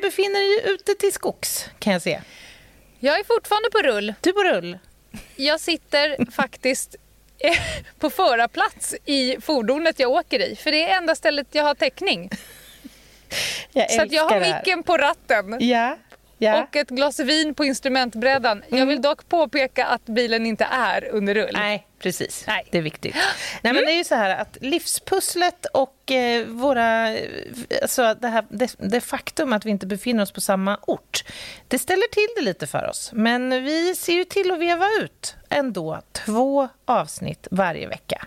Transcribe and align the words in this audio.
Befinner 0.00 0.64
dig 0.64 0.74
ute 0.74 0.94
till 0.94 1.12
skogs 1.12 1.66
kan 1.78 1.92
jag 1.92 2.02
se. 2.02 2.20
Jag 2.98 3.18
är 3.18 3.24
fortfarande 3.24 3.70
på 3.70 3.78
rull. 3.78 4.14
Du 4.20 4.32
på 4.32 4.42
rull. 4.42 4.78
Jag 5.36 5.60
sitter 5.60 6.30
faktiskt 6.32 6.96
eh, 7.38 7.58
på 7.98 8.10
förarplats 8.10 8.94
i 9.04 9.40
fordonet 9.40 9.98
jag 9.98 10.10
åker 10.10 10.40
i. 10.40 10.56
För 10.56 10.72
det 10.72 10.84
är 10.84 10.96
enda 10.96 11.14
stället 11.14 11.46
jag 11.52 11.64
har 11.64 11.74
täckning. 11.74 12.30
Jag 13.72 13.90
Så 13.90 14.06
jag 14.10 14.28
har 14.28 14.40
micken 14.40 14.82
på 14.82 14.96
ratten. 14.96 15.56
Ja, 15.60 15.96
ja. 16.38 16.62
Och 16.62 16.76
ett 16.76 16.88
glas 16.88 17.20
vin 17.20 17.54
på 17.54 17.64
instrumentbrädan. 17.64 18.62
Jag 18.68 18.86
vill 18.86 19.02
dock 19.02 19.28
påpeka 19.28 19.86
att 19.86 20.06
bilen 20.06 20.46
inte 20.46 20.64
är 20.64 21.08
under 21.08 21.34
rull. 21.34 21.50
Nej, 21.52 21.86
precis. 22.00 22.44
Nej. 22.46 22.68
Det 22.70 22.78
är 22.78 22.82
viktigt. 22.82 23.14
Nej, 23.62 23.72
men 23.72 23.84
det 23.84 23.92
är 23.92 23.96
ju 23.96 24.04
så 24.04 24.14
här 24.14 24.36
att 24.36 24.56
livspusslet 24.60 25.66
och 25.66 26.12
eh, 26.12 26.46
våra... 26.46 27.16
Alltså 27.82 28.14
det, 28.20 28.28
här, 28.28 28.44
det, 28.48 28.76
det 28.78 29.00
faktum 29.00 29.52
att 29.52 29.66
vi 29.66 29.70
inte 29.70 29.86
befinner 29.86 30.22
oss 30.22 30.32
på 30.32 30.40
samma 30.40 30.78
ort, 30.82 31.24
det 31.68 31.78
ställer 31.78 32.12
till 32.12 32.28
det 32.36 32.42
lite 32.42 32.66
för 32.66 32.88
oss. 32.88 33.10
Men 33.12 33.64
vi 33.64 33.94
ser 33.94 34.12
ju 34.12 34.24
till 34.24 34.50
att 34.50 34.58
veva 34.58 34.86
ut 35.00 35.36
ändå 35.48 36.00
två 36.12 36.68
avsnitt 36.84 37.48
varje 37.50 37.88
vecka. 37.88 38.26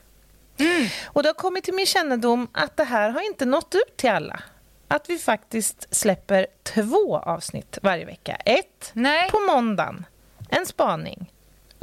Och 1.06 1.24
det 1.24 1.30
har 1.30 1.34
kommit 1.34 1.64
till 1.64 1.74
min 1.74 1.86
kännedom 1.86 2.48
att 2.52 2.78
det 2.78 2.84
här 2.84 3.10
har 3.10 3.22
inte 3.22 3.46
nått 3.46 3.76
ut 3.76 3.98
till 3.98 4.10
alla. 4.10 4.44
Att 4.88 5.10
vi 5.10 5.18
faktiskt 5.18 5.96
släpper 5.96 6.48
två 6.64 7.18
avsnitt 7.18 7.78
varje 7.82 8.06
vecka. 8.06 8.36
Ett 8.36 8.92
Nej. 8.94 9.30
på 9.30 9.40
måndagen, 9.40 10.06
en 10.50 10.66
spaning. 10.66 11.33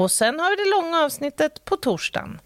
Och 0.00 0.10
sen 0.10 0.40
har 0.40 0.50
vi 0.50 0.56
det 0.56 0.70
långa 0.70 1.04
avsnittet 1.04 1.64
på 1.64 1.76
torsdagen. 1.76 2.40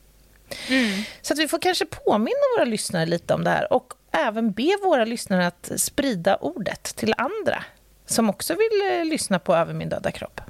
Så 1.22 1.33
att 1.33 1.38
vi 1.38 1.48
får 1.48 1.58
kanske 1.58 1.86
påminna 1.86 2.41
våra 2.56 2.64
lyssnare 2.64 3.06
lite 3.06 3.34
om 3.34 3.44
det 3.44 3.50
här 3.50 3.72
och 3.72 3.92
även 4.12 4.52
be 4.52 4.78
våra 4.83 5.05
lyssnare 5.05 5.46
att 5.46 5.72
sprida 5.77 6.36
ordet 6.36 6.83
till 6.83 7.14
andra 7.19 7.64
som 8.06 8.30
också 8.30 8.55
vill 8.55 8.98
eh, 8.98 9.05
lyssna 9.05 9.38
på 9.38 9.55
Över 9.55 9.74
min 9.74 9.88
döda 9.88 10.11
kropp. 10.11 10.41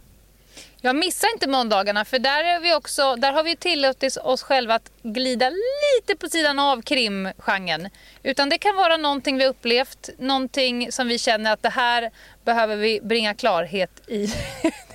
Jag 0.85 0.97
missar 0.97 1.29
inte 1.33 1.49
måndagarna 1.49 2.05
för 2.05 2.19
där, 2.19 2.45
är 2.45 2.61
vi 2.61 2.75
också, 2.75 3.17
där 3.17 3.33
har 3.33 3.43
vi 3.43 3.57
tillåtit 3.57 4.17
oss 4.17 4.43
själva 4.43 4.75
att 4.75 4.91
glida 5.03 5.51
lite 5.51 6.17
på 6.21 6.29
sidan 6.29 6.59
av 6.59 6.83
krimgenren. 6.83 7.89
Utan 8.23 8.49
det 8.49 8.59
kan 8.59 8.77
vara 8.77 8.97
någonting 8.97 9.39
vi 9.39 9.47
upplevt, 9.47 10.11
någonting 10.19 10.93
som 10.93 11.09
vi 11.09 11.19
känner 11.19 11.53
att 11.53 11.63
det 11.63 11.69
här 11.69 12.11
behöver 12.45 12.77
vi 12.77 13.01
bringa 13.03 13.35
klarhet 13.35 13.91
i. 14.07 14.35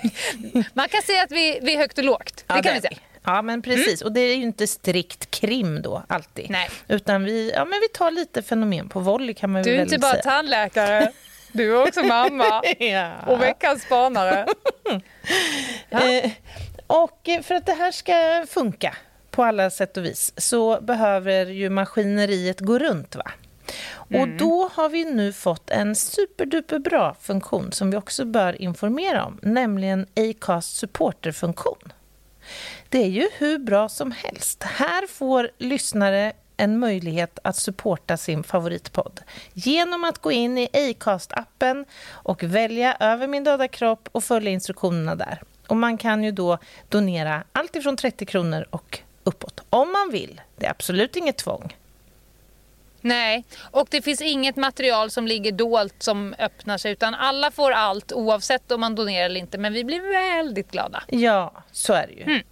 Man 0.74 0.90
kan 0.90 1.02
säga 1.02 1.24
att 1.24 1.32
vi, 1.32 1.60
vi 1.62 1.74
är 1.74 1.78
högt 1.78 1.98
och 1.98 2.04
lågt. 2.04 2.36
Det 2.36 2.44
Ja, 2.48 2.62
kan 2.62 2.72
vi 2.74 2.78
är 2.78 2.82
säga. 2.82 2.98
Ja, 3.24 3.42
men 3.42 3.62
precis. 3.62 4.02
Och 4.02 4.12
det 4.12 4.20
är 4.22 4.36
ju 4.36 4.44
inte 4.44 4.68
strikt 4.68 5.32
krim 5.32 5.82
då, 5.82 6.04
alltid. 6.08 6.50
Nej. 6.50 6.70
Utan 6.88 7.24
vi, 7.24 7.52
ja, 7.56 7.66
men 7.66 7.80
vi 7.82 7.88
tar 7.88 8.12
lite 8.12 8.42
fenomen 8.42 8.90
på 8.90 9.00
volley 9.00 9.34
kan 9.34 9.52
man 9.52 9.64
Du 9.64 9.70
är 9.70 9.78
väl 9.78 9.84
inte 9.86 9.98
bara 9.98 10.12
säga. 10.12 10.24
tandläkare, 10.24 11.12
du 11.52 11.78
är 11.78 11.88
också 11.88 12.04
mamma 12.04 12.62
ja. 12.80 13.12
och 13.28 13.42
veckans 13.42 13.84
spanare. 13.84 14.46
Eh, 15.90 16.32
och 16.88 17.30
för 17.44 17.56
att 17.56 17.66
det 17.66 17.74
här 17.74 17.92
ska 17.92 18.46
funka 18.50 18.96
på 19.32 19.44
alla 19.44 19.70
sätt 19.70 19.98
och 19.98 20.06
vis 20.06 20.34
så 20.38 20.82
behöver 20.82 21.46
ju 21.46 21.70
maskineriet 21.70 22.60
gå 22.60 22.80
runt. 22.80 23.16
va? 23.16 23.32
Och 24.20 24.28
då 24.28 24.70
har 24.74 24.90
vi 24.90 25.06
nu 25.06 25.34
fått 25.34 25.70
en 25.70 25.96
superduper 25.96 26.80
bra 26.80 27.16
funktion 27.22 27.72
som 27.72 27.92
vi 27.92 27.98
också 27.98 28.26
bör 28.26 28.62
informera 28.62 29.26
om, 29.26 29.40
nämligen 29.42 30.08
Acast 30.16 30.76
supporterfunktion. 30.76 31.94
Det 32.90 32.98
är 33.04 33.10
ju 33.10 33.30
hur 33.38 33.58
bra 33.58 33.90
som 33.90 34.12
helst. 34.12 34.64
Här 34.64 35.08
får 35.08 35.50
lyssnare 35.58 36.34
en 36.60 36.80
möjlighet 36.80 37.40
att 37.42 37.56
supporta 37.56 38.18
sin 38.18 38.44
favoritpodd 38.44 39.22
genom 39.54 40.04
att 40.04 40.18
gå 40.18 40.32
in 40.32 40.58
i 40.58 40.68
Acast-appen 40.74 41.86
och 42.10 42.44
välja 42.44 42.98
över 43.00 43.28
min 43.28 43.44
döda 43.44 43.68
kropp 43.68 44.10
och 44.12 44.24
följa 44.24 44.52
instruktionerna 44.52 45.16
där. 45.16 45.42
Och 45.68 45.78
man 45.78 45.98
kan 45.98 46.24
ju 46.24 46.32
då 46.32 46.58
donera 46.90 47.44
allt 47.52 47.76
ifrån 47.76 47.98
30 47.98 48.26
kronor 48.26 48.66
och 48.70 49.00
uppåt, 49.24 49.64
om 49.70 49.92
man 49.92 50.10
vill. 50.12 50.42
Det 50.56 50.66
är 50.66 50.72
absolut 50.72 51.16
inget 51.16 51.38
tvång. 51.38 51.76
Nej, 53.02 53.46
och 53.72 53.88
det 53.92 54.02
finns 54.02 54.22
inget 54.22 54.56
material 54.56 55.12
som 55.12 55.28
ligger 55.28 55.52
dolt 55.52 56.04
som 56.04 56.36
öppnar 56.40 56.78
sig 56.78 56.92
utan 56.92 57.16
alla 57.16 57.52
får 57.52 57.72
allt 57.72 58.12
oavsett 58.12 58.72
om 58.72 58.82
man 58.82 58.96
donerar 58.96 59.26
eller 59.26 59.40
inte. 59.40 59.58
Men 59.58 59.74
vi 59.74 59.84
blir 59.84 60.02
väldigt 60.12 60.72
glada. 60.72 61.04
Ja, 61.08 61.54
så 61.72 61.94
är 61.94 62.08
det 62.08 62.14
ju. 62.14 62.44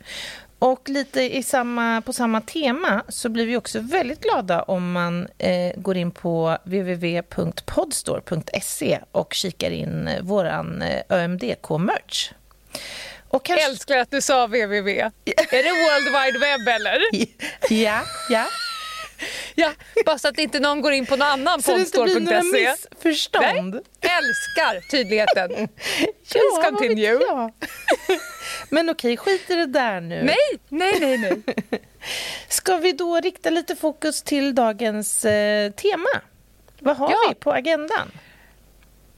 Och 0.60 0.90
lite 0.90 1.38
i 1.38 1.44
samma, 1.44 2.02
på 2.02 2.14
samma 2.14 2.42
tema 2.42 3.04
så 3.10 3.30
blir 3.30 3.46
vi 3.46 3.58
också 3.58 3.80
väldigt 3.80 4.22
glada 4.22 4.62
om 4.62 4.92
man 4.92 5.28
eh, 5.38 5.72
går 5.76 5.98
in 5.98 6.12
på 6.12 6.58
www.podstore.se 6.64 9.00
och 9.12 9.34
kikar 9.34 9.72
in 9.72 10.08
eh, 10.08 10.22
våran 10.22 10.82
eh, 10.82 11.02
ÖMDK-merch. 11.10 12.32
Och 13.30 13.46
kanske... 13.46 13.66
Älskar 13.66 13.98
att 13.98 14.12
du 14.12 14.22
sa 14.22 14.48
www. 14.48 15.12
Är 15.26 15.64
det 15.64 15.72
World 15.72 16.06
Wide 16.06 16.40
Web 16.40 16.68
eller? 16.68 17.00
Ja, 17.74 18.02
ja. 18.30 18.46
Ja, 19.56 19.72
bara 20.06 20.18
så 20.18 20.28
att 20.28 20.40
inte 20.40 20.60
någon 20.60 20.82
går 20.82 20.92
in 20.94 21.06
på 21.06 21.16
någon 21.16 21.28
annan 21.28 21.62
Så 21.62 21.76
det 21.76 21.80
inte 21.82 22.04
blir 22.04 22.20
några 22.20 22.44
missförstånd. 22.44 23.76
Älskar 24.02 24.90
tydligheten. 24.92 25.52
Ja, 26.34 26.42
Please 26.42 26.62
vet 26.62 26.66
continue. 26.80 27.20
Men 28.70 28.90
okej, 28.90 29.18
skit 29.18 29.50
i 29.50 29.56
det 29.56 29.66
där 29.66 30.02
nu. 30.02 30.24
Nej, 30.24 30.60
nej, 30.70 31.00
nej, 31.00 31.18
nej. 31.18 31.82
Ska 32.48 32.78
vi 32.78 32.92
då 32.92 33.20
rikta 33.20 33.50
lite 33.50 33.76
fokus 33.76 34.22
till 34.24 34.56
dagens 34.56 35.26
eh, 35.26 35.72
tema? 35.72 36.10
Vad 36.80 36.98
har 36.98 37.12
Ja. 37.12 37.18
vi 37.30 37.36
på 37.36 37.52
agendan? 37.54 38.12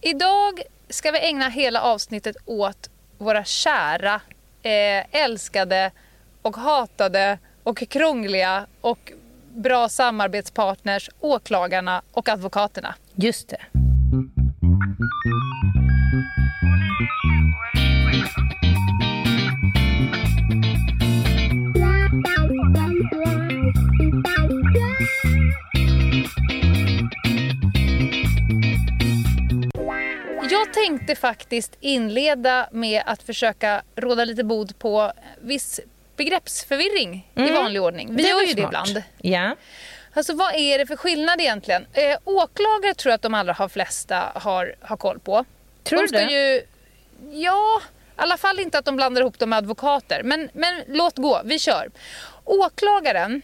Idag 0.02 0.62
ska 0.90 1.12
vi 1.12 1.20
ägna 1.20 1.50
hela 1.50 1.82
avsnittet 1.82 2.36
åt 2.46 2.90
våra 3.18 3.44
kära, 3.44 4.22
eh, 4.64 5.22
älskade 5.22 5.92
och 6.42 6.56
hatade 6.58 7.40
och 7.64 7.78
krångliga 7.90 8.66
och 8.82 9.12
bra 9.56 9.90
samarbetspartners, 9.90 11.10
åklagarna 11.20 12.02
och 12.12 12.30
advokaterna. 12.30 12.96
Just 13.16 13.50
det. 13.50 13.60
Jag 30.52 30.74
tänkte 30.74 31.16
faktiskt 31.16 31.78
inleda 31.80 32.70
med 32.72 33.04
att 33.06 33.24
försöka 33.24 33.82
råda 33.96 34.26
lite 34.26 34.44
bod 34.44 34.80
på 34.80 35.12
viss 35.42 35.80
begreppsförvirring 36.20 37.32
i 37.36 37.52
vanlig 37.52 37.82
ordning. 37.82 38.16
Vi 38.16 38.24
är 38.26 38.30
gör 38.30 38.42
ju 38.42 38.54
det 38.54 38.62
smart. 38.62 38.88
ibland. 38.90 39.04
Ja. 39.22 39.56
Alltså 40.14 40.34
vad 40.34 40.56
är 40.56 40.78
det 40.78 40.86
för 40.86 40.96
skillnad 40.96 41.42
egentligen? 41.42 41.86
Eh, 41.94 42.18
åklagare 42.26 42.94
tror 42.94 43.10
jag 43.12 43.16
att 43.16 43.22
de 43.22 43.34
allra 43.34 43.54
har 43.54 43.70
flesta 43.70 44.32
har, 44.36 44.76
har 44.82 44.98
koll 44.98 45.20
på. 45.20 45.46
Tror 45.84 46.08
de 46.08 46.08
du 46.08 46.26
det? 46.26 46.32
Ju, 46.32 46.62
ja, 47.44 47.82
i 47.82 48.22
alla 48.22 48.38
fall 48.38 48.60
inte 48.60 48.78
att 48.80 48.86
de 48.86 48.96
blandar 48.96 49.22
ihop 49.22 49.40
dem 49.40 49.50
med 49.50 49.58
advokater. 49.58 50.24
Men, 50.24 50.50
men 50.54 50.84
låt 50.88 51.18
gå, 51.18 51.42
vi 51.46 51.60
kör. 51.60 51.92
Åklagaren, 52.46 53.42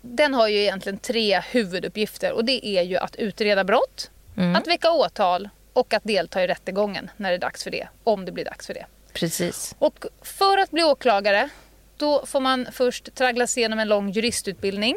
den 0.00 0.34
har 0.34 0.48
ju 0.48 0.56
egentligen 0.62 0.98
tre 0.98 1.40
huvuduppgifter 1.40 2.32
och 2.32 2.44
det 2.44 2.66
är 2.66 2.82
ju 2.82 2.96
att 2.96 3.16
utreda 3.16 3.64
brott, 3.64 4.10
Mm. 4.38 4.56
att 4.56 4.66
väcka 4.66 4.90
åtal 4.90 5.48
och 5.72 5.94
att 5.94 6.04
delta 6.04 6.42
i 6.42 6.46
rättegången 6.46 7.10
när 7.16 7.30
det 7.30 7.36
är 7.36 7.38
dags 7.38 7.62
för 7.64 7.70
det, 7.70 7.88
om 8.04 8.24
det 8.24 8.32
blir 8.32 8.44
dags 8.44 8.66
för 8.66 8.74
det. 8.74 8.86
Precis. 9.12 9.74
Och 9.78 10.04
för 10.22 10.58
att 10.58 10.70
bli 10.70 10.82
åklagare, 10.84 11.48
då 11.96 12.26
får 12.26 12.40
man 12.40 12.66
först 12.72 13.14
traggla 13.14 13.46
sig 13.46 13.60
igenom 13.60 13.78
en 13.78 13.88
lång 13.88 14.10
juristutbildning. 14.10 14.96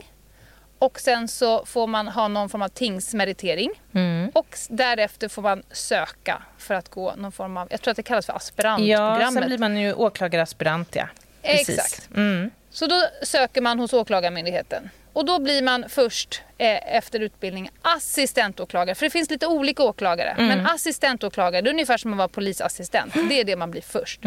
Och 0.80 1.00
sen 1.00 1.28
så 1.28 1.66
får 1.66 1.88
man 1.88 2.07
ha 2.07 2.28
någon 2.28 2.50
form 2.50 2.62
av 2.62 2.68
tingsmeritering. 2.68 3.72
Mm. 3.94 4.30
Och 4.34 4.57
därefter 4.69 5.28
får 5.28 5.42
man 5.42 5.63
söka 5.72 6.42
för 6.57 6.74
att 6.75 6.90
gå 6.90 7.13
någon 7.16 7.31
form 7.31 7.57
av, 7.57 7.68
jag 7.72 7.81
tror 7.81 7.92
att 7.92 7.96
det 7.98 8.04
kallas 8.04 8.25
för 8.25 8.34
Ja, 8.34 8.38
aspirantprogrammet. 8.38 9.34
sen 9.34 9.46
blir 9.48 9.57
man 9.57 9.78
ju 9.78 9.94
åklagaraspirant, 9.94 10.96
ja. 10.96 11.07
Precis. 11.42 11.69
Exakt. 11.69 12.10
Mm. 12.16 12.51
Så 12.69 12.88
då 12.88 13.04
söker 13.24 13.62
man 13.62 13.80
hos 13.80 13.94
Åklagarmyndigheten. 13.94 14.90
och 15.13 15.25
då 15.25 15.40
blir 15.40 15.62
man 15.62 15.86
först 15.90 16.42
eh, 16.57 16.96
efter 16.96 17.19
utbildning 17.19 17.69
assistentåklagare. 17.81 18.96
För 18.96 19.06
det 19.06 19.10
finns 19.10 19.30
lite 19.30 19.48
olika 19.48 19.84
åklagare. 19.84 20.30
Mm. 20.30 20.48
Men 20.48 20.68
assistentåklagare, 20.68 21.62
det 21.62 21.69
är 21.69 21.74
ungefär 21.74 21.98
som 21.98 22.12
att 22.13 22.18
vara 22.18 22.28
polisassistent. 22.28 23.13
Det 23.30 23.40
är 23.40 23.44
det 23.44 23.56
man 23.56 23.72
blir 23.72 23.81
först. 23.81 24.19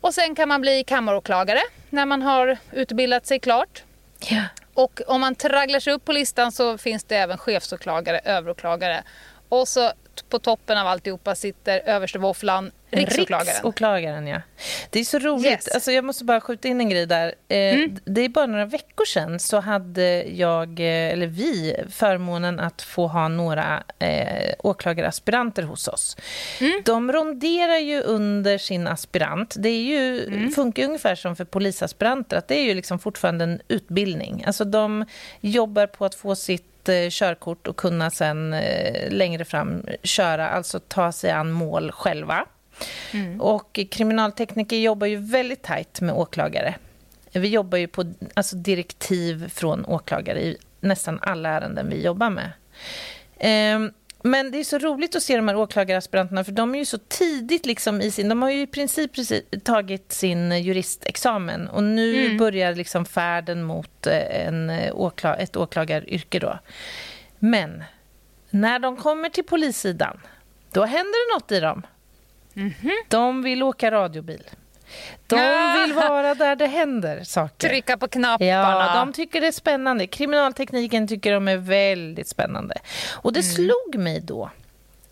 Och 0.00 0.14
sen 0.14 0.34
kan 0.34 0.48
man 0.48 0.60
bli 0.60 0.84
kammaråklagare 0.84 1.60
när 1.90 2.06
man 2.06 2.22
har 2.22 2.58
utbildat 2.72 3.26
sig 3.26 3.40
klart. 3.40 3.82
Ja. 4.28 4.44
Och 4.74 5.00
om 5.06 5.20
man 5.20 5.34
tragglar 5.34 5.80
sig 5.80 5.92
upp 5.92 6.04
på 6.04 6.12
listan 6.12 6.52
så 6.52 6.78
finns 6.78 7.04
det 7.04 7.16
även 7.16 7.38
chefsåklagare, 7.38 8.20
överåklagare. 8.24 9.02
Och 9.48 9.68
så 9.68 9.92
på 10.28 10.38
toppen 10.38 10.78
av 10.78 10.86
alltihopa 10.86 11.34
sitter 11.34 11.78
överstevåfflan 11.78 12.72
Riksåklagaren. 12.90 13.46
Riksåklagaren, 13.46 14.26
ja. 14.26 14.40
Det 14.90 15.00
är 15.00 15.04
så 15.04 15.18
roligt. 15.18 15.46
Yes. 15.46 15.68
Alltså, 15.68 15.92
jag 15.92 16.04
måste 16.04 16.24
bara 16.24 16.40
skjuta 16.40 16.68
in 16.68 16.80
en 16.80 16.88
grej 16.88 17.06
där. 17.06 17.34
Eh, 17.48 17.74
mm. 17.74 17.96
Det 18.04 18.20
är 18.20 18.28
bara 18.28 18.46
några 18.46 18.66
veckor 18.66 19.04
sedan 19.04 19.40
så 19.40 19.60
hade 19.60 20.22
jag, 20.22 20.80
eh, 20.80 21.12
eller 21.12 21.26
vi, 21.26 21.76
förmånen 21.90 22.60
att 22.60 22.82
få 22.82 23.06
ha 23.06 23.28
några 23.28 23.82
eh, 23.98 24.54
åklagaraspiranter 24.58 25.62
hos 25.62 25.88
oss. 25.88 26.16
Mm. 26.60 26.82
De 26.84 27.12
ronderar 27.12 27.78
ju 27.78 28.00
under 28.00 28.58
sin 28.58 28.86
aspirant. 28.86 29.54
Det 29.58 29.68
är 29.68 29.82
ju, 29.82 30.26
mm. 30.26 30.50
funkar 30.50 30.84
ungefär 30.84 31.14
som 31.14 31.36
för 31.36 31.44
polisaspiranter, 31.44 32.36
att 32.36 32.48
det 32.48 32.54
är 32.54 32.64
ju 32.64 32.74
liksom 32.74 32.98
fortfarande 32.98 33.44
en 33.44 33.60
utbildning. 33.68 34.44
Alltså 34.46 34.64
de 34.64 35.04
jobbar 35.40 35.86
på 35.86 36.04
att 36.04 36.14
få 36.14 36.36
sitt 36.36 36.88
eh, 36.88 37.10
körkort 37.10 37.66
och 37.66 37.76
kunna 37.76 38.10
sen 38.10 38.52
eh, 38.52 39.12
längre 39.12 39.44
fram 39.44 39.86
köra, 40.02 40.48
alltså 40.48 40.80
ta 40.80 41.12
sig 41.12 41.30
an 41.30 41.50
mål 41.52 41.92
själva. 41.92 42.46
Mm. 43.12 43.40
Och 43.40 43.80
kriminaltekniker 43.90 44.76
jobbar 44.76 45.06
ju 45.06 45.16
väldigt 45.16 45.62
tajt 45.62 46.00
med 46.00 46.14
åklagare. 46.14 46.74
Vi 47.32 47.48
jobbar 47.48 47.78
ju 47.78 47.86
på 47.86 48.12
alltså, 48.34 48.56
direktiv 48.56 49.48
från 49.48 49.84
åklagare 49.86 50.40
i 50.40 50.56
nästan 50.80 51.18
alla 51.22 51.48
ärenden 51.48 51.88
vi 51.88 52.04
jobbar 52.04 52.30
med. 52.30 52.52
Eh, 53.36 53.90
men 54.22 54.50
det 54.50 54.58
är 54.58 54.64
så 54.64 54.78
roligt 54.78 55.16
att 55.16 55.22
se 55.22 55.36
de 55.36 55.48
här 55.48 55.56
åklagaraspiranterna 55.56 56.44
för 56.44 56.52
de 56.52 56.74
är 56.74 56.78
ju 56.78 56.84
så 56.84 56.98
tidigt 56.98 57.66
liksom 57.66 58.00
i 58.00 58.10
sin... 58.10 58.28
De 58.28 58.42
har 58.42 58.50
ju 58.50 58.62
i 58.62 58.66
princip 58.66 59.10
tagit 59.64 60.12
sin 60.12 60.62
juristexamen 60.62 61.68
och 61.68 61.82
nu 61.82 62.26
mm. 62.26 62.38
börjar 62.38 62.74
liksom 62.74 63.04
färden 63.04 63.62
mot 63.62 64.06
eh, 64.06 64.46
en 64.46 64.72
åklar, 64.92 65.36
ett 65.36 65.56
åklagaryrke. 65.56 66.38
Då. 66.38 66.58
Men 67.38 67.84
när 68.50 68.78
de 68.78 68.96
kommer 68.96 69.28
till 69.28 69.44
polissidan, 69.44 70.20
då 70.72 70.84
händer 70.84 71.28
det 71.28 71.34
något 71.34 71.52
i 71.52 71.60
dem. 71.60 71.82
Mm 72.56 72.70
-hmm. 72.70 72.96
De 73.08 73.42
vill 73.42 73.62
åka 73.62 73.90
radiobil. 73.90 74.50
De 75.26 75.36
vill 75.80 75.92
vara 75.92 76.34
där 76.34 76.56
det 76.56 76.66
händer 76.66 77.24
saker. 77.24 77.68
Trycka 77.68 77.96
på 77.96 78.08
knapparna. 78.08 78.50
Ja, 78.50 78.92
de 78.94 79.12
tycker 79.12 79.40
det 79.40 79.46
är 79.46 79.52
spännande. 79.52 80.06
Kriminaltekniken 80.06 81.08
tycker 81.08 81.32
de 81.32 81.48
är 81.48 81.56
väldigt 81.56 82.28
spännande. 82.28 82.74
Och 83.12 83.32
det 83.32 83.40
mm. 83.40 83.52
slog 83.52 83.94
mig 83.98 84.20
då 84.20 84.50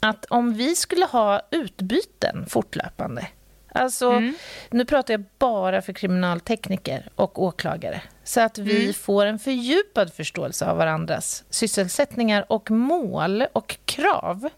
att 0.00 0.24
om 0.24 0.54
vi 0.54 0.76
skulle 0.76 1.04
ha 1.04 1.40
utbyten 1.50 2.46
fortlöpande 2.48 3.26
Alltså, 3.72 4.10
mm. 4.10 4.34
Nu 4.70 4.84
pratar 4.84 5.14
jag 5.14 5.24
bara 5.38 5.82
för 5.82 5.92
kriminaltekniker 5.92 7.08
och 7.14 7.42
åklagare 7.42 8.02
så 8.24 8.40
att 8.40 8.58
vi 8.58 8.82
mm. 8.82 8.94
får 8.94 9.26
en 9.26 9.38
fördjupad 9.38 10.12
förståelse 10.12 10.66
av 10.66 10.76
varandras 10.76 11.44
sysselsättningar 11.50 12.52
och 12.52 12.70
mål 12.70 13.44
och 13.52 13.76
krav. 13.84 14.48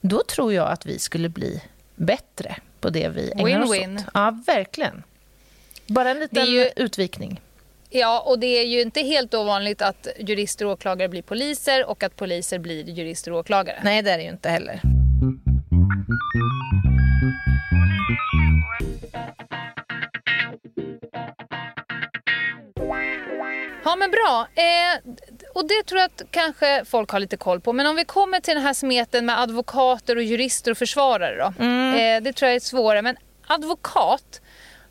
Då 0.00 0.22
tror 0.22 0.52
jag 0.52 0.68
att 0.68 0.86
vi 0.86 0.98
skulle 0.98 1.28
bli 1.28 1.62
bättre 1.96 2.56
på 2.80 2.90
det 2.90 3.08
vi 3.08 3.32
ägnar 3.32 3.44
win, 3.44 3.62
oss 3.62 3.74
win. 3.74 3.96
åt. 3.96 4.04
Ja, 4.14 4.42
verkligen. 4.46 5.02
Bara 5.86 6.10
en 6.10 6.20
liten 6.20 6.46
ju... 6.46 6.70
utvikning. 6.76 7.40
Ja, 7.90 8.22
och 8.26 8.38
det 8.38 8.46
är 8.46 8.64
ju 8.64 8.80
inte 8.80 9.00
helt 9.00 9.34
ovanligt 9.34 9.82
att 9.82 10.08
jurister 10.18 10.64
och 10.64 10.72
åklagare 10.72 11.08
blir 11.08 11.22
poliser 11.22 11.86
och 11.86 12.02
att 12.02 12.16
poliser 12.16 12.58
blir 12.58 12.88
jurister 12.88 13.32
och 13.32 13.38
åklagare. 13.38 13.80
Nej, 13.84 14.02
det 14.02 14.10
är 14.10 14.18
det 14.18 14.24
ju 14.24 14.30
inte 14.30 14.48
heller. 14.48 14.80
Ja, 23.84 23.96
men 23.96 24.10
bra. 24.10 24.48
Eh, 24.54 25.14
och 25.56 25.66
det 25.66 25.82
tror 25.86 26.00
jag 26.00 26.06
att 26.06 26.22
kanske 26.30 26.84
folk 26.84 27.10
har 27.10 27.20
lite 27.20 27.36
koll 27.36 27.60
på. 27.60 27.72
Men 27.72 27.86
om 27.86 27.96
vi 27.96 28.04
kommer 28.04 28.40
till 28.40 28.54
den 28.54 28.62
här 28.62 28.74
smeten 28.74 29.26
med 29.26 29.40
advokater 29.40 30.16
och 30.16 30.22
jurister 30.22 30.70
och 30.70 30.78
försvarare 30.78 31.36
då. 31.36 31.64
Mm. 31.64 31.94
Eh, 31.94 32.22
det 32.22 32.32
tror 32.32 32.48
jag 32.48 32.56
är 32.56 32.60
svårare. 32.60 33.02
Men 33.02 33.16
advokat, 33.46 34.40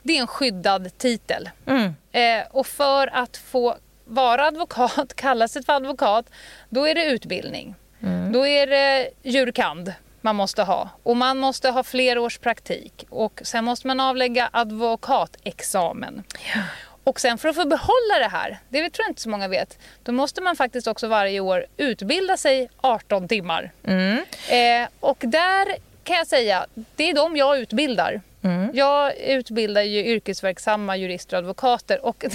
det 0.03 0.17
är 0.17 0.21
en 0.21 0.27
skyddad 0.27 0.97
titel. 0.97 1.49
Mm. 1.65 1.95
Eh, 2.11 2.47
och 2.51 2.67
för 2.67 3.15
att 3.15 3.37
få 3.37 3.77
vara 4.05 4.47
advokat, 4.47 5.13
kalla 5.15 5.47
sig 5.47 5.63
för 5.63 5.73
advokat, 5.73 6.25
då 6.69 6.87
är 6.87 6.95
det 6.95 7.05
utbildning. 7.05 7.75
Mm. 8.01 8.31
Då 8.31 8.47
är 8.47 8.67
det 8.67 9.09
jurkand 9.23 9.93
man 10.21 10.35
måste 10.35 10.63
ha. 10.63 10.89
Och 11.03 11.17
man 11.17 11.37
måste 11.37 11.69
ha 11.69 11.83
flera 11.83 12.21
års 12.21 12.37
praktik. 12.37 13.05
Och 13.09 13.41
sen 13.43 13.65
måste 13.65 13.87
man 13.87 13.99
avlägga 13.99 14.49
advokatexamen. 14.53 16.23
Ja. 16.55 16.61
Och 17.05 17.19
sen 17.19 17.37
för 17.37 17.49
att 17.49 17.55
få 17.55 17.65
behålla 17.65 18.19
det 18.19 18.27
här, 18.27 18.57
det 18.69 18.89
tror 18.89 19.03
jag 19.03 19.11
inte 19.11 19.21
så 19.21 19.29
många 19.29 19.47
vet, 19.47 19.79
då 20.03 20.11
måste 20.11 20.41
man 20.41 20.55
faktiskt 20.55 20.87
också 20.87 21.07
varje 21.07 21.39
år 21.39 21.65
utbilda 21.77 22.37
sig 22.37 22.69
18 22.81 23.27
timmar. 23.27 23.71
Mm. 23.83 24.25
Eh, 24.49 24.89
och 24.99 25.17
där 25.19 25.65
kan 26.03 26.15
jag 26.15 26.27
säga, 26.27 26.65
det 26.95 27.09
är 27.09 27.13
de 27.13 27.35
jag 27.35 27.59
utbildar. 27.59 28.21
Mm. 28.41 28.71
Jag 28.73 29.17
utbildar 29.17 29.81
ju 29.81 30.05
yrkesverksamma 30.05 30.97
jurister 30.97 31.37
och 31.37 31.39
advokater 31.39 32.05
och 32.05 32.25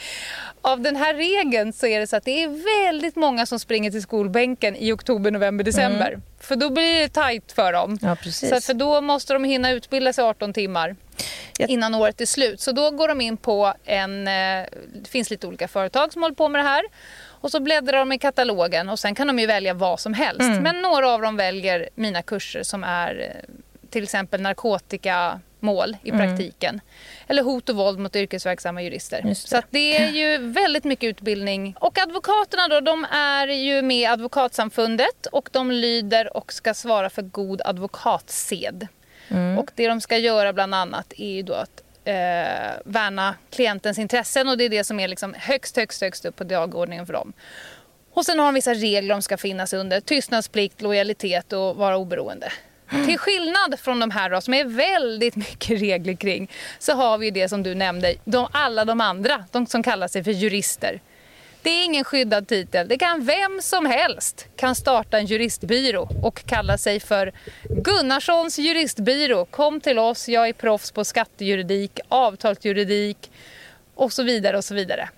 av 0.62 0.80
den 0.80 0.96
här 0.96 1.14
regeln 1.14 1.72
så 1.72 1.86
är 1.86 2.00
det 2.00 2.06
så 2.06 2.16
att 2.16 2.24
det 2.24 2.42
är 2.42 2.84
väldigt 2.84 3.16
många 3.16 3.46
som 3.46 3.58
springer 3.58 3.90
till 3.90 4.02
skolbänken 4.02 4.76
i 4.76 4.92
oktober, 4.92 5.30
november, 5.30 5.64
december. 5.64 6.08
Mm. 6.08 6.22
För 6.40 6.56
då 6.56 6.70
blir 6.70 7.00
det 7.00 7.08
tajt 7.08 7.52
för 7.52 7.72
dem. 7.72 7.98
Ja. 8.02 8.16
Så 8.32 8.60
för 8.60 8.74
då 8.74 9.00
måste 9.00 9.32
de 9.32 9.44
hinna 9.44 9.70
utbilda 9.70 10.12
sig 10.12 10.24
18 10.24 10.52
timmar 10.52 10.96
innan 11.58 11.94
året 11.94 12.20
är 12.20 12.26
slut. 12.26 12.60
Så 12.60 12.72
då 12.72 12.90
går 12.90 13.08
de 13.08 13.20
in 13.20 13.36
på 13.36 13.74
en... 13.84 14.28
Eh, 14.28 14.66
det 14.94 15.08
finns 15.08 15.30
lite 15.30 15.46
olika 15.46 15.68
företag 15.68 16.12
som 16.12 16.22
håller 16.22 16.34
på 16.34 16.48
med 16.48 16.58
det 16.58 16.68
här. 16.68 16.84
Och 17.40 17.50
så 17.50 17.60
bläddrar 17.60 17.98
de 17.98 18.12
i 18.12 18.18
katalogen 18.18 18.88
och 18.88 18.98
sen 18.98 19.14
kan 19.14 19.26
de 19.26 19.38
ju 19.38 19.46
välja 19.46 19.74
vad 19.74 20.00
som 20.00 20.14
helst. 20.14 20.40
Mm. 20.40 20.62
Men 20.62 20.82
några 20.82 21.10
av 21.10 21.22
dem 21.22 21.36
väljer 21.36 21.88
mina 21.94 22.22
kurser 22.22 22.62
som 22.62 22.84
är 22.84 23.20
eh, 23.20 23.54
till 23.90 24.02
exempel 24.02 24.40
narkotikamål 24.40 25.96
i 26.02 26.10
mm. 26.10 26.20
praktiken. 26.20 26.80
Eller 27.26 27.42
hot 27.42 27.68
och 27.68 27.76
våld 27.76 27.98
mot 27.98 28.16
yrkesverksamma 28.16 28.82
jurister. 28.82 29.22
Det. 29.22 29.34
Så 29.34 29.62
det 29.70 29.96
är 29.96 30.10
ju 30.10 30.38
väldigt 30.38 30.84
mycket 30.84 31.08
utbildning. 31.08 31.74
Och 31.80 31.98
advokaterna 31.98 32.68
då, 32.68 32.80
de 32.80 33.06
är 33.12 33.48
ju 33.48 33.82
med 33.82 34.10
Advokatsamfundet 34.10 35.26
och 35.32 35.48
de 35.52 35.70
lyder 35.70 36.36
och 36.36 36.52
ska 36.52 36.74
svara 36.74 37.10
för 37.10 37.22
god 37.22 37.62
advokatsed. 37.64 38.88
Mm. 39.28 39.58
Och 39.58 39.70
det 39.74 39.88
de 39.88 40.00
ska 40.00 40.18
göra 40.18 40.52
bland 40.52 40.74
annat 40.74 41.12
är 41.16 41.30
ju 41.30 41.42
då 41.42 41.54
att 41.54 41.82
eh, 42.04 42.14
värna 42.84 43.34
klientens 43.50 43.98
intressen 43.98 44.48
och 44.48 44.58
det 44.58 44.64
är 44.64 44.68
det 44.68 44.84
som 44.84 45.00
är 45.00 45.08
liksom 45.08 45.34
högst, 45.38 45.76
högst, 45.76 46.00
högst 46.00 46.24
upp 46.24 46.36
på 46.36 46.44
dagordningen 46.44 47.06
för 47.06 47.12
dem. 47.12 47.32
Och 48.12 48.24
sen 48.24 48.38
har 48.38 48.46
de 48.46 48.54
vissa 48.54 48.74
regler 48.74 49.14
de 49.14 49.22
ska 49.22 49.36
finnas 49.36 49.72
under. 49.72 50.00
Tystnadsplikt, 50.00 50.80
lojalitet 50.82 51.52
och 51.52 51.76
vara 51.76 51.96
oberoende. 51.96 52.52
Mm. 52.90 53.06
Till 53.06 53.18
skillnad 53.18 53.80
från 53.80 54.00
de 54.00 54.10
här 54.10 54.30
då, 54.30 54.40
som 54.40 54.54
är 54.54 54.64
väldigt 54.64 55.36
mycket 55.36 55.70
regler 55.80 56.14
kring 56.14 56.50
så 56.78 56.92
har 56.92 57.18
vi 57.18 57.30
det 57.30 57.48
som 57.48 57.62
du 57.62 57.74
nämnde, 57.74 58.14
de, 58.24 58.48
alla 58.52 58.84
de 58.84 59.00
andra, 59.00 59.44
de 59.50 59.66
som 59.66 59.82
kallar 59.82 60.08
sig 60.08 60.24
för 60.24 60.30
jurister. 60.30 61.00
Det 61.68 61.72
är 61.72 61.84
ingen 61.84 62.04
skyddad 62.04 62.48
titel. 62.48 62.88
Det 62.88 62.98
kan 62.98 63.24
vem 63.24 63.60
som 63.62 63.86
helst 63.86 64.46
kan 64.56 64.74
starta 64.74 65.18
en 65.18 65.26
juristbyrå 65.26 66.08
och 66.22 66.42
kalla 66.46 66.78
sig 66.78 67.00
för 67.00 67.32
Gunnarssons 67.62 68.58
juristbyrå. 68.58 69.44
Kom 69.44 69.80
till 69.80 69.98
oss, 69.98 70.28
jag 70.28 70.48
är 70.48 70.52
proffs 70.52 70.90
på 70.90 71.04
skattejuridik, 71.04 72.00
avtalsjuridik 72.08 73.30
och 73.94 74.12
så 74.12 74.22
vidare 74.22 74.56
och 74.56 74.64
så 74.64 74.74
vidare. 74.74 75.08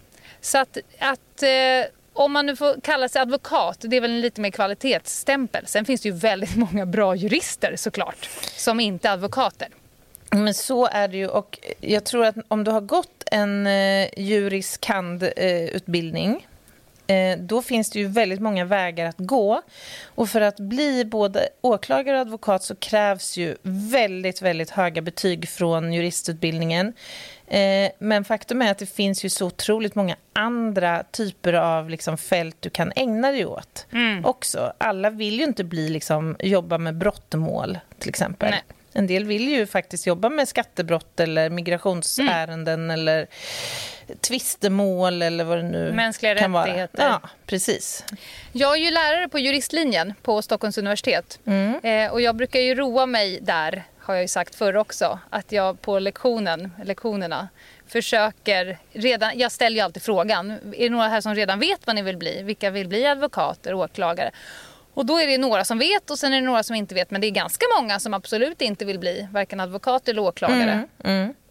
Så 0.40 0.58
att, 0.58 0.78
att 0.98 1.42
eh, 1.42 1.90
om 2.12 2.32
man 2.32 2.46
nu 2.46 2.56
får 2.56 2.80
kalla 2.80 3.08
sig 3.08 3.22
advokat, 3.22 3.76
det 3.80 3.96
är 3.96 4.00
väl 4.00 4.10
en 4.10 4.20
lite 4.20 4.40
mer 4.40 4.50
kvalitetsstämpel. 4.50 5.66
Sen 5.66 5.84
finns 5.84 6.00
det 6.00 6.08
ju 6.08 6.14
väldigt 6.14 6.56
många 6.72 6.86
bra 6.86 7.14
jurister 7.14 7.76
såklart, 7.76 8.28
som 8.56 8.80
inte 8.80 9.08
är 9.08 9.12
advokater. 9.12 9.68
Men 10.30 10.54
så 10.54 10.86
är 10.86 11.08
det 11.08 11.16
ju. 11.16 11.28
Och 11.28 11.58
jag 11.80 12.04
tror 12.04 12.24
att 12.26 12.36
om 12.48 12.64
du 12.64 12.70
har 12.70 12.80
gått 12.80 13.19
en 13.30 13.66
eh, 13.66 14.08
juris 14.16 14.78
utbildning 15.72 16.46
eh, 17.10 17.38
då 17.38 17.62
finns 17.62 17.90
det 17.90 17.98
ju 17.98 18.06
väldigt 18.06 18.40
många 18.40 18.64
vägar 18.64 19.06
att 19.06 19.18
gå. 19.18 19.62
Och 20.04 20.28
för 20.28 20.40
att 20.40 20.60
bli 20.60 21.04
både 21.04 21.48
åklagare 21.60 22.16
och 22.16 22.20
advokat 22.20 22.62
så 22.62 22.74
krävs 22.74 23.36
ju 23.36 23.56
väldigt, 23.62 24.42
väldigt 24.42 24.70
höga 24.70 25.02
betyg 25.02 25.48
från 25.48 25.92
juristutbildningen. 25.92 26.92
Eh, 27.46 27.90
men 27.98 28.24
faktum 28.24 28.62
är 28.62 28.70
att 28.70 28.78
det 28.78 28.86
finns 28.86 29.24
ju 29.24 29.28
så 29.28 29.46
otroligt 29.46 29.94
många 29.94 30.16
andra 30.32 31.02
typer 31.10 31.52
av 31.52 31.90
liksom 31.90 32.18
fält 32.18 32.56
du 32.60 32.70
kan 32.70 32.92
ägna 32.96 33.30
dig 33.30 33.46
åt 33.46 33.86
mm. 33.92 34.24
också. 34.24 34.72
Alla 34.78 35.10
vill 35.10 35.38
ju 35.38 35.44
inte 35.44 35.64
bli 35.64 35.88
liksom, 35.88 36.36
jobba 36.38 36.78
med 36.78 36.96
brottmål, 36.96 37.78
till 37.98 38.08
exempel. 38.08 38.50
Nej. 38.50 38.62
En 38.92 39.06
del 39.06 39.24
vill 39.24 39.48
ju 39.48 39.66
faktiskt 39.66 40.06
jobba 40.06 40.28
med 40.28 40.48
skattebrott 40.48 41.20
eller 41.20 41.50
migrationsärenden 41.50 42.80
mm. 42.80 42.90
eller 42.90 43.26
tvistemål 44.20 45.22
eller 45.22 45.44
vad 45.44 45.58
det 45.58 45.62
nu 45.62 45.92
Mänskliga 45.92 46.34
kan 46.34 46.56
rättigheter. 46.56 46.98
vara. 46.98 47.20
Ja, 47.22 47.28
precis. 47.46 48.04
Jag 48.52 48.72
är 48.72 48.80
ju 48.80 48.90
lärare 48.90 49.28
på 49.28 49.38
juristlinjen 49.38 50.14
på 50.22 50.42
Stockholms 50.42 50.78
universitet. 50.78 51.38
Eh, 51.82 52.12
och 52.12 52.20
jag 52.20 52.36
brukar 52.36 52.60
ju 52.60 52.74
roa 52.74 53.06
mig 53.06 53.38
där, 53.42 53.84
har 53.98 54.14
jag 54.14 54.22
ju 54.22 54.28
sagt 54.28 54.54
förr 54.54 54.76
också, 54.76 55.18
att 55.30 55.52
jag 55.52 55.80
på 55.80 55.98
lektionen, 55.98 56.72
lektionerna 56.84 57.48
försöker 57.86 58.78
redan, 58.92 59.38
jag 59.38 59.52
ställer 59.52 59.76
ju 59.76 59.82
alltid 59.82 60.02
frågan, 60.02 60.50
är 60.50 60.82
det 60.82 60.88
några 60.88 61.08
här 61.08 61.20
som 61.20 61.34
redan 61.34 61.60
vet 61.60 61.86
vad 61.86 61.96
ni 61.96 62.02
vill 62.02 62.16
bli? 62.16 62.42
Vilka 62.42 62.70
vill 62.70 62.88
bli 62.88 63.06
advokater, 63.06 63.74
åklagare? 63.74 64.30
Och 65.00 65.06
då 65.06 65.20
är 65.20 65.26
det 65.26 65.38
några 65.38 65.64
som 65.64 65.78
vet 65.78 66.10
och 66.10 66.18
sen 66.18 66.32
är 66.32 66.40
det 66.40 66.46
några 66.46 66.62
som 66.62 66.76
inte 66.76 66.94
vet. 66.94 67.10
Men 67.10 67.20
det 67.20 67.26
är 67.26 67.30
ganska 67.30 67.66
många 67.78 68.00
som 68.00 68.14
absolut 68.14 68.62
inte 68.62 68.84
vill 68.84 68.98
bli 68.98 69.28
varken 69.32 69.60
advokat 69.60 70.08
eller 70.08 70.22
åklagare. 70.22 70.88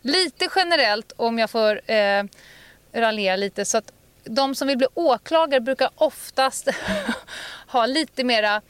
Lite 0.01 0.49
generellt 0.55 1.11
om 1.15 1.39
jag 1.39 1.49
får 1.49 1.91
eh, 1.91 2.23
raljera 2.93 3.35
lite 3.35 3.65
så 3.65 3.77
att 3.77 3.91
de 4.23 4.55
som 4.55 4.67
vill 4.67 4.77
bli 4.77 4.87
åklagare 4.93 5.61
brukar 5.61 5.89
oftast 5.95 6.67
ha 7.67 7.85
lite 7.85 8.23
mera, 8.23 8.61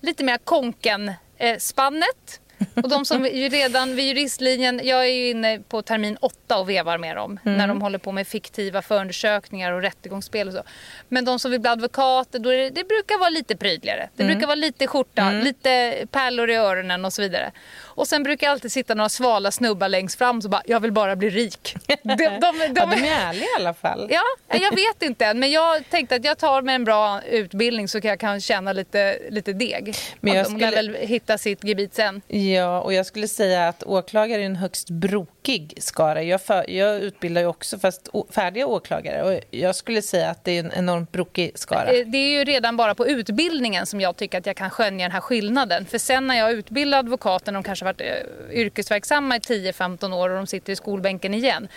lite 0.00 0.24
mera 0.24 0.38
konken 0.38 1.12
eh, 1.36 1.58
spannet. 1.58 2.40
Och 2.74 2.88
de 2.88 3.04
som 3.04 3.24
ju 3.24 3.48
redan 3.48 3.96
vid 3.96 4.04
juristlinjen, 4.04 4.80
jag 4.84 5.00
är 5.00 5.14
ju 5.14 5.30
inne 5.30 5.60
på 5.68 5.82
termin 5.82 6.16
åtta 6.20 6.58
och 6.58 6.68
vevar 6.68 6.98
med 6.98 7.16
dem 7.16 7.40
när 7.42 7.68
de 7.68 7.82
håller 7.82 7.98
på 7.98 8.12
med 8.12 8.26
fiktiva 8.26 8.82
förundersökningar 8.82 9.72
och 9.72 9.82
rättegångsspel 9.82 10.48
och 10.48 10.54
så. 10.54 10.62
Men 11.08 11.24
de 11.24 11.38
som 11.38 11.50
vill 11.50 11.60
bli 11.60 11.70
advokater, 11.70 12.38
då 12.38 12.50
det, 12.50 12.70
det 12.70 12.88
brukar 12.88 13.18
vara 13.18 13.30
lite 13.30 13.56
prydligare. 13.56 14.08
Det 14.16 14.24
brukar 14.24 14.46
vara 14.46 14.54
lite 14.54 14.86
skjorta, 14.86 15.30
lite 15.30 15.96
pärlor 16.10 16.50
i 16.50 16.54
öronen 16.54 17.04
och 17.04 17.12
så 17.12 17.22
vidare. 17.22 17.52
Och 17.96 18.08
sen 18.08 18.22
brukar 18.22 18.50
alltid 18.50 18.72
sitta 18.72 18.94
några 18.94 19.08
svala 19.08 19.50
snubbar 19.50 19.88
längst 19.88 20.18
fram 20.18 20.42
som 20.42 20.50
bara, 20.50 20.62
jag 20.66 20.80
vill 20.80 20.92
bara 20.92 21.16
bli 21.16 21.30
rik. 21.30 21.74
De, 21.86 21.94
de, 22.02 22.16
de, 22.16 22.72
Ja, 22.76 22.86
de 22.86 22.92
är 22.92 23.28
ärliga 23.28 23.44
i 23.44 23.48
alla 23.56 23.74
fall. 23.74 24.08
Ja, 24.10 24.22
jag 24.48 24.74
vet 24.74 25.02
inte 25.02 25.26
än. 25.26 25.38
Men 25.38 25.50
jag 25.50 25.90
tänkte 25.90 26.14
att 26.16 26.24
jag 26.24 26.38
tar 26.38 26.62
med 26.62 26.74
en 26.74 26.84
bra 26.84 27.22
utbildning 27.22 27.88
så 27.88 28.00
kan 28.00 28.08
jag 28.08 28.20
kan 28.20 28.40
tjäna 28.40 28.72
lite, 28.72 29.18
lite 29.30 29.52
deg. 29.52 29.94
Men 30.20 30.34
jag 30.34 30.46
De 30.46 30.56
lär 30.56 30.70
skulle- 30.72 30.92
väl 30.92 31.08
hitta 31.08 31.38
sitt 31.38 31.64
gebit 31.64 31.94
sen. 31.94 32.22
Ja, 32.28 32.80
och 32.80 32.92
jag 32.92 33.06
skulle 33.06 33.28
säga 33.28 33.68
att 33.68 33.82
åklagare 33.82 34.42
är 34.42 34.46
en 34.46 34.56
högst 34.56 34.90
brokig 34.90 35.74
skara. 35.80 36.22
Jag, 36.22 36.42
för, 36.42 36.70
jag 36.70 36.96
utbildar 37.00 37.40
ju 37.40 37.46
också 37.48 37.78
fast 37.78 38.08
färdiga 38.30 38.66
åklagare 38.66 39.22
och 39.22 39.40
jag 39.50 39.76
skulle 39.76 40.02
säga 40.02 40.30
att 40.30 40.44
det 40.44 40.52
är 40.52 40.60
en 40.60 40.72
enormt 40.76 41.12
brokig 41.12 41.52
skara. 41.54 41.90
Eh, 41.92 42.06
Det 42.06 42.18
är 42.18 42.38
ju 42.38 42.44
redan 42.44 42.76
bara 42.76 42.94
på 42.94 43.06
utbildningen 43.08 43.86
som 43.86 44.00
jag 44.00 44.16
tycker 44.16 44.38
att 44.38 44.46
jag 44.46 44.56
kan 44.56 44.70
skönja 44.70 45.04
den 45.04 45.12
här 45.12 45.20
skillnaden. 45.20 45.86
För 45.86 45.98
sen 45.98 46.26
när 46.26 46.34
jag 46.38 46.52
utbildar 46.52 46.98
advokater, 46.98 47.52
de 47.52 47.62
kanske 47.62 47.84
varit 47.86 48.00
eh, 48.00 48.58
yrkesverksamma 48.60 49.36
i 49.36 49.38
10-15 49.38 50.14
år 50.14 50.30
och 50.30 50.36
de 50.36 50.46
sitter 50.46 50.72
i 50.72 50.76
skolbänken 50.76 51.34
igen. 51.34 51.68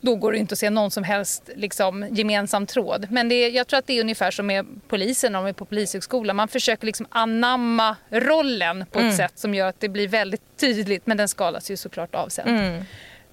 Då 0.00 0.14
går 0.16 0.32
det 0.32 0.38
inte 0.38 0.52
att 0.52 0.58
se 0.58 0.70
någon 0.70 0.90
som 0.90 1.04
helst 1.04 1.50
liksom, 1.56 2.06
gemensam 2.10 2.66
tråd. 2.66 3.06
Men 3.10 3.28
det 3.28 3.34
är, 3.34 3.50
jag 3.50 3.66
tror 3.66 3.78
att 3.78 3.86
det 3.86 3.92
är 3.92 4.00
ungefär 4.00 4.30
som 4.30 4.46
med 4.46 4.66
polisen 4.88 5.34
om 5.34 5.44
de 5.44 5.48
är 5.48 5.52
på 5.52 5.64
polishögskolan. 5.64 6.36
Man 6.36 6.48
försöker 6.48 6.86
liksom 6.86 7.06
anamma 7.10 7.96
rollen 8.10 8.84
på 8.92 8.98
ett 8.98 9.16
sätt 9.16 9.32
som 9.38 9.54
gör 9.54 9.68
att 9.68 9.80
det 9.80 9.88
blir 9.88 10.08
väldigt 10.08 10.42
tydligt. 10.56 11.06
Men 11.06 11.16
den 11.16 11.28
skalas 11.28 11.70
ju 11.70 11.76
såklart 11.76 12.14
av 12.14 12.28
sen. 12.28 12.84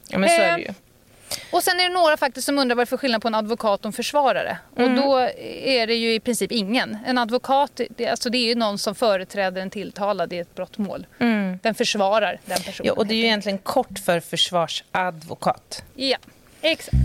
Ja, 0.07 0.17
men 0.17 0.29
så 0.29 0.35
är 0.35 0.49
Eh, 0.49 0.55
det 0.55 0.61
ju. 0.61 0.73
Och 1.51 1.63
sen 1.63 1.79
är 1.79 1.83
det 1.89 1.93
några 1.93 2.17
faktiskt 2.17 2.45
som 2.45 2.59
undrar 2.59 2.75
vad 2.75 2.81
det 2.81 2.87
är 2.87 2.89
för 2.89 2.97
skillnad 2.97 3.21
på 3.21 3.27
en 3.27 3.35
advokat 3.35 3.79
och 3.79 3.85
en 3.85 3.93
försvarare. 3.93 4.57
Och 4.75 4.91
då 4.91 5.17
är 5.63 5.87
det 5.87 5.95
ju 5.95 6.13
i 6.13 6.19
princip 6.19 6.51
ingen. 6.51 6.97
En 7.05 7.17
advokat, 7.17 7.81
det, 7.89 8.07
alltså 8.07 8.29
det 8.29 8.37
är 8.37 8.47
ju 8.47 8.55
någon 8.55 8.77
som 8.77 8.95
företräder 8.95 9.61
en 9.61 9.69
tilltalad 9.69 10.33
i 10.33 10.37
ett 10.37 10.55
brottmål. 10.55 11.07
Den 11.61 11.75
försvarar 11.75 12.39
den 12.45 12.57
personen. 12.57 12.87
Ja, 12.87 12.93
och 12.93 13.07
det 13.07 13.13
är 13.13 13.17
ju 13.17 13.23
egentligen 13.23 13.57
kort 13.57 13.99
för 14.05 14.19
försvarsadvokat. 14.19 15.83
Ja, 15.95 16.17
exakt. 16.61 16.97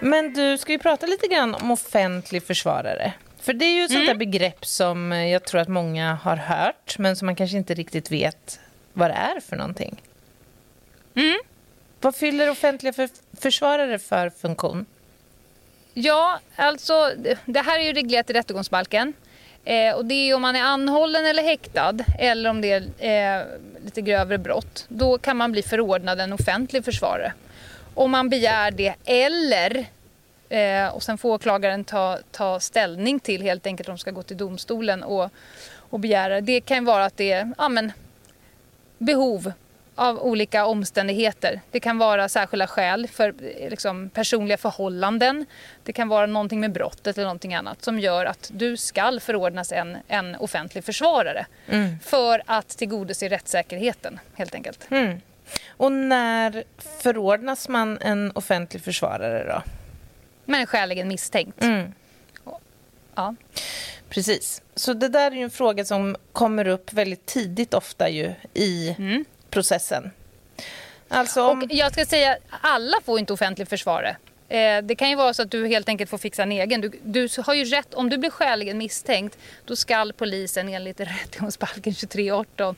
Men 0.00 0.32
du, 0.32 0.58
ska 0.58 0.72
vi 0.72 0.78
prata 0.78 1.06
lite 1.06 1.26
grann 1.26 1.54
om 1.54 1.70
offentlig 1.70 2.42
försvarare? 2.42 3.12
För 3.46 3.52
det 3.52 3.64
är 3.64 3.74
ju 3.74 3.84
ett 3.84 3.92
sånt 3.92 4.06
där 4.06 4.14
begrepp 4.14 4.66
som 4.66 5.12
eh, 5.12 5.26
jag 5.32 5.44
tror 5.44 5.60
att 5.60 5.68
många 5.68 6.14
har 6.14 6.36
hört 6.36 6.98
men 6.98 7.16
som 7.16 7.26
man 7.26 7.36
kanske 7.36 7.56
inte 7.56 7.74
riktigt 7.74 8.12
vet 8.12 8.60
vad 8.92 9.10
det 9.10 9.14
är 9.14 9.40
för 9.40 9.56
någonting. 9.56 10.02
Vad 12.00 12.16
fyller 12.16 12.50
offentliga 12.50 12.92
för 12.92 13.08
försvarare 13.40 13.98
för 13.98 14.30
funktion? 14.30 14.86
Ja, 15.94 16.40
alltså 16.56 17.12
det 17.44 17.60
här 17.60 17.78
är 17.78 17.84
ju 17.84 17.92
reglerat 17.92 18.30
i 18.30 18.32
rättegångsbalken. 18.32 19.12
Eh, 19.64 19.94
och 19.94 20.04
det 20.04 20.14
är 20.14 20.34
om 20.34 20.42
man 20.42 20.56
är 20.56 20.62
anhållen 20.62 21.26
eller 21.26 21.42
häktad 21.42 21.94
eller 22.18 22.50
om 22.50 22.60
det 22.60 22.70
är 22.98 23.40
eh, 23.40 23.46
lite 23.84 24.00
grövre 24.00 24.38
brott. 24.38 24.84
Då 24.88 25.18
kan 25.18 25.36
man 25.36 25.52
bli 25.52 25.62
förordnad 25.62 26.20
en 26.20 26.32
offentlig 26.32 26.84
försvarare. 26.84 27.32
Om 27.94 28.10
man 28.10 28.28
begär 28.28 28.70
det 28.70 28.94
eller 29.04 29.86
eh, 30.48 30.88
och 30.88 31.02
sen 31.02 31.18
får 31.18 31.34
åklagaren 31.34 31.84
ta, 31.84 32.18
ta 32.30 32.60
ställning 32.60 33.20
till 33.20 33.42
helt 33.42 33.66
enkelt 33.66 33.88
om 33.88 33.94
de 33.94 33.98
ska 33.98 34.10
gå 34.10 34.22
till 34.22 34.36
domstolen 34.36 35.02
och, 35.02 35.30
och 35.76 36.00
begära. 36.00 36.40
Det 36.40 36.60
kan 36.60 36.84
vara 36.84 37.04
att 37.04 37.16
det 37.16 37.32
är 37.32 37.52
ja, 37.58 37.68
men, 37.68 37.92
behov 38.98 39.52
av 39.94 40.18
olika 40.18 40.66
omständigheter. 40.66 41.60
Det 41.70 41.80
kan 41.80 41.98
vara 41.98 42.28
särskilda 42.28 42.66
skäl 42.66 43.08
för 43.08 43.28
eh, 43.28 43.70
liksom, 43.70 44.10
personliga 44.10 44.56
förhållanden. 44.56 45.46
Det 45.82 45.92
kan 45.92 46.08
vara 46.08 46.26
någonting 46.26 46.60
med 46.60 46.72
brottet 46.72 47.18
eller 47.18 47.26
någonting 47.26 47.54
annat 47.54 47.84
som 47.84 47.98
gör 47.98 48.26
att 48.26 48.50
du 48.54 48.76
skall 48.76 49.20
förordnas 49.20 49.72
en, 49.72 49.96
en 50.08 50.36
offentlig 50.36 50.84
försvarare 50.84 51.46
för 52.04 52.42
att 52.46 52.68
tillgodose 52.68 53.28
rättssäkerheten 53.28 54.20
helt 54.34 54.54
enkelt. 54.54 54.86
Och 55.68 55.92
när 55.92 56.64
förordnas 57.02 57.68
man 57.68 57.98
en 58.00 58.32
offentlig 58.34 58.82
försvarare 58.82 59.44
då? 59.44 59.62
Men 60.46 60.66
skäligen 60.66 61.08
misstänkt. 61.08 61.64
Ja. 63.14 63.34
Precis. 64.08 64.62
Så 64.74 64.92
det 64.92 65.08
där 65.08 65.30
är 65.30 65.34
ju 65.36 65.42
en 65.42 65.50
fråga 65.50 65.84
som 65.84 66.16
kommer 66.32 66.68
upp 66.68 66.92
väldigt 66.92 67.26
tidigt 67.26 67.74
ofta 67.74 68.08
ju 68.08 68.32
i 68.54 68.96
processen. 69.50 70.10
Alltså 71.08 71.42
om... 71.42 71.62
Och 71.62 71.68
jag 71.70 71.92
ska 71.92 72.06
säga, 72.06 72.36
alla 72.60 72.96
får 73.04 73.18
inte 73.18 73.32
offentlig 73.32 73.68
försvarare. 73.68 74.16
Eh, 74.48 74.82
Det 74.82 74.94
kan 74.94 75.10
ju 75.10 75.16
vara 75.16 75.34
så 75.34 75.42
att 75.42 75.50
du 75.50 75.66
helt 75.66 75.88
enkelt 75.88 76.10
får 76.10 76.18
fixa 76.18 76.42
en 76.42 76.52
egen. 76.52 76.80
Du, 76.80 76.90
du 77.02 77.28
har 77.46 77.54
ju 77.54 77.64
rätt, 77.64 77.94
om 77.94 78.10
du 78.10 78.18
blir 78.18 78.30
skäligen 78.30 78.78
misstänkt, 78.78 79.38
då 79.64 79.76
ska 79.76 80.12
polisen 80.16 80.68
enligt 80.68 81.00
rättegångsbalken 81.00 81.94
2318 81.94 82.74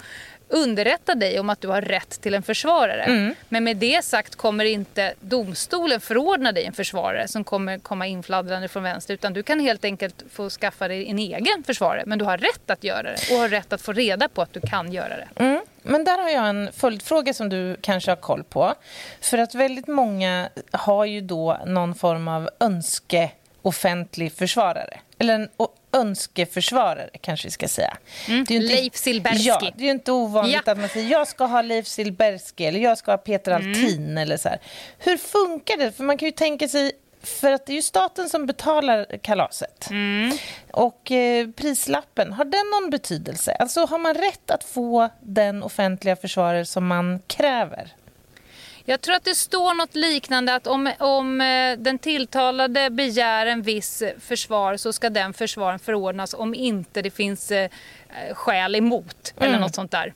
underrätta 0.49 1.15
dig 1.15 1.41
om 1.41 1.51
att 1.51 1.61
du 1.61 1.69
har 1.69 1.83
rätt 1.83 2.21
till 2.21 2.35
en 2.35 2.43
försvarare. 2.43 3.35
Men 3.49 3.65
med 3.65 3.77
det 3.77 4.05
sagt 4.05 4.37
kommer 4.37 4.65
inte 4.65 5.15
domstolen 5.21 6.01
förordna 6.01 6.53
dig 6.53 6.65
en 6.65 6.73
försvarare 6.73 7.29
som 7.29 7.45
kommer 7.45 7.79
komma 7.79 8.07
infladdrande 8.07 8.69
från 8.69 8.83
vänster 8.83 9.15
utan 9.15 9.33
du 9.33 9.43
kan 9.43 9.61
helt 9.61 9.85
enkelt 9.85 10.25
få 10.31 10.51
skaffa 10.51 10.89
dig 10.89 11.11
en 11.11 11.19
egen 11.19 11.65
försvarare. 11.67 12.03
Men 12.07 12.19
du 12.19 12.25
har 12.25 12.39
rätt 12.39 12.71
att 12.71 12.85
göra 12.85 13.03
det 13.03 13.33
och 13.33 13.39
har 13.39 13.49
rätt 13.49 13.73
att 13.73 13.83
få 13.83 13.93
reda 13.93 14.29
på 14.29 14.43
att 14.43 14.53
du 14.53 14.61
kan 14.61 14.93
göra 14.93 15.17
det. 15.17 15.29
Mm. 15.37 15.61
Men 15.83 16.05
där 16.05 16.19
har 16.19 16.29
jag 16.29 16.49
en 16.49 16.73
följdfråga 16.73 17.35
som 17.35 17.49
du 17.49 17.77
kanske 17.81 18.11
har 18.11 18.17
koll 18.17 18.45
på. 18.45 18.75
För 19.21 19.39
att 19.39 19.55
väldigt 19.55 19.87
många 19.87 20.49
har 20.71 21.05
ju 21.05 21.21
då 21.21 21.59
någon 21.67 21.95
form 21.95 22.29
av 22.29 22.51
önske 22.61 23.31
offentlig 23.63 24.33
försvarare. 24.33 24.99
Eller 25.19 25.35
en 25.35 25.49
önskeförsvarare 25.99 27.11
kanske 27.21 27.47
vi 27.47 27.51
ska 27.51 27.69
säga. 27.69 27.97
Det 28.27 28.33
är 28.33 28.37
inte- 28.39 28.55
Mm. 28.55 28.67
Leif 28.67 28.97
Silbersky. 28.97 29.43
Ja, 29.49 29.61
det 29.77 29.83
är 29.83 29.85
ju 29.85 29.91
inte 29.91 30.13
ovanligt 30.13 30.63
Ja. 30.67 30.73
att 30.73 30.79
man 30.79 30.89
säger 30.89 31.11
jag 31.11 31.29
ska 31.29 31.45
ha 31.45 31.63
Leif 31.63 31.87
Silbersky 31.87 32.65
eller 32.65 32.81
jag 32.81 32.99
ska 32.99 33.11
ha 33.13 33.19
Peter 33.19 33.53
Mm. 33.53 33.69
Altin 33.71 34.19
eller 34.19 34.37
så 34.37 34.49
här. 34.49 34.59
Hur 34.99 35.17
funkar 35.17 35.77
det? 35.77 35.93
För 35.93 36.05
man 36.05 36.19
kan 36.19 36.27
ju 36.27 36.33
tänka 36.33 36.69
sig 36.69 36.93
för 37.23 37.53
att 37.53 37.67
det 37.67 37.73
är 37.73 37.75
ju 37.77 37.83
staten 37.83 38.29
som 38.29 38.47
betalar 38.47 39.07
kalaset. 39.23 39.91
Mm. 39.91 40.33
Och 40.73 41.11
eh, 41.13 41.49
prislappen, 41.51 42.33
har 42.33 42.45
den 42.45 42.71
någon 42.83 42.91
betydelse? 42.91 43.53
Alltså 43.53 43.85
har 43.87 43.99
man 43.99 44.15
rätt 44.15 44.51
att 44.51 44.65
få 44.65 45.09
den 45.21 45.63
offentliga 45.63 46.17
försvarare 46.17 46.65
som 46.65 46.87
man 46.87 47.21
kräver? 47.27 47.93
Jag 48.89 49.01
tror 49.01 49.15
att 49.15 49.25
det 49.25 49.35
står 49.35 49.75
något 49.75 49.95
liknande 49.95 50.55
att 50.55 50.67
om, 50.67 50.93
om 50.99 51.41
eh, 51.41 51.79
den 51.79 51.99
tilltalade 51.99 52.91
begär 52.91 53.47
en 53.47 53.63
viss 53.63 54.03
försvar 54.21 54.77
så 54.77 54.93
ska 54.93 55.11
den 55.11 55.33
försvaren 55.33 55.79
förordnas 55.79 56.35
om 56.35 56.55
inte 56.55 57.03
det 57.03 57.11
finns 57.11 57.51
eh, 57.51 57.71
skäl 58.33 58.77
emot 58.77 59.35
eller 59.37 59.59
något 59.59 59.75
sånt 59.75 59.91
där. 59.91 60.15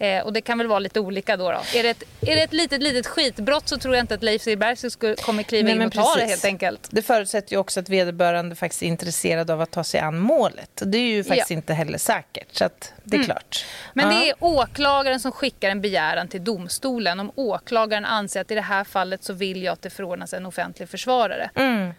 Eh, 0.00 0.22
och 0.22 0.32
det 0.32 0.40
kan 0.40 0.58
väl 0.58 0.66
vara 0.66 0.78
lite 0.78 1.00
olika 1.00 1.36
då. 1.36 1.50
då. 1.52 1.58
Är, 1.74 1.82
det 1.82 1.88
ett, 1.90 2.02
är 2.20 2.36
det 2.36 2.42
ett 2.42 2.52
litet, 2.52 2.82
litet 2.82 3.06
skitbrott 3.06 3.68
så 3.68 3.78
tror 3.78 3.94
jag 3.94 4.02
inte 4.02 4.14
att 4.14 4.22
Leif 4.22 4.42
Silbersky 4.42 4.90
skulle- 4.90 5.16
kommer 5.16 5.42
kliva 5.42 5.66
Nej, 5.66 5.74
in 5.76 5.82
och 5.82 5.92
ta 5.92 6.14
det 6.16 6.24
helt 6.24 6.44
enkelt. 6.44 6.88
Det 6.90 7.02
förutsätter 7.02 7.52
ju 7.52 7.58
också 7.58 7.80
att 7.80 7.88
vederbörande 7.88 8.54
faktiskt 8.56 8.82
är 8.82 8.86
intresserad 8.86 9.50
av 9.50 9.60
att 9.60 9.70
ta 9.70 9.84
sig 9.84 10.00
an 10.00 10.18
målet. 10.18 10.82
Det 10.86 10.98
är 10.98 11.02
ju 11.02 11.24
faktiskt 11.24 11.50
Ja. 11.50 11.56
inte 11.56 11.74
heller 11.74 11.98
säkert, 11.98 12.48
så 12.56 12.64
att 12.64 12.92
det 13.04 13.16
är 13.16 13.24
klart. 13.24 13.64
Men 13.94 14.10
Ja. 14.14 14.20
det 14.20 14.28
är 14.30 14.34
åklagaren 14.40 15.20
som 15.20 15.32
skickar 15.32 15.70
en 15.70 15.80
begäran 15.80 16.28
till 16.28 16.44
domstolen 16.44 17.20
om 17.20 17.32
åklagaren 17.34 18.04
anser 18.04 18.40
att 18.40 18.50
i 18.50 18.54
det 18.54 18.60
här 18.60 18.84
fallet 18.84 19.24
så 19.24 19.32
vill 19.32 19.62
jag 19.62 19.72
att 19.72 19.82
det 19.82 19.90
förordnas 19.90 20.32
en 20.34 20.46
offentlig 20.46 20.88
försvarare. 20.88 21.50
Mm. 21.54 21.92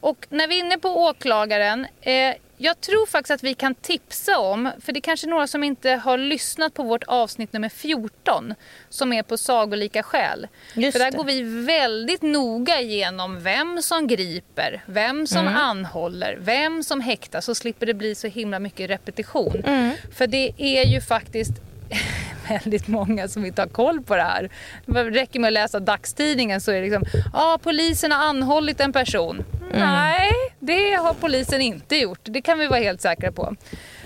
Och 0.00 0.26
när 0.28 0.48
vi 0.48 0.54
är 0.54 0.60
inne 0.60 0.78
på 0.78 0.88
åklagaren, 0.88 1.86
eh, 2.00 2.34
jag 2.64 2.80
tror 2.80 3.06
faktiskt 3.06 3.30
att 3.30 3.42
vi 3.42 3.54
kan 3.54 3.74
tipsa 3.74 4.38
om, 4.38 4.70
för 4.80 4.92
det 4.92 4.98
är 4.98 5.00
kanske 5.00 5.26
några 5.26 5.46
som 5.46 5.64
inte 5.64 5.90
har 5.90 6.18
lyssnat 6.18 6.74
på 6.74 6.82
vårt 6.82 7.04
avsnitt 7.04 7.52
nummer 7.52 7.68
14 7.68 8.54
som 8.88 9.12
är 9.12 9.22
på 9.22 9.38
sagolika 9.38 10.02
skäl. 10.02 10.46
Just 10.74 10.92
för 10.92 11.04
där 11.04 11.10
det. 11.10 11.16
går 11.16 11.24
vi 11.24 11.42
väldigt 11.42 12.22
noga 12.22 12.80
igenom 12.80 13.42
vem 13.42 13.82
som 13.82 14.06
griper, 14.06 14.82
vem 14.86 15.26
som 15.26 15.40
Mm. 15.46 15.56
anhåller, 15.56 16.36
vem 16.40 16.82
som 16.82 17.00
häktas 17.00 17.44
så 17.44 17.54
slipper 17.54 17.86
det 17.86 17.94
bli 17.94 18.14
så 18.14 18.26
himla 18.26 18.58
mycket 18.58 18.90
repetition. 18.90 19.62
Mm. 19.66 19.90
För 20.16 20.26
det 20.26 20.52
är 20.58 20.84
ju 20.84 21.00
faktiskt 21.00 21.52
väldigt 22.48 22.88
många 22.88 23.28
som 23.28 23.44
inte 23.44 23.62
har 23.62 23.68
koll 23.68 24.02
på 24.02 24.16
det 24.16 24.22
här. 24.22 24.50
Det 24.86 25.04
räcker 25.04 25.40
med 25.40 25.48
att 25.48 25.52
läsa 25.52 25.80
dagstidningen 25.80 26.60
så 26.60 26.70
är 26.70 26.74
det 26.74 26.82
liksom, 26.82 27.04
ja 27.32 27.58
polisen 27.62 28.12
har 28.12 28.24
anhållit 28.24 28.80
en 28.80 28.92
person. 28.92 29.44
Nej, 29.72 30.30
det 30.58 30.94
har 30.94 31.14
polisen 31.14 31.60
inte 31.60 31.96
gjort. 31.96 32.20
Det 32.22 32.42
kan 32.42 32.58
vi 32.58 32.66
vara 32.66 32.80
helt 32.80 33.00
säkra 33.00 33.32
på. 33.32 33.56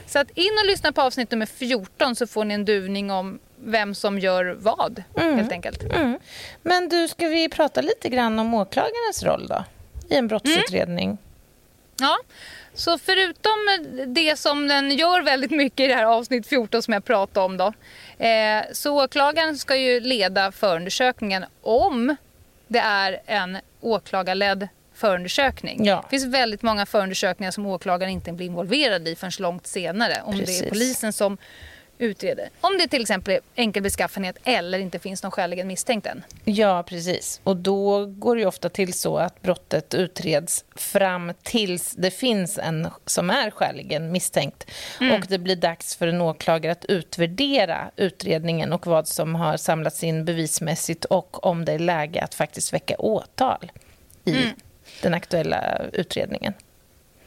Så 0.07 0.19
att 0.19 0.31
in 0.31 0.53
och 0.63 0.67
lyssna 0.67 0.93
på 0.93 1.03
avsnitt 1.03 1.31
nummer 1.31 1.47
14 1.47 2.17
så 2.17 2.27
får 2.27 2.45
ni 2.45 2.55
en 2.55 2.65
duvning 2.65 3.11
om 3.11 3.39
vem 3.65 3.95
som 3.95 4.19
gör 4.19 4.57
vad 4.61 5.03
helt 5.17 5.53
enkelt. 5.53 5.83
Mm. 5.83 6.19
Men 6.63 6.89
du, 6.89 7.09
ska 7.09 7.29
vi 7.29 7.49
prata 7.49 7.81
lite 7.81 8.09
grann 8.09 8.39
om 8.39 8.55
åklagarens 8.55 9.23
roll 9.23 9.47
då? 9.47 9.65
I 10.09 10.17
en 10.17 10.29
brottsutredning? 10.29 11.19
Ja, 12.01 12.19
så 12.79 12.99
förutom 12.99 13.53
det 14.07 14.39
som 14.39 14.69
den 14.69 14.91
gör 14.91 15.23
väldigt 15.23 15.51
mycket 15.51 15.81
i 15.81 15.87
det 15.87 15.95
här 15.95 16.05
avsnitt 16.05 16.47
14 16.47 16.83
som 16.83 16.95
jag 16.95 17.05
pratade 17.05 17.47
om 17.47 17.57
då. 17.57 17.73
Eh, 18.25 18.63
så 18.73 19.05
åklagaren 19.05 19.59
ska 19.59 19.77
ju 19.77 20.01
leda 20.01 20.53
förundersökningen 20.53 21.45
om 21.63 22.17
det 22.69 22.79
är 22.79 23.21
en 23.27 23.59
åklagarledd 23.81 24.69
förundersökning. 24.95 25.85
Ja. 25.85 26.05
Det 26.05 26.19
finns 26.19 26.35
väldigt 26.35 26.63
många 26.63 26.87
förundersökningar 26.87 27.51
som 27.51 27.67
åklagaren 27.67 28.13
inte 28.13 28.33
blir 28.33 28.47
involverad 28.47 29.09
i 29.09 29.17
förrän 29.17 29.33
långt 29.39 29.67
senare. 29.67 30.23
Om 30.25 30.39
det 30.39 30.45
Precis. 30.45 30.63
är 30.63 30.69
polisen 30.69 31.13
som 31.13 31.39
utreder. 31.99 32.49
Om 32.61 32.79
det 32.79 32.89
till 32.89 33.03
exempel 33.03 33.35
är 33.35 33.41
enkel 33.55 33.83
beskaffenhet 33.83 34.37
eller 34.45 34.79
inte 34.79 34.99
finns 34.99 35.23
någon 35.23 35.33
skäligen 35.33 35.67
misstänkt 35.67 36.07
än. 36.07 36.23
Ja, 36.45 36.83
precis. 36.83 37.41
Och 37.45 37.57
då 37.57 38.07
går 38.07 38.37
det 38.37 38.41
ju 38.41 38.47
ofta 38.47 38.69
till 38.69 38.93
så 38.93 39.19
att 39.19 39.43
brottet 39.43 39.95
utreds 39.95 40.65
fram 40.77 41.33
tills 41.43 41.95
det 41.99 42.11
finns 42.11 42.59
en 42.59 42.89
som 43.07 43.31
är 43.31 43.51
skäligen 43.51 44.13
misstänkt. 44.13 44.71
Och 45.01 45.27
det 45.29 45.39
blir 45.39 45.57
dags 45.57 45.97
för 45.97 46.07
en 46.07 46.21
åklagare 46.21 46.73
att 46.73 46.85
utvärdera 46.85 47.91
utredningen 47.97 48.73
och 48.73 48.87
vad 48.87 49.09
som 49.09 49.35
har 49.35 49.57
samlats 49.57 50.05
in 50.05 50.25
bevismässigt 50.25 51.05
och 51.05 51.47
om 51.47 51.65
det 51.65 51.73
är 51.73 51.79
läge 51.79 52.23
att 52.23 52.35
faktiskt 52.35 52.73
väcka 52.73 52.97
åtal 52.99 53.73
i 54.25 54.35
den 55.03 55.15
aktuella 55.15 55.81
utredningen. 55.93 56.55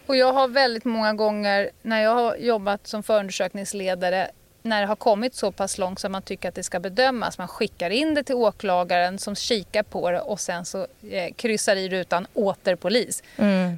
Och 0.06 0.18
jag 0.18 0.34
har 0.34 0.48
väldigt 0.48 0.86
många 0.86 1.14
gånger 1.14 1.70
när 1.82 2.02
jag 2.02 2.16
har 2.16 2.36
jobbat 2.36 2.88
som 2.88 3.04
förundersökningsledare 3.04 4.32
när 4.62 4.82
det 4.82 4.88
har 4.88 4.96
kommit 4.96 5.36
så 5.36 5.52
pass 5.52 5.78
långt 5.78 6.00
som 6.00 6.12
man 6.12 6.22
tycker 6.22 6.50
att 6.50 6.56
det 6.56 6.64
ska 6.64 6.80
bedömas. 6.80 7.38
Man 7.38 7.48
skickar 7.48 7.90
in 7.90 8.14
det 8.14 8.24
till 8.24 8.36
åklagaren 8.36 9.20
som 9.20 9.36
kikar 9.36 9.84
på 9.84 10.12
det 10.12 10.20
och 10.20 10.40
sen 10.40 10.66
så 10.66 10.88
eh, 11.10 11.34
kryssar 11.36 11.76
i 11.76 11.90
rutan 11.90 12.28
åter 12.34 12.76
polis. 12.76 13.24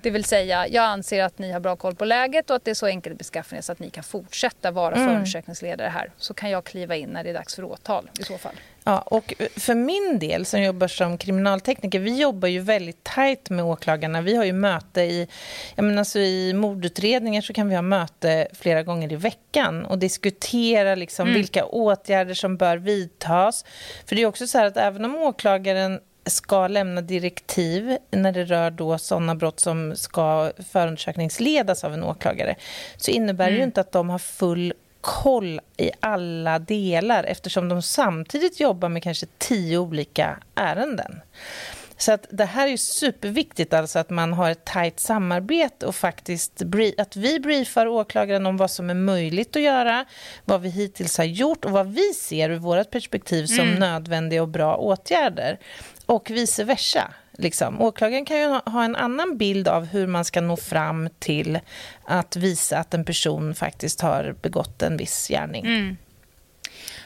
Det 0.04 0.10
vill 0.10 0.24
säga, 0.24 0.68
jag 0.68 0.84
anser 0.84 1.24
att 1.24 1.40
ni 1.40 1.52
har 1.52 1.60
bra 1.60 1.76
koll 1.76 1.96
på 1.96 2.06
läget 2.06 2.50
och 2.50 2.56
att 2.56 2.66
det 2.66 2.72
är 2.72 2.76
så 2.76 2.86
enkel 2.88 3.16
beskaffenhet 3.16 3.66
så 3.66 3.72
att 3.72 3.80
ni 3.80 3.90
kan 3.90 4.04
fortsätta 4.04 4.72
vara 4.72 4.96
förundersökningsledare 4.96 5.90
här. 5.90 6.10
Så 6.18 6.34
kan 6.34 6.50
jag 6.50 6.64
kliva 6.64 6.96
in 6.96 7.10
när 7.10 7.24
det 7.24 7.30
är 7.30 7.34
dags 7.34 7.56
för 7.56 7.64
åtal 7.64 8.10
i 8.20 8.24
så 8.24 8.38
fall. 8.38 8.56
Ja, 8.86 9.00
och 9.00 9.34
för 9.56 9.76
min 9.76 10.20
del 10.20 10.46
som 10.46 10.62
jobbar 10.62 10.88
som 10.88 11.18
kriminaltekniker, 11.18 12.00
vi 12.00 12.22
jobbar 12.22 12.48
ju 12.48 12.60
väldigt 12.60 13.04
tajt 13.04 13.50
med 13.50 13.66
åklagarna. 13.66 14.22
Vi 14.22 14.36
har 14.36 14.44
ju 14.44 14.54
möte 14.54 15.02
i, 15.02 15.28
jag 15.76 15.86
menar 15.86 16.00
alltså 16.00 16.20
i 16.20 16.54
mordutredningar 16.54 17.42
så 17.42 17.54
kan 17.54 17.70
vi 17.70 17.76
ha 17.76 17.82
möte 17.82 18.48
flera 18.54 18.84
gånger 18.84 19.14
i 19.14 19.16
veckan 19.16 19.86
och 19.86 19.98
diskutera 19.98 20.96
liksom 20.96 21.34
vilka 21.34 21.66
åtgärder 21.66 22.34
som 22.34 22.58
bör 22.58 22.78
vidtas. 22.78 23.66
För 24.06 24.16
det 24.16 24.22
är 24.22 24.26
också 24.26 24.48
så 24.48 24.58
här 24.58 24.66
att 24.66 24.78
även 24.78 25.06
om 25.06 25.16
åklagaren 25.16 26.00
ska 26.26 26.68
lämna 26.68 27.02
direktiv 27.02 27.98
när 28.12 28.32
det 28.32 28.44
rör 28.44 28.72
då 28.72 28.98
sådana 28.98 29.36
brott 29.36 29.60
som 29.60 29.96
ska 29.96 30.52
förundersökningsledas 30.72 31.84
av 31.84 31.94
en 31.94 32.04
åklagare 32.04 32.56
så 32.98 33.12
innebär 33.12 33.52
det 33.52 33.58
ju 33.58 33.64
inte 33.64 33.82
att 33.82 33.92
de 33.92 34.10
har 34.10 34.20
full 34.20 34.74
koll 35.04 35.62
i 35.78 35.92
alla 36.00 36.60
delar 36.60 37.24
eftersom 37.24 37.70
de 37.70 37.82
samtidigt 37.82 38.60
jobbar 38.60 38.90
med 38.90 39.04
kanske 39.04 39.26
tio 39.38 39.78
olika 39.78 40.38
ärenden. 40.56 41.22
Så 41.98 42.12
att 42.12 42.28
det 42.30 42.46
här 42.46 42.68
är 42.68 42.78
superviktigt 42.78 43.74
alltså 43.74 44.00
att 44.00 44.10
man 44.10 44.34
har 44.34 44.50
ett 44.50 44.66
tajt 44.66 45.00
samarbete 45.00 45.86
och 45.86 45.96
faktiskt 45.96 46.62
att 46.98 47.16
vi 47.16 47.40
briefar 47.40 47.88
åklagaren 47.88 48.46
om 48.46 48.58
vad 48.58 48.72
som 48.72 48.90
är 48.90 48.94
möjligt 48.94 49.56
att 49.56 49.62
göra, 49.62 50.06
vad 50.46 50.62
vi 50.62 50.70
hittills 50.70 51.18
har 51.18 51.26
gjort 51.26 51.66
och 51.66 51.72
vad 51.72 51.88
vi 51.88 52.14
ser 52.14 52.50
ur 52.50 52.60
vårt 52.60 52.92
perspektiv 52.92 53.46
som 53.46 53.76
nödvändiga 53.76 54.42
och 54.42 54.48
bra 54.48 54.76
åtgärder. 54.76 55.60
Och 56.06 56.30
vice 56.30 56.64
versa. 56.64 57.14
Liksom. 57.38 57.82
Åklagaren 57.82 58.26
kan 58.26 58.38
ju 58.40 58.46
ha- 58.48 58.62
ha 58.66 58.84
en 58.84 58.96
annan 58.96 59.38
bild 59.38 59.68
av 59.68 59.86
hur 59.86 60.08
man 60.08 60.26
ska 60.26 60.42
nå 60.42 60.58
fram 60.58 61.10
till 61.20 61.60
att 62.06 62.36
visa 62.36 62.78
att 62.78 62.94
en 62.94 63.06
person 63.06 63.56
faktiskt 63.56 64.02
har 64.02 64.36
begått 64.42 64.82
en 64.82 64.98
viss 64.98 65.28
gärning. 65.28 65.66
Mm. 65.66 65.98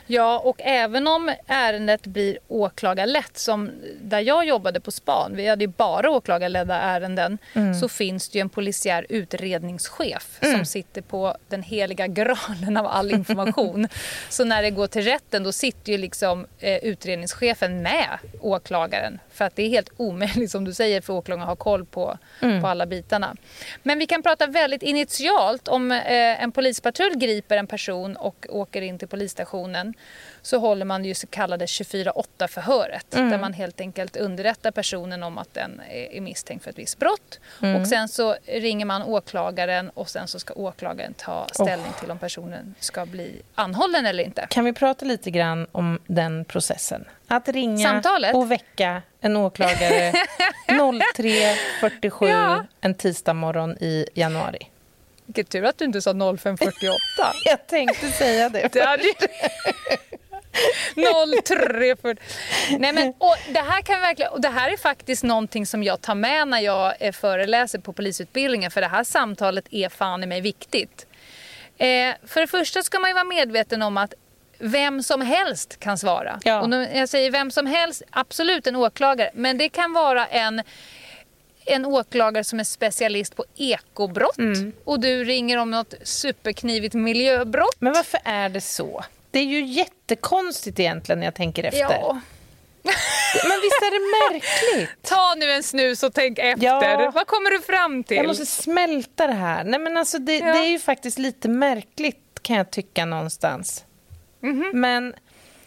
Ja, 0.07 0.39
och 0.39 0.55
även 0.59 1.07
om 1.07 1.31
ärendet 1.47 2.07
blir 2.07 2.37
åklagarlett, 2.47 3.37
som 3.37 3.71
där 4.01 4.19
jag 4.19 4.45
jobbade 4.45 4.79
på 4.79 4.91
span, 4.91 5.35
vi 5.35 5.47
hade 5.47 5.63
ju 5.63 5.67
bara 5.67 6.09
åklagarledda 6.09 6.75
ärenden, 6.75 7.37
så 7.81 7.89
finns 7.89 8.29
det 8.29 8.37
ju 8.37 8.41
en 8.41 8.49
polisiär 8.49 9.05
utredningschef 9.09 10.39
som 10.41 10.65
sitter 10.65 11.01
på 11.01 11.37
den 11.47 11.63
heliga 11.63 12.07
graalen 12.07 12.77
av 12.77 12.87
all 12.87 13.11
information. 13.11 13.87
så 14.29 14.43
när 14.43 14.61
det 14.61 14.71
går 14.71 14.87
till 14.87 15.01
rätten 15.01 15.43
då 15.43 15.51
sitter 15.51 15.91
ju 15.91 15.97
liksom 15.97 16.45
eh, 16.59 16.77
utredningschefen 16.77 17.81
med 17.81 18.07
åklagaren. 18.41 19.19
För 19.31 19.45
att 19.45 19.55
det 19.55 19.63
är 19.63 19.69
helt 19.69 19.89
omöjligt 19.97 20.51
som 20.51 20.63
du 20.63 20.73
säger 20.73 21.01
för 21.01 21.13
åklagaren 21.13 21.41
att 21.41 21.49
ha 21.49 21.55
koll 21.55 21.85
på, 21.85 22.17
på 22.61 22.67
alla 22.67 22.85
bitarna. 22.85 23.35
Men 23.83 23.99
vi 23.99 24.05
kan 24.05 24.23
prata 24.23 24.47
väldigt 24.47 24.83
initialt 24.83 25.67
om 25.67 25.91
eh, 25.91 26.43
en 26.43 26.51
polispatrull 26.51 27.15
griper 27.15 27.57
en 27.57 27.67
person 27.67 28.15
och 28.15 28.45
åker 28.49 28.81
in 28.81 28.99
till 28.99 29.07
polisstationen 29.07 29.93
så 30.41 30.57
håller 30.59 30.85
man 30.85 31.05
ju 31.05 31.13
så 31.13 31.27
kallade 31.27 31.65
24-8-förhöret 31.65 33.05
där 33.11 33.37
man 33.37 33.53
helt 33.53 33.81
enkelt 33.81 34.17
underrättar 34.17 34.71
personen 34.71 35.23
om 35.23 35.37
att 35.37 35.53
den 35.53 35.81
är 35.89 36.21
misstänkt 36.21 36.63
för 36.63 36.69
ett 36.69 36.79
visst 36.79 36.99
brott. 36.99 37.39
Och 37.81 37.87
sen 37.87 38.07
så 38.07 38.35
ringer 38.45 38.85
man 38.85 39.03
åklagaren 39.03 39.89
och 39.89 40.09
sen 40.09 40.27
så 40.27 40.39
ska 40.39 40.53
åklagaren 40.53 41.13
ta 41.13 41.47
ställning 41.51 41.91
till 41.99 42.11
om 42.11 42.19
personen 42.19 42.75
ska 42.79 43.05
bli 43.05 43.41
anhållen 43.55 44.05
eller 44.05 44.23
inte. 44.23 44.47
Kan 44.49 44.65
vi 44.65 44.73
prata 44.73 45.05
lite 45.05 45.31
grann 45.31 45.67
om 45.71 45.99
den 46.07 46.45
processen? 46.45 47.05
Att 47.27 47.47
ringa 47.49 47.87
Samtalet? 47.89 48.35
och 48.35 48.51
väcka 48.51 49.01
en 49.21 49.35
åklagare 49.37 50.11
03.47 50.67 52.29
Ja. 52.29 52.65
en 52.81 52.93
tisdag 52.93 53.33
morgon 53.33 53.77
i 53.79 54.05
januari. 54.13 54.67
Vilken 55.27 55.45
tur 55.45 55.65
att 55.65 55.77
du 55.77 55.85
inte 55.85 56.01
sa 56.01 56.11
0548. 56.11 56.97
Jag 57.45 57.67
tänkte 57.67 58.07
säga 58.11 58.49
det. 58.49 58.69
Det 58.73 58.85
hade 58.85 59.03
ju... 59.03 59.13
0340. 61.43 62.23
Nej 62.79 62.93
men 62.93 63.13
och 63.17 63.35
det 63.49 63.59
här 63.59 63.81
kan 63.81 64.01
verkligen 64.01 64.31
och 64.31 64.41
det 64.41 64.49
här 64.49 64.71
är 64.71 64.77
faktiskt 64.77 65.23
någonting 65.23 65.65
som 65.65 65.83
jag 65.83 66.01
tar 66.01 66.15
med 66.15 66.47
när 66.47 66.59
jag 66.59 66.93
eh, 66.99 67.11
föreläser 67.11 67.79
på 67.79 67.93
polisutbildningen 67.93 68.71
för 68.71 68.81
det 68.81 68.87
här 68.87 69.03
samtalet 69.03 69.65
är 69.71 69.89
fan 69.89 70.23
i 70.23 70.25
mig 70.25 70.41
viktigt. 70.41 71.07
Eh, 71.77 72.13
för 72.27 72.41
det 72.41 72.47
första 72.47 72.83
ska 72.83 72.99
man 72.99 73.09
ju 73.09 73.13
vara 73.13 73.23
medveten 73.23 73.81
om 73.81 73.97
att 73.97 74.13
vem 74.59 75.03
som 75.03 75.21
helst 75.21 75.79
kan 75.79 75.97
svara. 75.97 76.39
Ja. 76.43 76.61
Och 76.61 76.69
när 76.69 76.97
jag 76.97 77.09
säger 77.09 77.31
vem 77.31 77.51
som 77.51 77.65
helst, 77.65 78.01
absolut 78.09 78.67
en 78.67 78.75
åklagare, 78.75 79.31
men 79.33 79.57
det 79.57 79.69
kan 79.69 79.93
vara 79.93 80.27
en 80.27 80.61
en 81.67 81.85
åklagare 81.85 82.43
som 82.43 82.59
är 82.59 82.63
specialist 82.63 83.35
på 83.35 83.45
ekobrott 83.55 84.37
och 84.83 84.99
du 84.99 85.23
ringer 85.23 85.57
om 85.57 85.71
något 85.71 85.93
superknivigt 86.03 86.93
miljöbrott. 86.93 87.75
Men 87.79 87.93
varför 87.93 88.19
är 88.23 88.49
det 88.49 88.61
så? 88.61 89.03
Det 89.31 89.39
är 89.39 89.43
ju 89.43 89.65
jättekonstigt 89.65 90.79
egentligen 90.79 91.19
när 91.19 91.27
jag 91.27 91.35
tänker 91.35 91.63
efter. 91.63 91.79
Ja. 91.79 92.19
Men 93.47 93.61
visst 93.61 93.81
är 93.81 93.91
det 93.91 94.33
märkligt? 94.33 94.89
Ta 95.01 95.35
nu 95.37 95.51
en 95.51 95.63
snus 95.63 96.03
och 96.03 96.13
tänk 96.13 96.39
efter. 96.39 96.65
Ja. 96.65 97.11
Vad 97.15 97.27
kommer 97.27 97.51
du 97.51 97.61
fram 97.61 98.03
till? 98.03 98.17
Jag 98.17 98.27
måste 98.27 98.45
smälta 98.45 99.27
det 99.27 99.33
här. 99.33 99.63
Nej, 99.63 99.79
men 99.79 99.97
alltså 99.97 100.19
det, 100.19 100.37
Ja. 100.37 100.45
det 100.45 100.59
är 100.59 100.69
ju 100.69 100.79
faktiskt 100.79 101.17
lite 101.19 101.49
märkligt 101.49 102.17
kan 102.41 102.55
jag 102.55 102.71
tycka 102.71 103.05
någonstans. 103.05 103.83
Mhm. 104.39 104.71
Men 104.73 105.13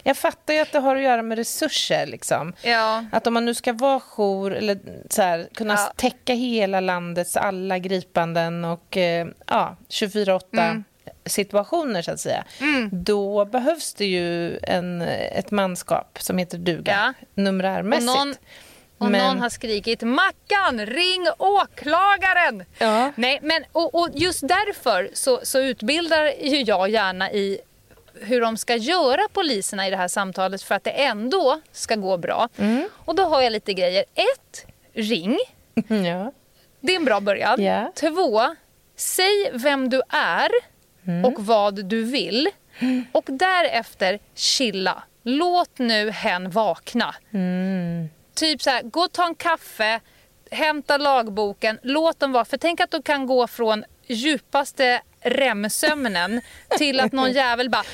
jag 0.03 0.17
fattar 0.17 0.55
ju 0.55 0.61
att 0.61 0.73
det 0.73 0.79
har 0.79 0.97
att 0.97 1.03
göra 1.03 1.23
med 1.23 1.39
resurser. 1.39 2.07
Liksom. 2.07 2.53
Ja. 2.63 3.05
Att 3.13 3.27
om 3.27 3.35
man 3.35 3.45
nu 3.45 3.55
ska 3.55 3.73
vara 3.73 4.01
jour 4.01 4.55
eller 4.55 4.79
så 5.11 5.23
här, 5.23 5.49
kunna 5.55 5.75
Ja. 5.75 5.93
täcka 5.97 6.35
hela 6.35 6.81
landets 6.81 7.37
alla 7.37 7.79
gripanden 7.79 8.65
och 8.65 8.97
eh, 8.97 9.27
ja, 9.47 9.77
24-8 9.89 10.41
Mm. 10.53 10.85
situationer 11.27 12.03
så 12.03 12.11
att 12.13 12.21
säga. 12.21 12.45
Då 12.91 13.45
behövs 13.45 13.95
det 13.95 14.07
ju 14.07 14.59
en, 14.63 15.03
ett 15.03 15.51
manskap 15.51 16.19
som 16.21 16.39
heter 16.39 16.59
duga, 16.59 16.93
Ja. 17.17 17.27
numerärmässigt. 17.43 18.11
Och 18.11 18.17
någon- 18.27 18.35
Och 18.99 19.11
Men- 19.11 19.27
någon 19.27 19.41
har 19.41 19.49
skrikit 19.49 20.03
Mackan, 20.03 20.87
ring 20.87 21.27
åklagaren! 21.39 22.65
Ja. 22.79 23.13
Nej, 23.17 23.39
men 23.43 23.65
och, 23.73 23.95
och 23.95 24.09
just 24.15 24.49
därför 24.49 25.11
så, 25.13 25.41
så 25.43 25.59
utbildar 25.61 26.25
ju 26.43 26.63
jag 26.63 26.89
gärna 26.91 27.31
i 27.33 27.59
hur 28.15 28.41
de 28.41 28.57
ska 28.57 28.77
göra 28.77 29.23
poliserna 29.33 29.87
i 29.87 29.91
det 29.91 29.97
här 29.97 30.09
samtalet 30.09 30.63
för 30.63 30.75
att 30.75 30.85
det 30.85 30.91
ändå 30.91 31.61
ska 31.73 31.95
gå 31.95 32.17
bra. 32.17 32.49
Mm. 32.57 32.89
Och 32.95 33.15
då 33.15 33.23
har 33.23 33.43
jag 33.43 33.53
lite 33.53 33.75
grejer. 33.75 34.05
Ett, 34.15 34.67
ring. 34.93 35.39
ja. 35.89 36.33
Det 36.81 36.93
är 36.93 36.97
en 36.97 37.05
bra 37.05 37.21
början. 37.21 37.63
Ja. 37.63 37.93
Två, 37.95 38.41
säg 38.97 39.51
vem 39.53 39.89
du 39.89 40.03
är 40.09 40.51
och 41.25 41.45
vad 41.45 41.85
du 41.85 42.05
vill. 42.05 42.49
Och 43.13 43.25
därefter 43.27 44.19
chilla. 44.35 45.03
Låt 45.23 45.79
nu 45.79 46.11
hen 46.11 46.51
vakna. 46.51 47.15
Typ 48.35 48.63
så 48.63 48.71
här, 48.71 48.83
gå 48.83 49.01
och 49.01 49.13
ta 49.13 49.27
en 49.27 49.35
kaffe, 49.35 50.01
hämta 50.51 50.97
lagboken, 50.97 51.79
låt 51.83 52.21
dem 52.21 52.33
vara. 52.33 52.45
För 52.45 52.57
tänk 52.57 52.81
att 52.81 52.91
du 52.91 53.03
kan 53.03 53.27
gå 53.27 53.47
från 53.47 53.85
djupaste 54.07 55.03
REM-sömnen 55.23 56.41
till 56.79 57.01
att 57.01 57.13
någon 57.13 57.33
jävel 57.33 57.71
bara 57.71 57.85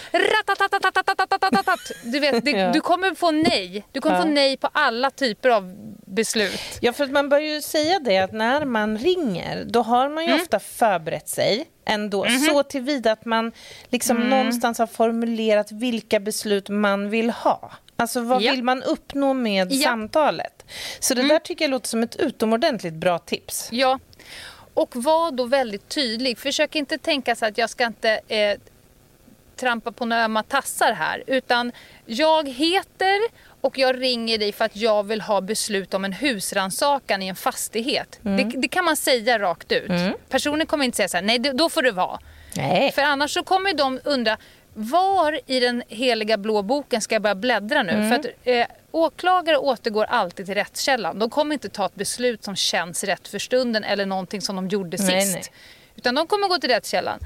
du 2.02 2.20
vet, 2.20 2.44
det, 2.44 2.50
ja. 2.50 2.72
du 2.72 2.80
kommer 2.80 3.14
få 3.14 3.30
nej. 3.30 3.86
Du 3.92 4.00
kommer 4.00 4.16
ja. 4.16 4.22
få 4.22 4.28
nej 4.28 4.56
på 4.56 4.68
alla 4.72 5.10
typer 5.10 5.48
av 5.48 5.74
beslut. 6.06 6.60
Ja, 6.80 6.92
för 6.92 7.06
man 7.06 7.28
bör 7.28 7.38
ju 7.38 7.62
säga 7.62 7.98
det 7.98 8.18
att 8.18 8.32
när 8.32 8.64
man 8.64 8.98
ringer 8.98 9.64
då 9.64 9.82
har 9.82 10.08
man 10.08 10.24
ju 10.24 10.30
mm. 10.30 10.42
ofta 10.42 10.60
förberett 10.60 11.28
sig 11.28 11.64
ändå 11.84 12.24
mm 12.24 12.38
-hmm. 12.38 12.46
så 12.46 12.62
tillvida 12.62 13.12
att 13.12 13.24
man 13.24 13.52
liksom 13.88 14.16
mm. 14.16 14.28
någonstans 14.28 14.78
har 14.78 14.86
formulerat 14.86 15.72
vilka 15.72 16.20
beslut 16.20 16.68
man 16.68 17.10
vill 17.10 17.30
ha. 17.30 17.72
Alltså 17.96 18.20
vad 18.20 18.42
ja. 18.42 18.52
vill 18.52 18.62
man 18.62 18.82
uppnå 18.82 19.34
med 19.34 19.72
samtalet? 19.72 20.64
Så 21.00 21.14
det 21.14 21.20
mm. 21.20 21.28
där 21.28 21.38
tycker 21.38 21.64
jag 21.64 21.70
låter 21.70 21.88
som 21.88 22.02
ett 22.02 22.16
utomordentligt 22.16 22.94
bra 22.94 23.18
tips. 23.18 23.68
Ja, 23.72 23.98
och 24.76 24.96
var 24.96 25.30
då 25.30 25.44
väldigt 25.44 25.88
tydlig. 25.88 26.38
Försök 26.38 26.76
inte 26.76 26.98
tänka 26.98 27.36
så 27.36 27.46
att 27.46 27.58
jag 27.58 27.70
ska 27.70 27.86
inte 27.86 28.20
eh, 28.28 28.58
trampa 29.56 29.92
på 29.92 30.04
några 30.04 30.24
ömma 30.24 30.42
tassar 30.42 30.92
här. 30.92 31.22
Utan 31.26 31.72
jag 32.06 32.48
heter 32.48 33.20
och 33.60 33.78
jag 33.78 34.00
ringer 34.00 34.38
dig 34.38 34.52
för 34.52 34.64
att 34.64 34.76
jag 34.76 35.02
vill 35.02 35.20
ha 35.20 35.40
beslut 35.40 35.94
om 35.94 36.04
en 36.04 36.12
husrannsakan 36.12 37.22
i 37.22 37.28
en 37.28 37.36
fastighet. 37.36 38.18
Det, 38.22 38.44
det 38.44 38.68
kan 38.68 38.84
man 38.84 38.96
säga 38.96 39.38
rakt 39.38 39.72
ut. 39.72 39.90
Personen 40.28 40.66
kommer 40.66 40.84
inte 40.84 40.96
säga 40.96 41.08
så 41.08 41.16
här, 41.16 41.24
nej 41.24 41.38
då 41.38 41.68
får 41.68 41.82
det 41.82 41.92
vara. 41.92 42.18
Nej. 42.56 42.92
För 42.92 43.02
annars 43.02 43.30
så 43.30 43.42
kommer 43.42 43.74
de 43.74 44.00
undra 44.04 44.36
var 44.74 45.40
i 45.46 45.60
den 45.60 45.82
heliga 45.88 46.36
blå 46.36 46.62
boken 46.62 47.00
ska 47.00 47.14
jag 47.14 47.22
börja 47.22 47.34
bläddra 47.34 47.82
nu? 47.82 47.92
Mm. 47.92 48.08
För 48.08 48.16
att 48.16 48.26
eh, 48.44 48.66
åklagare 48.96 49.56
återgår 49.58 50.04
alltid 50.04 50.46
till 50.46 50.54
rättskällan. 50.54 51.18
De 51.18 51.30
kommer 51.30 51.52
inte 51.52 51.68
ta 51.68 51.86
ett 51.86 51.94
beslut 51.94 52.44
som 52.44 52.56
känns 52.56 53.04
rätt 53.04 53.28
för 53.28 53.38
stunden 53.38 53.84
eller 53.84 54.06
någonting 54.06 54.40
som 54.40 54.56
de 54.56 54.68
gjorde 54.68 54.96
Nej, 55.00 55.22
sist. 55.22 55.34
nej. 55.34 55.44
Utan 55.96 56.14
de 56.14 56.26
kommer 56.26 56.48
gå 56.48 56.58
till 56.58 56.70
rättskällan. 56.70 57.18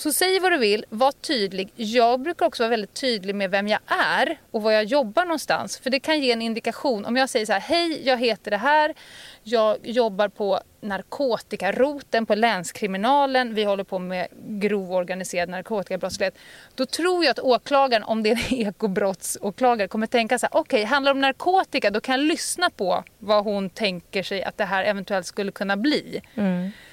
Så 0.00 0.12
säg 0.12 0.40
vad 0.40 0.52
du 0.52 0.58
vill, 0.58 0.84
var 0.88 1.12
tydlig. 1.12 1.72
Jag 1.76 2.20
brukar 2.20 2.46
också 2.46 2.62
vara 2.62 2.70
väldigt 2.70 2.94
tydlig 2.94 3.34
med 3.34 3.50
vem 3.50 3.68
jag 3.68 3.80
är 3.86 4.40
och 4.50 4.62
var 4.62 4.72
jag 4.72 4.84
jobbar 4.84 5.24
någonstans. 5.24 5.78
För 5.78 5.90
det 5.90 6.00
kan 6.00 6.20
ge 6.20 6.32
en 6.32 6.42
indikation. 6.42 7.04
Om 7.04 7.16
jag 7.16 7.30
säger 7.30 7.46
så 7.46 7.52
här, 7.52 7.60
hej 7.60 8.06
jag 8.06 8.16
heter 8.16 8.50
det 8.50 8.56
här, 8.56 8.94
jag 9.42 9.78
jobbar 9.82 10.28
på 10.28 10.60
narkotikaroten 10.80 12.26
på 12.26 12.34
länskriminalen, 12.34 13.54
vi 13.54 13.64
håller 13.64 13.84
på 13.84 13.98
med 13.98 14.28
grov 14.46 14.92
organiserad 14.92 15.48
narkotikabrottslighet. 15.48 16.38
Då 16.74 16.86
tror 16.86 17.24
jag 17.24 17.30
att 17.30 17.38
åklagaren, 17.38 18.02
om 18.02 18.22
det 18.22 18.30
är 18.30 18.52
en 18.52 18.54
ekobrottsåklagare, 18.68 19.88
kommer 19.88 20.06
tänka 20.06 20.38
så 20.38 20.46
här, 20.52 20.60
okej 20.60 20.84
handlar 20.84 21.12
det 21.12 21.16
om 21.16 21.20
narkotika 21.20 21.90
då 21.90 22.00
kan 22.00 22.20
jag 22.20 22.28
lyssna 22.28 22.70
på 22.70 23.04
vad 23.18 23.44
hon 23.44 23.70
tänker 23.70 24.22
sig 24.22 24.42
att 24.42 24.56
det 24.56 24.64
här 24.64 24.84
eventuellt 24.84 25.26
skulle 25.26 25.52
kunna 25.52 25.76
bli. 25.76 26.22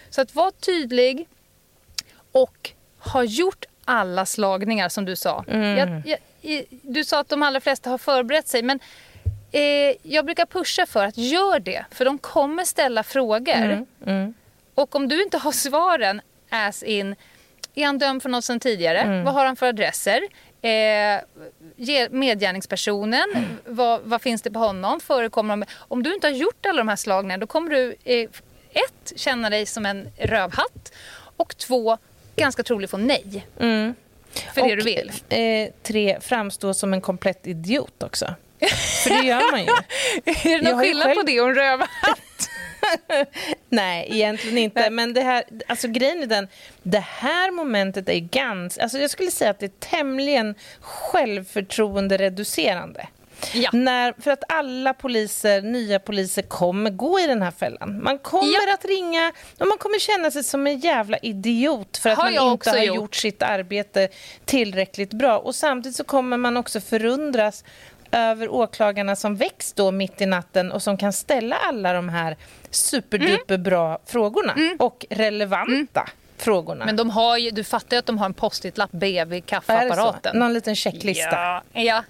Så 0.10 0.22
att 0.22 0.36
vara 0.36 0.52
tydlig, 0.52 1.28
och 2.32 2.74
har 3.08 3.24
gjort 3.24 3.66
alla 3.86 4.26
slagningar 4.26 4.90
som 4.90 5.06
du 5.06 5.16
sa. 5.16 5.44
Jag, 5.78 6.02
jag, 6.06 6.20
i- 6.42 6.66
du 6.82 7.04
sa 7.04 7.20
att 7.20 7.30
de 7.30 7.44
allra 7.44 7.60
flesta 7.62 7.90
har 7.90 7.98
förberett 7.98 8.48
sig 8.48 8.62
men 8.64 8.80
eh, 9.52 9.62
jag 10.04 10.26
brukar 10.26 10.46
pusha 10.46 10.86
för 10.86 11.06
att 11.06 11.18
gör 11.18 11.60
det 11.60 11.86
för 11.92 12.06
de 12.06 12.18
kommer 12.18 12.64
ställa 12.66 13.04
frågor. 13.04 13.86
Och 14.76 14.96
om 14.96 15.08
du 15.08 15.24
inte 15.24 15.38
har 15.38 15.52
svaren 15.52 16.22
as 16.50 16.84
in 16.84 17.16
är 17.76 17.86
han 17.86 17.98
dömd 17.98 18.22
för 18.22 18.30
något 18.30 18.44
sedan 18.46 18.60
tidigare? 18.60 19.04
Vad 19.24 19.34
har 19.34 19.46
han 19.46 19.56
för 19.56 19.66
adresser? 19.68 20.22
Eh, 20.62 21.22
medgärningspersonen, 22.12 23.26
vad, 23.66 24.02
vad 24.04 24.22
finns 24.22 24.42
det 24.42 24.52
på 24.52 24.60
honom? 24.60 25.00
Förekommer 25.00 25.58
de, 25.58 25.66
om 25.78 26.04
du 26.04 26.14
inte 26.14 26.28
har 26.28 26.32
gjort 26.34 26.66
alla 26.66 26.78
de 26.78 26.88
här 26.88 26.96
slagningarna 26.96 27.42
då 27.42 27.48
kommer 27.48 27.72
du 27.72 27.96
eh, 28.04 28.30
ett, 28.72 29.14
känna 29.16 29.50
dig 29.50 29.66
som 29.66 29.86
en 29.86 30.10
rövhatt 30.18 30.92
och 31.38 31.58
två, 31.58 31.98
ganska 32.38 32.64
troligt 32.64 32.90
få 32.92 32.98
nej. 32.98 33.46
För 34.54 34.62
det 34.68 34.76
du 34.76 34.84
vill. 34.84 35.12
Eh, 35.30 35.70
tre, 35.84 36.18
framstå 36.22 36.74
som 36.74 36.94
en 36.94 37.02
komplett 37.02 37.48
idiot 37.48 38.04
också. 38.04 38.34
För 39.04 39.10
det 39.10 39.28
gör 39.28 39.52
man 39.52 39.62
ju. 39.64 39.68
Är 40.52 40.62
det 40.64 40.72
någon 40.72 40.82
skillnad 40.82 41.04
själv- 41.06 41.16
på 41.16 41.22
det 41.26 41.42
och 41.42 41.50
en 41.50 41.56
rövhatt? 41.56 41.90
Nej, 43.70 44.08
egentligen 44.12 44.58
inte. 44.58 44.90
Men 44.90 45.14
det 45.14 45.22
här, 45.22 45.44
alltså 45.68 45.88
grejen 45.88 46.22
är 46.24 46.28
den, 46.28 46.48
det 46.84 47.00
här 47.08 47.52
momentet 47.52 48.10
är 48.10 48.20
ganska, 48.20 48.84
alltså 48.84 48.98
jag 48.98 49.10
skulle 49.10 49.32
säga 49.32 49.52
att 49.52 49.60
det 49.60 49.66
är 49.66 49.90
tämligen 49.90 50.56
självförtroende-reducerande. 50.82 53.08
Ja. 53.54 53.70
När, 53.74 54.14
för 54.22 54.32
att 54.32 54.44
alla 54.48 54.94
poliser, 54.94 55.62
nya 55.62 56.00
poliser 56.00 56.42
kommer 56.42 56.90
gå 56.90 57.20
i 57.20 57.28
den 57.28 57.42
här 57.42 57.52
fällan. 57.52 58.04
Man 58.04 58.20
kommer 58.20 58.68
Ja. 58.68 58.74
att 58.74 58.86
ringa 58.86 59.32
och 59.60 59.68
man 59.68 59.78
kommer 59.78 60.00
känna 60.00 60.32
sig 60.32 60.44
som 60.44 60.68
en 60.68 60.80
jävla 60.80 61.18
idiot 61.18 61.98
för 61.98 62.10
att 62.10 62.18
Har 62.18 62.32
man 62.32 62.52
inte 62.52 62.70
har 62.70 62.78
gjort. 62.78 62.96
gjort 62.96 63.16
sitt 63.16 63.44
arbete 63.44 64.10
tillräckligt 64.46 65.14
bra. 65.14 65.38
Och 65.40 65.56
samtidigt 65.56 65.96
så 65.96 66.04
kommer 66.04 66.38
man 66.38 66.58
också 66.58 66.80
förundras 66.82 67.64
över 68.12 68.50
åklagarna 68.50 69.16
som 69.16 69.36
väcks 69.36 69.74
då 69.74 69.92
mitt 69.92 70.22
i 70.22 70.26
natten 70.26 70.72
och 70.72 70.84
som 70.84 70.98
kan 70.98 71.14
ställa 71.14 71.56
alla 71.56 71.94
de 71.94 72.10
här 72.10 72.38
superduper 72.72 73.58
bra 73.58 74.00
frågorna 74.06 74.56
och 74.80 75.06
relevanta 75.10 76.10
frågorna. 76.42 76.86
Men 76.86 76.96
de 76.96 77.10
har 77.10 77.38
ju, 77.38 77.52
du 77.52 77.64
fattar 77.64 77.96
ju 77.96 78.00
att 78.00 78.06
de 78.06 78.18
har 78.18 78.26
en 78.26 78.34
post-it-lapp 78.34 78.92
bredvid 78.92 79.46
kaffeapparaten. 79.46 80.40
Någon 80.40 80.54
liten 80.54 80.76
checklista? 80.76 81.32
Ja, 81.32 81.64
ja. 81.74 82.04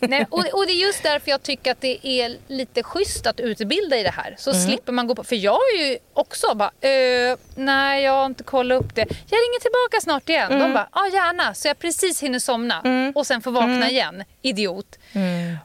Nej, 0.00 0.26
och, 0.30 0.38
och 0.54 0.66
det 0.66 0.72
är 0.72 0.86
just 0.86 1.02
därför 1.02 1.30
jag 1.30 1.42
tycker 1.42 1.72
att 1.72 1.80
det 1.80 2.06
är 2.08 2.36
lite 2.48 2.82
schysst 2.82 3.26
att 3.26 3.40
utbilda 3.40 3.96
i 3.98 4.02
det 4.02 4.10
här. 4.10 4.34
Så 4.38 4.50
Mm. 4.50 4.62
slipper 4.66 4.92
man 4.92 5.06
gå 5.06 5.14
på... 5.14 5.24
För 5.24 5.36
jag 5.36 5.58
är 5.74 5.84
ju 5.86 5.98
också 6.12 6.54
bara, 6.54 6.70
eh, 6.80 7.36
nej 7.54 8.02
jag 8.04 8.12
har 8.12 8.26
inte 8.26 8.44
kollat 8.44 8.80
upp 8.84 8.94
det. 8.94 9.00
Jag 9.00 9.36
ringer 9.38 9.60
tillbaka 9.60 10.00
snart 10.02 10.28
igen. 10.28 10.52
Mm. 10.52 10.62
De 10.62 10.74
bara, 10.74 10.88
ja 10.94 11.06
gärna. 11.12 11.54
Så 11.54 11.68
jag 11.68 11.78
precis 11.78 12.22
hinner 12.22 12.38
somna 12.38 12.82
och 13.14 13.26
sen 13.26 13.42
får 13.42 13.50
vakna 13.50 13.72
Mm. 13.76 13.88
igen. 13.88 14.24
Idiot. 14.42 14.98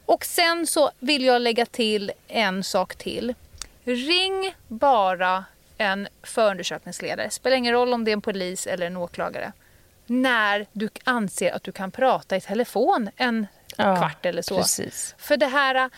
Och 0.06 0.26
sen 0.26 0.68
så 0.68 0.92
vill 1.00 1.26
jag 1.26 1.42
lägga 1.42 1.66
till 1.66 2.12
en 2.28 2.64
sak 2.64 2.96
till. 2.96 3.34
Ring 3.84 4.56
bara 4.68 5.46
en 5.78 6.08
förundersökningsledare. 6.24 7.30
Spelar 7.30 7.58
ingen 7.58 7.74
roll 7.74 7.94
om 7.94 8.04
det 8.06 8.12
är 8.12 8.14
en 8.14 8.22
polis 8.22 8.68
eller 8.68 8.88
en 8.88 8.98
åklagare. 8.98 9.52
När 10.06 10.66
du 10.72 10.90
anser 11.04 11.52
att 11.52 11.64
du 11.64 11.72
kan 11.72 11.92
prata 11.92 12.38
i 12.38 12.42
telefon 12.42 13.10
en 13.18 13.48
Ja, 13.78 13.96
kvart 13.96 14.26
eller 14.26 14.42
så. 14.42 14.58
precis. 14.58 15.16
För 15.18 15.38
det 15.38 15.46
här, 15.48 15.90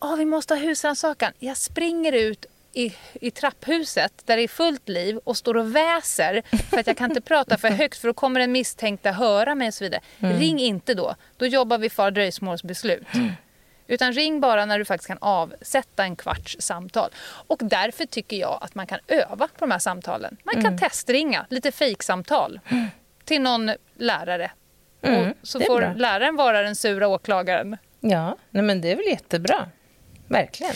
oh, 0.00 0.16
vi 0.16 0.24
måste 0.24 0.54
ha 0.54 0.60
husrannsakan. 0.60 1.32
Jag 1.38 1.56
springer 1.56 2.12
ut 2.12 2.46
i, 2.72 2.94
i 3.14 3.30
trapphuset 3.30 4.12
där 4.24 4.36
det 4.36 4.42
är 4.42 4.48
fullt 4.48 4.88
liv 4.88 5.16
och 5.24 5.36
står 5.36 5.56
och 5.56 5.76
väser 5.76 6.42
för 6.70 6.78
att 6.78 6.86
jag 6.86 6.96
kan 6.96 7.10
inte 7.10 7.20
prata 7.28 7.58
för 7.58 7.68
högt 7.70 7.98
för 7.98 8.08
då 8.08 8.14
kommer 8.14 8.40
den 8.40 8.52
misstänkta 8.52 9.12
höra 9.12 9.54
mig 9.54 9.68
och 9.68 9.74
så 9.74 9.84
vidare. 9.84 10.00
Ring 10.18 10.58
inte 10.60 10.94
då. 10.94 11.14
Då 11.36 11.46
jobbar 11.46 11.78
vi 11.78 11.90
för 11.90 12.10
dröjsmålsbeslut. 12.10 13.06
Utan 13.86 14.12
ring 14.12 14.40
bara 14.40 14.64
när 14.64 14.78
du 14.78 14.84
faktiskt 14.84 15.08
kan 15.08 15.18
avsätta 15.20 16.04
en 16.04 16.16
kvarts 16.16 16.56
samtal. 16.60 17.10
Och 17.46 17.58
därför 17.62 18.06
tycker 18.06 18.36
jag 18.36 18.58
att 18.60 18.74
man 18.74 18.86
kan 18.86 18.98
öva 19.08 19.48
på 19.48 19.58
de 19.58 19.70
här 19.70 19.78
samtalen. 19.78 20.36
Man 20.44 20.62
kan 20.62 20.78
testringa 20.78 21.46
lite 21.50 21.72
fejksamtal 21.72 22.60
till 23.24 23.42
någon 23.42 23.70
lärare. 23.96 24.50
Mm, 25.02 25.30
och 25.30 25.36
så 25.42 25.60
får 25.60 25.80
bra. 25.80 25.92
läraren 25.96 26.36
vara 26.36 26.62
den 26.62 26.76
sura 26.76 27.08
åklagaren. 27.08 27.76
Ja, 28.00 28.36
nej 28.50 28.62
men 28.62 28.80
det 28.80 28.92
är 28.92 28.96
väl 28.96 29.06
jättebra. 29.06 29.68
Verkligen. 30.28 30.74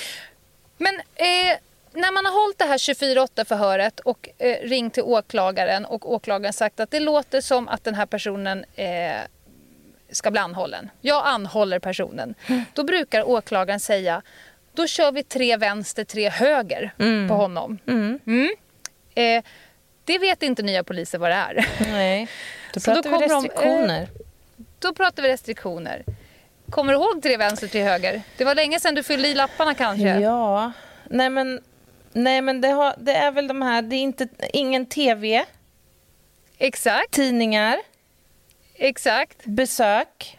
Men 0.79 0.95
eh, 1.14 1.57
när 1.92 2.12
man 2.12 2.25
har 2.25 2.33
hållit 2.33 2.59
det 2.59 2.64
här 2.64 2.79
24-8 2.79 3.45
förhöret 3.45 4.01
och 4.01 4.29
eh, 4.38 4.69
ringt 4.69 4.95
till 4.95 5.03
åklagaren 5.03 5.85
och 5.85 6.12
åklagaren 6.12 6.53
sagt 6.53 6.81
att 6.81 6.90
det 6.90 7.01
låter 7.01 7.40
som 7.40 7.69
att 7.69 7.85
den 7.85 7.95
här 7.95 8.07
personen 8.07 8.64
eh, 8.75 9.21
ska 10.16 10.31
bli 10.31 10.40
anhållen. 10.40 10.90
Jag 11.00 11.26
anhåller 11.26 11.79
personen. 11.79 12.35
Då 12.72 12.85
brukar 12.85 13.29
åklagaren 13.29 13.81
säga 13.81 14.22
då 14.72 14.87
kör 14.87 15.12
vi 15.12 15.22
tre 15.22 15.57
vänster, 15.57 16.05
tre 16.05 16.29
höger 16.29 16.92
på 17.29 17.35
honom. 17.35 17.79
Mm. 17.87 18.50
Eh, 19.14 19.44
det 20.05 20.18
vet 20.18 20.42
inte 20.42 20.62
nya 20.62 20.85
poliser 20.85 21.18
vad 21.18 21.31
det 21.31 21.35
är. 21.35 21.68
Nej, 21.81 22.29
då 22.74 22.81
Så 22.81 22.94
då 22.94 23.02
pratar 23.02 23.18
vi 23.18 23.24
eh, 23.24 23.29
restriktioner. 23.29 24.09
Då 24.79 24.94
pratar 24.94 25.22
vi 25.22 25.29
restriktioner. 25.29 26.05
Kommer 26.70 26.92
du 26.92 26.98
ihåg 26.98 27.22
tre 27.22 27.37
vänster, 27.37 27.68
tre 27.68 27.83
höger? 27.83 28.22
Det 28.37 28.44
var 28.44 28.55
länge 28.55 28.81
sedan 28.81 28.94
du 28.94 29.02
fyllde 29.02 29.29
i 29.29 29.35
lapparna 29.35 29.74
kanske? 29.74 30.20
Ja, 30.20 30.72
nej 31.05 31.31
men, 31.31 31.61
nej, 32.12 32.40
men 32.40 32.61
det, 32.61 32.68
har, 32.68 32.94
det 32.98 33.12
är 33.12 33.33
väl 33.33 33.48
de 33.48 33.62
här, 33.62 33.83
det 33.83 33.96
är 33.96 34.00
inte, 34.00 34.29
ingen 34.52 34.87
tv, 34.87 35.44
Exakt, 36.59 37.11
tidningar, 37.11 37.76
exakt. 38.78 39.44
besök. 39.44 40.38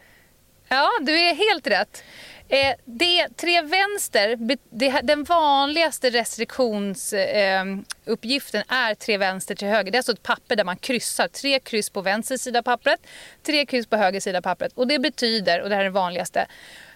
Ja, 0.67 0.89
du 1.02 1.19
är 1.19 1.36
helt 1.36 1.67
rätt. 1.67 2.04
Eh, 2.50 2.73
det, 2.86 3.28
tre 3.36 3.62
vänster, 3.62 4.36
det, 4.69 5.02
den 5.04 5.23
vanligaste 5.23 6.10
restriktionsuppgiften 6.10 8.63
eh, 8.69 8.78
är 8.78 8.95
tre 8.95 9.17
vänster, 9.17 9.56
tre 9.56 9.69
höger. 9.69 9.91
Det 9.91 9.95
är 9.95 10.00
alltså 10.00 10.12
ett 10.12 10.23
papper 10.23 10.56
där 10.56 10.63
man 10.63 10.78
kryssar. 10.78 11.28
Tre 11.28 11.60
kryss 11.60 11.89
på 11.89 12.02
vänster 12.02 12.38
sida 12.38 12.60
av 12.60 12.63
pappret, 12.63 13.00
tre 13.43 13.65
kryss 13.65 13.88
på 13.88 13.95
höger 13.95 14.19
sida 14.19 14.38
av 14.38 14.41
pappret. 14.41 14.73
Och 14.76 14.88
det 14.88 15.00
betyder, 15.00 15.62
och 15.62 15.69
det 15.69 15.76
här 15.76 15.82
är 15.82 15.86
det 15.86 15.91
vanligaste, 15.91 16.47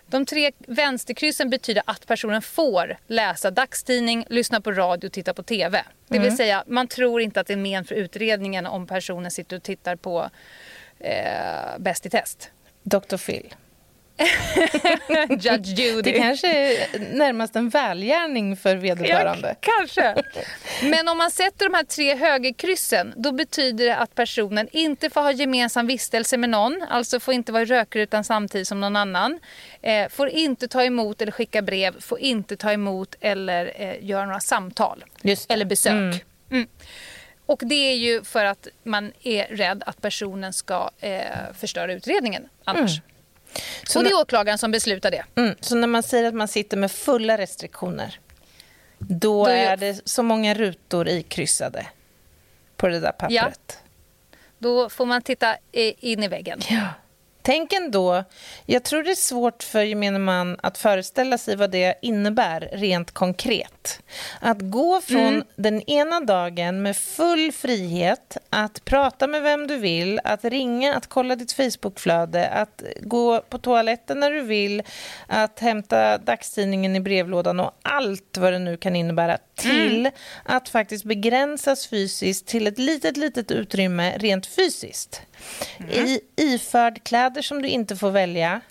de 0.07 0.25
tre 0.25 0.51
vänsterkryssen 0.57 1.49
betyder 1.49 1.83
att 1.85 2.07
personen 2.07 2.41
får 2.41 2.97
läsa 3.07 3.51
dagstidning, 3.51 4.25
lyssna 4.29 4.61
på 4.61 4.71
radio 4.71 5.07
och 5.07 5.13
titta 5.13 5.33
på 5.33 5.43
TV. 5.43 5.83
Det 6.07 6.19
vill 6.19 6.37
säga, 6.37 6.63
man 6.67 6.87
tror 6.87 7.21
inte 7.21 7.39
att 7.39 7.47
det 7.47 7.53
är 7.53 7.57
men 7.57 7.85
för 7.85 7.95
utredningen 7.95 8.65
om 8.65 8.87
personen 8.87 9.31
sitter 9.31 9.55
och 9.55 9.63
tittar 9.63 9.95
på 9.95 10.29
eh, 11.03 11.79
Bäst 11.79 12.05
i 12.05 12.09
test. 12.09 12.49
Dr. 12.83 13.17
Phil. 13.17 13.55
Judge 15.29 15.67
Judy. 15.79 16.11
Det 16.11 16.19
kanske 16.19 16.47
är 16.47 16.99
närmast 16.99 17.55
en 17.55 17.69
välgärning 17.69 18.57
för 18.57 18.75
vederbörande. 18.75 19.55
Ja, 19.61 19.71
kanske. 19.77 20.15
Men 20.83 21.07
om 21.07 21.17
man 21.17 21.31
sätter 21.31 21.65
de 21.65 21.73
här 21.73 21.83
tre 21.83 22.15
högerkryssen 22.15 23.13
då 23.17 23.31
betyder 23.31 23.85
det 23.85 23.95
att 23.97 24.15
personen 24.15 24.67
inte 24.71 25.09
får 25.09 25.21
ha 25.21 25.31
gemensam 25.31 25.87
vistelse 25.87 26.37
med 26.37 26.49
någon, 26.49 26.85
alltså 26.89 27.19
får 27.19 27.33
inte 27.33 27.51
vara 27.51 27.63
i 27.63 27.65
rökrutan 27.65 28.23
samtidigt 28.23 28.67
som 28.67 28.81
någon 28.81 28.95
annan, 28.95 29.39
eh, 29.81 30.09
får 30.09 30.29
inte 30.29 30.67
ta 30.67 30.83
emot 30.83 31.21
eller 31.21 31.31
skicka 31.31 31.61
brev, 31.61 32.01
får 32.01 32.19
inte 32.19 32.57
ta 32.57 32.71
emot 32.71 33.15
eller 33.21 33.73
eh, 33.75 34.05
göra 34.05 34.25
några 34.25 34.39
samtal 34.39 35.03
eller 35.49 35.65
besök. 35.65 35.93
Mm. 35.93 36.17
Mm. 36.51 36.67
Och 37.51 37.61
det 37.65 37.75
är 37.75 37.95
ju 37.95 38.23
för 38.23 38.45
att 38.45 38.67
man 38.83 39.11
är 39.23 39.45
rädd 39.47 39.83
att 39.85 40.01
personen 40.01 40.53
ska 40.53 40.89
eh, 40.99 41.21
förstöra 41.53 41.93
utredningen 41.93 42.49
annars. 42.63 43.01
Så 43.83 43.99
och 43.99 44.03
det 44.05 44.09
är 44.11 44.21
åklagaren 44.21 44.57
som 44.57 44.71
beslutar 44.71 45.11
det. 45.11 45.23
Mm. 45.35 45.55
Så 45.59 45.75
när 45.75 45.87
man 45.87 46.03
säger 46.03 46.27
att 46.27 46.33
man 46.33 46.47
sitter 46.47 46.77
med 46.77 46.91
fulla 46.91 47.37
restriktioner 47.37 48.19
då, 48.97 49.45
Då 49.45 49.51
är- 49.51 49.77
det 49.77 50.01
så 50.09 50.23
många 50.23 50.53
rutor 50.53 51.07
ikryssade 51.07 51.85
på 52.77 52.87
det 52.87 52.99
där 52.99 53.11
pappret. 53.11 53.79
Då 54.57 54.89
får 54.89 55.05
man 55.05 55.21
titta 55.21 55.55
in 55.71 56.23
i 56.23 56.27
väggen. 56.27 56.59
Ja. 56.69 56.87
Tänk 57.41 57.73
ändå, 57.73 58.23
jag 58.65 58.83
tror 58.83 59.03
det 59.03 59.11
är 59.11 59.15
svårt 59.15 59.63
för 59.63 59.81
gemene 59.83 60.19
man 60.19 60.57
att 60.63 60.77
föreställa 60.77 61.37
sig 61.37 61.55
vad 61.55 61.71
det 61.71 61.95
innebär 62.01 62.69
rent 62.73 63.11
konkret. 63.11 63.99
Att 64.39 64.57
gå 64.61 65.01
från 65.01 65.21
Mm. 65.21 65.43
den 65.55 65.81
ena 65.89 66.19
dagen 66.19 66.81
med 66.81 66.97
full 66.97 67.51
frihet 67.51 68.37
att 68.49 68.85
prata 68.85 69.27
med 69.27 69.41
vem 69.41 69.67
du 69.67 69.77
vill, 69.77 70.19
att 70.23 70.43
ringa, 70.45 70.95
att 70.95 71.07
kolla 71.07 71.35
ditt 71.35 71.51
Facebookflöde, 71.51 72.49
att 72.49 72.83
gå 73.01 73.41
på 73.41 73.57
toaletten 73.57 74.19
när 74.19 74.31
du 74.31 74.41
vill, 74.41 74.83
att 75.27 75.59
hämta 75.59 76.17
dagstidningen 76.17 76.95
i 76.95 76.99
brevlådan 76.99 77.59
och 77.59 77.71
allt 77.81 78.37
vad 78.37 78.53
det 78.53 78.59
nu 78.59 78.77
kan 78.77 78.95
innebära 78.95 79.37
till 79.61 80.09
att 80.43 80.69
faktiskt 80.69 81.03
begränsas 81.03 81.87
fysiskt 81.87 82.45
till 82.45 82.67
ett 82.67 82.77
litet, 82.77 83.17
litet 83.17 83.51
utrymme 83.51 84.17
rent 84.17 84.45
fysiskt. 84.45 85.21
I 85.91 86.19
iförd 86.35 87.03
kläder 87.03 87.41
som 87.41 87.61
du 87.61 87.67
inte 87.67 87.95
får 87.95 88.11
välja 88.11 88.61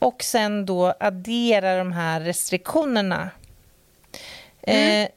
och 0.00 0.22
sen 0.22 0.66
då 0.66 0.94
addera 1.00 1.78
de 1.78 1.92
här 1.92 2.20
restriktionerna. 2.20 3.30
Eh, 4.62 5.08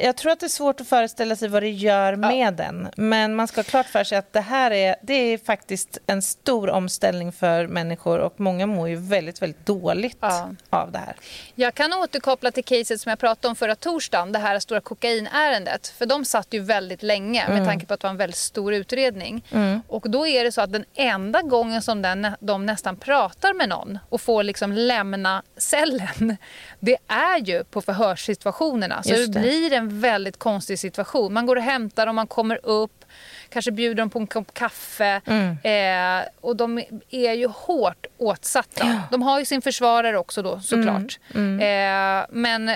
jag 0.00 0.16
tror 0.16 0.32
att 0.32 0.40
det 0.40 0.46
är 0.46 0.48
svårt 0.48 0.80
att 0.80 0.88
föreställa 0.88 1.36
sig 1.36 1.48
vad 1.48 1.62
det 1.62 1.70
gör 1.70 2.16
med 2.16 2.54
den. 2.54 2.88
Men 2.96 3.34
man 3.34 3.48
ska 3.48 3.58
ha 3.58 3.64
klart 3.64 3.86
för 3.86 4.04
sig 4.04 4.18
att 4.18 4.32
det 4.32 4.40
här 4.40 4.70
är, 4.70 4.96
det 5.02 5.14
är 5.14 5.38
faktiskt 5.38 5.98
en 6.06 6.22
stor 6.22 6.70
omställning 6.70 7.32
för 7.32 7.66
människor 7.66 8.18
och 8.18 8.40
många 8.40 8.66
mår 8.66 8.88
ju 8.88 8.96
väldigt, 8.96 9.42
väldigt 9.42 9.66
dåligt 9.66 10.16
Ja. 10.20 10.50
av 10.70 10.92
det 10.92 10.98
här. 10.98 11.16
Jag 11.54 11.74
kan 11.74 11.92
återkoppla 11.92 12.50
till 12.50 12.64
caset 12.64 13.00
som 13.00 13.10
jag 13.10 13.18
pratade 13.18 13.48
om 13.48 13.56
förra 13.56 13.74
torsdagen, 13.76 14.32
det 14.32 14.38
här 14.38 14.58
stora 14.58 14.80
kokainärendet. 14.80 15.88
För 15.88 16.06
de 16.06 16.24
satt 16.24 16.54
ju 16.54 16.60
väldigt 16.60 17.02
länge 17.02 17.48
med 17.48 17.66
tanke 17.66 17.86
på 17.86 17.94
att 17.94 18.00
det 18.00 18.06
var 18.06 18.10
en 18.10 18.16
väldigt 18.16 18.36
stor 18.36 18.74
utredning. 18.74 19.44
Och 19.88 20.10
då 20.10 20.26
är 20.26 20.44
det 20.44 20.52
så 20.52 20.60
att 20.60 20.72
den 20.72 20.84
enda 20.94 21.42
gången 21.42 21.82
som 21.82 22.02
den, 22.02 22.26
de 22.40 22.66
nästan 22.66 22.96
pratar 22.96 23.54
med 23.54 23.68
någon 23.68 23.98
och 24.08 24.20
får 24.20 24.42
liksom 24.42 24.72
lämna 24.72 25.42
cellen, 25.56 26.36
det 26.80 26.96
är 27.08 27.38
ju 27.38 27.64
på 27.64 27.82
förhörssituationerna. 27.82 29.02
Så 29.02 29.10
det 29.10 29.26
det. 29.26 29.40
blir 29.40 29.72
en 29.72 29.81
väldigt 29.88 30.38
konstig 30.38 30.78
situation. 30.78 31.32
Man 31.32 31.46
går 31.46 31.56
och 31.56 31.62
hämtar 31.62 32.06
dem, 32.06 32.16
man 32.16 32.26
kommer 32.26 32.66
upp, 32.66 33.04
kanske 33.48 33.70
bjuder 33.72 33.94
dem 33.94 34.10
på 34.10 34.18
en 34.18 34.26
kopp 34.26 34.54
kaffe. 34.54 35.20
Eh, 35.64 36.28
och 36.40 36.56
de 36.56 36.82
är 37.10 37.32
ju 37.32 37.46
hårt 37.46 38.06
åtsatta. 38.18 39.02
De 39.10 39.22
har 39.22 39.38
ju 39.38 39.44
sin 39.44 39.62
försvarare 39.62 40.18
också 40.18 40.42
då 40.42 40.60
såklart. 40.60 41.18
Eh, 41.34 42.26
men 42.30 42.70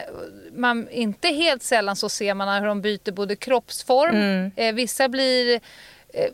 man, 0.56 0.88
inte 0.90 1.28
helt 1.28 1.62
sällan 1.62 1.96
så 1.96 2.08
ser 2.08 2.34
man 2.34 2.60
hur 2.62 2.68
de 2.68 2.80
byter 2.80 3.12
både 3.12 3.36
kroppsform, 3.36 4.50
eh, 4.56 4.74
vissa 4.74 5.08
blir 5.08 5.60
eh, 6.14 6.30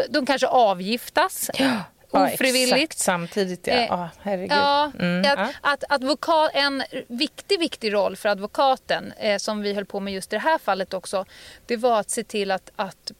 de 0.10 0.26
kanske 0.26 0.46
avgiftas 0.46 1.50
ofrivilligt. 2.22 2.72
exakt 2.74 2.98
samtidigt, 2.98 3.66
ja. 3.66 3.72
Eh, 3.74 3.92
Ah, 3.92 4.08
herregud. 4.22 4.50
Ja, 4.52 4.90
Mm, 4.98 5.20
att, 5.20 5.38
ja. 5.38 5.48
att 5.60 5.84
advokat, 5.88 6.50
en 6.54 6.82
viktig, 7.08 7.58
viktig 7.58 7.92
roll 7.92 8.16
för 8.16 8.28
advokaten 8.28 9.12
eh, 9.18 9.38
som 9.38 9.60
vi 9.62 9.74
höll 9.74 9.84
på 9.84 10.00
med 10.00 10.12
just 10.14 10.32
i 10.32 10.36
det 10.36 10.40
här 10.40 10.58
fallet 10.58 10.94
också, 10.94 11.24
det 11.66 11.76
var 11.76 12.00
att 12.00 12.10
se 12.10 12.24
till 12.24 12.50
att, 12.50 12.70
att 12.76 13.12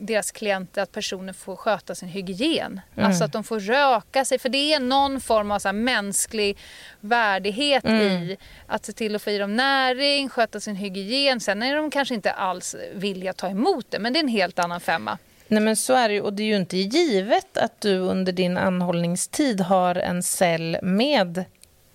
deras 0.00 0.30
klienter, 0.30 0.82
att 0.82 0.92
personer 0.92 1.32
får 1.32 1.56
sköta 1.56 1.94
sin 1.94 2.08
hygien. 2.08 2.80
Mm. 2.94 3.06
Alltså 3.06 3.24
att 3.24 3.32
de 3.32 3.44
får 3.44 3.60
röka 3.60 4.24
sig, 4.24 4.38
för 4.38 4.48
det 4.48 4.72
är 4.74 4.80
någon 4.80 5.20
form 5.20 5.50
av 5.50 5.58
så 5.58 5.72
mänsklig 5.72 6.58
värdighet 7.00 7.84
Mm. 7.84 8.00
i 8.02 8.36
att 8.66 8.84
se 8.86 8.92
till 8.92 9.16
att 9.16 9.22
få 9.22 9.30
i 9.30 9.38
dem 9.38 9.56
näring, 9.56 10.28
sköta 10.28 10.60
sin 10.60 10.76
hygien. 10.76 11.40
Sen 11.40 11.62
är 11.62 11.76
de 11.76 11.90
kanske 11.90 12.14
inte 12.14 12.32
alls 12.32 12.76
villiga 12.94 13.30
att 13.30 13.36
ta 13.36 13.48
emot 13.48 13.86
det, 13.90 13.98
men 13.98 14.12
det 14.12 14.18
är 14.18 14.22
en 14.22 14.28
helt 14.28 14.58
annan 14.58 14.80
femma. 14.80 15.18
Nej, 15.48 15.62
men 15.62 15.76
så 15.76 15.94
är 15.94 16.08
det 16.08 16.14
ju. 16.14 16.20
Och 16.20 16.32
det 16.32 16.42
är 16.42 16.46
ju 16.46 16.56
inte 16.56 16.76
givet 16.76 17.58
att 17.58 17.80
du 17.80 17.98
under 17.98 18.32
din 18.32 18.56
anhållningstid 18.56 19.60
har 19.60 19.94
en 19.94 20.22
cell 20.22 20.78
med 20.82 21.44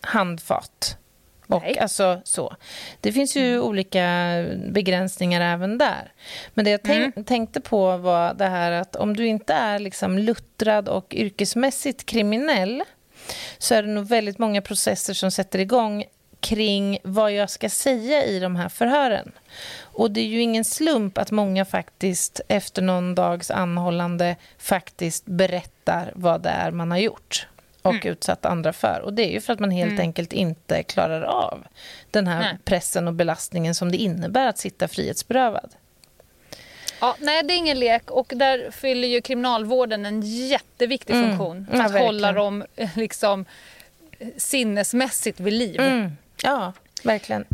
handfat. 0.02 0.98
Och 1.48 1.62
Nej. 1.62 1.80
alltså 1.80 2.22
så. 2.24 2.56
Det 3.02 3.12
finns 3.12 3.36
ju 3.36 3.60
olika 3.60 4.06
begränsningar 4.68 5.54
även 5.54 5.78
där. 5.78 6.12
Men 6.54 6.66
det 6.66 6.72
jag 6.72 6.84
tänk, 6.84 7.28
tänkte 7.28 7.62
på 7.62 7.98
var 7.98 8.34
det 8.34 8.48
här 8.48 8.72
att 8.72 8.96
om 8.96 9.16
du 9.16 9.28
inte 9.28 9.54
är 9.54 9.80
liksom 9.80 10.18
luttrad 10.18 10.90
och 10.90 11.16
yrkesmässigt 11.16 12.06
kriminell 12.06 12.84
så 13.58 13.76
är 13.76 13.84
det 13.84 13.90
nog 13.90 14.08
väldigt 14.08 14.40
många 14.40 14.62
processer 14.62 15.14
som 15.14 15.32
sätter 15.32 15.60
igång 15.60 16.06
kring 16.44 16.98
vad 17.04 17.32
jag 17.32 17.50
ska 17.50 17.70
säga 17.70 18.26
i 18.26 18.40
de 18.40 18.56
här 18.56 18.70
förhören. 18.70 19.32
Och 19.82 20.12
det 20.12 20.22
är 20.22 20.26
ju 20.26 20.42
ingen 20.42 20.66
slump 20.66 21.18
att 21.18 21.32
många 21.32 21.66
faktiskt 21.66 22.42
efter 22.48 22.82
någon 22.82 23.16
dags 23.16 23.52
anhållande 23.52 24.36
faktiskt 24.58 25.26
berättar 25.26 26.12
vad 26.16 26.42
det 26.42 26.50
är 26.50 26.72
man 26.72 26.92
har 26.92 26.98
gjort 26.98 27.48
och 27.82 27.96
utsatt 28.04 28.46
andra 28.46 28.74
för. 28.74 29.02
Och 29.04 29.14
det 29.14 29.24
är 29.24 29.32
ju 29.32 29.42
för 29.42 29.54
att 29.54 29.60
man 29.60 29.72
helt 29.72 30.00
enkelt 30.00 30.34
inte 30.34 30.84
klarar 30.84 31.22
av 31.22 31.64
den 32.12 32.28
här 32.28 32.40
Nej. 32.40 32.58
pressen 32.66 33.08
och 33.08 33.14
belastningen 33.14 33.76
som 33.76 33.92
det 33.92 33.98
innebär 33.98 34.48
att 34.48 34.58
sitta 34.58 34.88
frihetsberövad. 34.88 35.72
Ja, 37.02 37.16
nej, 37.20 37.44
det 37.44 37.54
är 37.54 37.58
ingen 37.58 37.80
lek 37.80 38.12
och 38.12 38.34
där 38.36 38.72
fyller 38.72 39.08
ju 39.08 39.22
kriminalvården 39.22 40.06
en 40.06 40.22
jätteviktig 40.22 41.14
Mm. 41.14 41.30
funktion. 41.30 41.68
Ja, 41.72 41.78
att 41.78 41.84
verkligen. 41.92 42.06
hålla 42.06 42.32
dem 42.32 42.64
eh, 42.76 42.90
liksom 42.98 43.46
sinnesmässigt 44.38 45.40
vid 45.40 45.54
liv. 45.54 45.80
Mm. 45.82 46.12
Ja, 46.44 46.74
verkligen. 47.04 47.46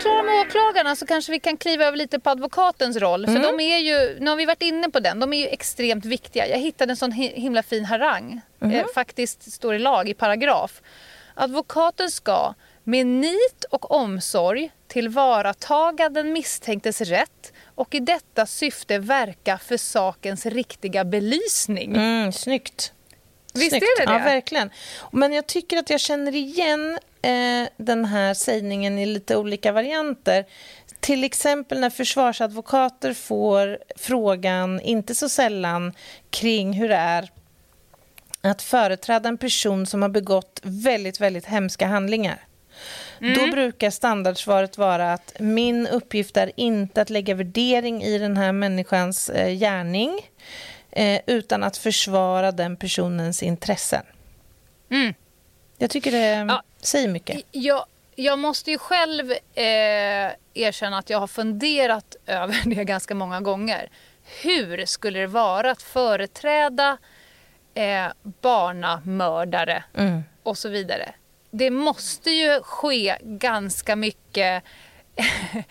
Klara 0.00 0.22
med 0.22 0.40
åklagarna 0.40 0.96
så 0.96 1.06
kanske 1.06 1.32
vi 1.32 1.38
kan 1.40 1.56
kliva 1.56 1.84
över 1.84 1.96
lite 1.96 2.18
på 2.20 2.30
advokatens 2.30 2.96
roll. 2.96 3.26
För 3.26 3.38
de 3.42 3.60
är 3.60 3.78
ju, 3.78 4.16
nu 4.20 4.30
har 4.30 4.36
vi 4.36 4.44
varit 4.44 4.62
inne 4.62 4.90
på 4.90 5.00
den, 5.00 5.20
de 5.20 5.32
är 5.32 5.38
ju 5.38 5.46
extremt 5.46 6.04
viktiga. 6.04 6.46
Jag 6.48 6.58
hittade 6.58 6.92
en 6.92 6.96
sån 6.96 7.12
hi- 7.12 7.34
himla 7.34 7.62
fin 7.62 7.84
harang. 7.84 8.40
Eh, 8.60 8.86
faktiskt 8.94 9.52
står 9.52 9.74
i 9.74 9.78
lag, 9.78 10.08
i 10.08 10.14
paragraf. 10.14 10.80
Advokaten 11.40 12.10
ska 12.10 12.54
med 12.84 13.06
nit 13.06 13.64
och 13.70 13.90
omsorg 13.90 14.70
tillvarataga 14.88 16.08
den 16.08 16.32
misstänktes 16.32 17.00
rätt 17.00 17.52
och 17.74 17.94
i 17.94 18.00
detta 18.00 18.46
syfte 18.46 18.98
verka 18.98 19.58
för 19.58 19.76
sakens 19.76 20.46
riktiga 20.46 21.04
belysning. 21.04 21.96
Mm, 21.96 22.32
snyggt. 22.32 22.92
Visst 23.54 23.70
Snyggt. 23.70 23.84
är 23.84 24.06
det 24.06 24.12
det? 24.12 24.18
Ja, 24.18 24.24
verkligen. 24.24 24.70
Men 25.12 25.32
jag 25.32 25.46
tycker 25.46 25.76
att 25.76 25.90
jag 25.90 26.00
känner 26.00 26.34
igen 26.34 26.98
eh, 27.22 27.68
den 27.76 28.04
här 28.04 28.34
sägningen 28.34 28.98
i 28.98 29.06
lite 29.06 29.36
olika 29.36 29.72
varianter. 29.72 30.44
Till 31.00 31.24
exempel 31.24 31.80
när 31.80 31.90
försvarsadvokater 31.90 33.14
får 33.14 33.78
frågan, 33.96 34.80
inte 34.80 35.14
så 35.14 35.28
sällan, 35.28 35.92
kring 36.30 36.72
hur 36.72 36.88
det 36.88 36.94
är 36.94 37.30
att 38.40 38.62
företräda 38.62 39.28
en 39.28 39.38
person 39.38 39.86
som 39.86 40.02
har 40.02 40.08
begått 40.08 40.60
väldigt, 40.62 41.20
väldigt 41.20 41.46
hemska 41.46 41.86
handlingar. 41.86 42.44
Mm. 43.20 43.34
Då 43.34 43.46
brukar 43.46 43.90
standardsvaret 43.90 44.78
vara 44.78 45.12
att 45.12 45.36
min 45.38 45.86
uppgift 45.86 46.36
är 46.36 46.52
inte 46.56 47.02
att 47.02 47.10
lägga 47.10 47.34
värdering 47.34 48.02
i 48.02 48.18
den 48.18 48.36
här 48.36 48.52
människans 48.52 49.30
eh, 49.30 49.58
gärning 49.58 50.20
eh, 50.90 51.20
utan 51.26 51.62
att 51.62 51.76
försvara 51.76 52.52
den 52.52 52.76
personens 52.76 53.42
intressen. 53.42 54.02
Mm. 54.90 55.14
Jag 55.78 55.90
tycker 55.90 56.10
det 56.10 56.46
ja. 56.48 56.62
säger 56.80 57.08
mycket. 57.08 57.42
Jag, 57.50 57.84
jag 58.14 58.38
måste 58.38 58.70
ju 58.70 58.78
själv 58.78 59.30
eh, 59.54 60.32
erkänna 60.54 60.98
att 60.98 61.10
jag 61.10 61.20
har 61.20 61.26
funderat 61.26 62.16
över 62.26 62.62
det 62.64 62.84
ganska 62.84 63.14
många 63.14 63.40
gånger. 63.40 63.90
Hur 64.42 64.86
skulle 64.86 65.18
det 65.18 65.26
vara 65.26 65.70
att 65.70 65.82
företräda 65.82 66.98
eh, 67.78 68.12
barnamördare 68.22 69.84
mm. 69.94 70.22
och 70.42 70.58
så 70.58 70.68
vidare? 70.68 71.12
Det 71.50 71.70
måste 71.70 72.30
ju 72.30 72.60
ske 72.62 73.16
ganska 73.22 73.96
mycket 73.96 74.64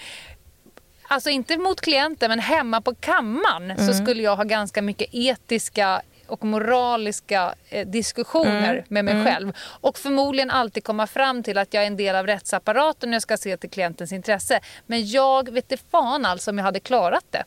Alltså 1.10 1.30
inte 1.30 1.58
mot 1.58 1.82
klienten 1.82 2.30
men 2.30 2.39
hemma 2.39 2.82
på 2.82 2.96
kammaren 2.96 3.72
mm. 3.72 3.88
så 3.88 3.93
skulle 3.93 4.24
jag 4.24 4.36
ha 4.36 4.43
ganska 4.43 4.82
mycket 4.82 5.10
etiska 5.12 6.02
och 6.28 6.43
moraliska 6.43 7.56
eh, 7.70 7.88
diskussioner 7.88 8.74
mm. 8.74 8.86
med 8.88 9.06
mig 9.06 9.13
mm. 9.13 9.26
själv. 9.26 9.54
Och 9.60 9.98
förmodligen 9.98 10.52
alltid 10.52 10.84
komma 10.84 11.08
fram 11.08 11.43
till 11.43 11.58
att 11.58 11.74
jag 11.74 11.84
är 11.84 11.88
en 11.88 11.98
del 11.98 12.15
av 12.15 12.28
rättsapparaten 12.28 13.10
och 13.10 13.15
jag 13.15 13.22
ska 13.22 13.38
se 13.38 13.58
till 13.58 13.70
klientens 13.70 14.12
intresse. 14.12 14.60
Men 14.86 15.08
jag 15.08 15.50
vet 15.52 15.72
inte 15.72 15.84
fan 15.91 16.26
alltså 16.26 16.52
om 16.52 16.58
jag 16.58 16.65
hade 16.65 16.80
klarat 16.80 17.26
det. 17.30 17.43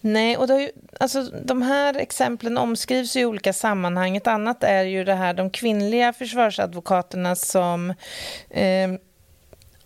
Nej, 0.00 0.36
och 0.36 0.48
ju, 0.48 0.70
alltså, 1.00 1.22
de 1.22 1.62
här 1.62 1.94
exemplen 1.94 2.58
omskrivs 2.58 3.16
i 3.16 3.24
olika 3.24 3.52
sammanhang. 3.52 4.16
Ett 4.16 4.26
annat 4.26 4.64
är 4.64 4.84
ju 4.84 5.04
det 5.04 5.14
här 5.14 5.34
de 5.34 5.50
kvinnliga 5.50 6.12
försvarsadvokaterna 6.12 7.36
som 7.36 7.90
eh, 8.50 8.90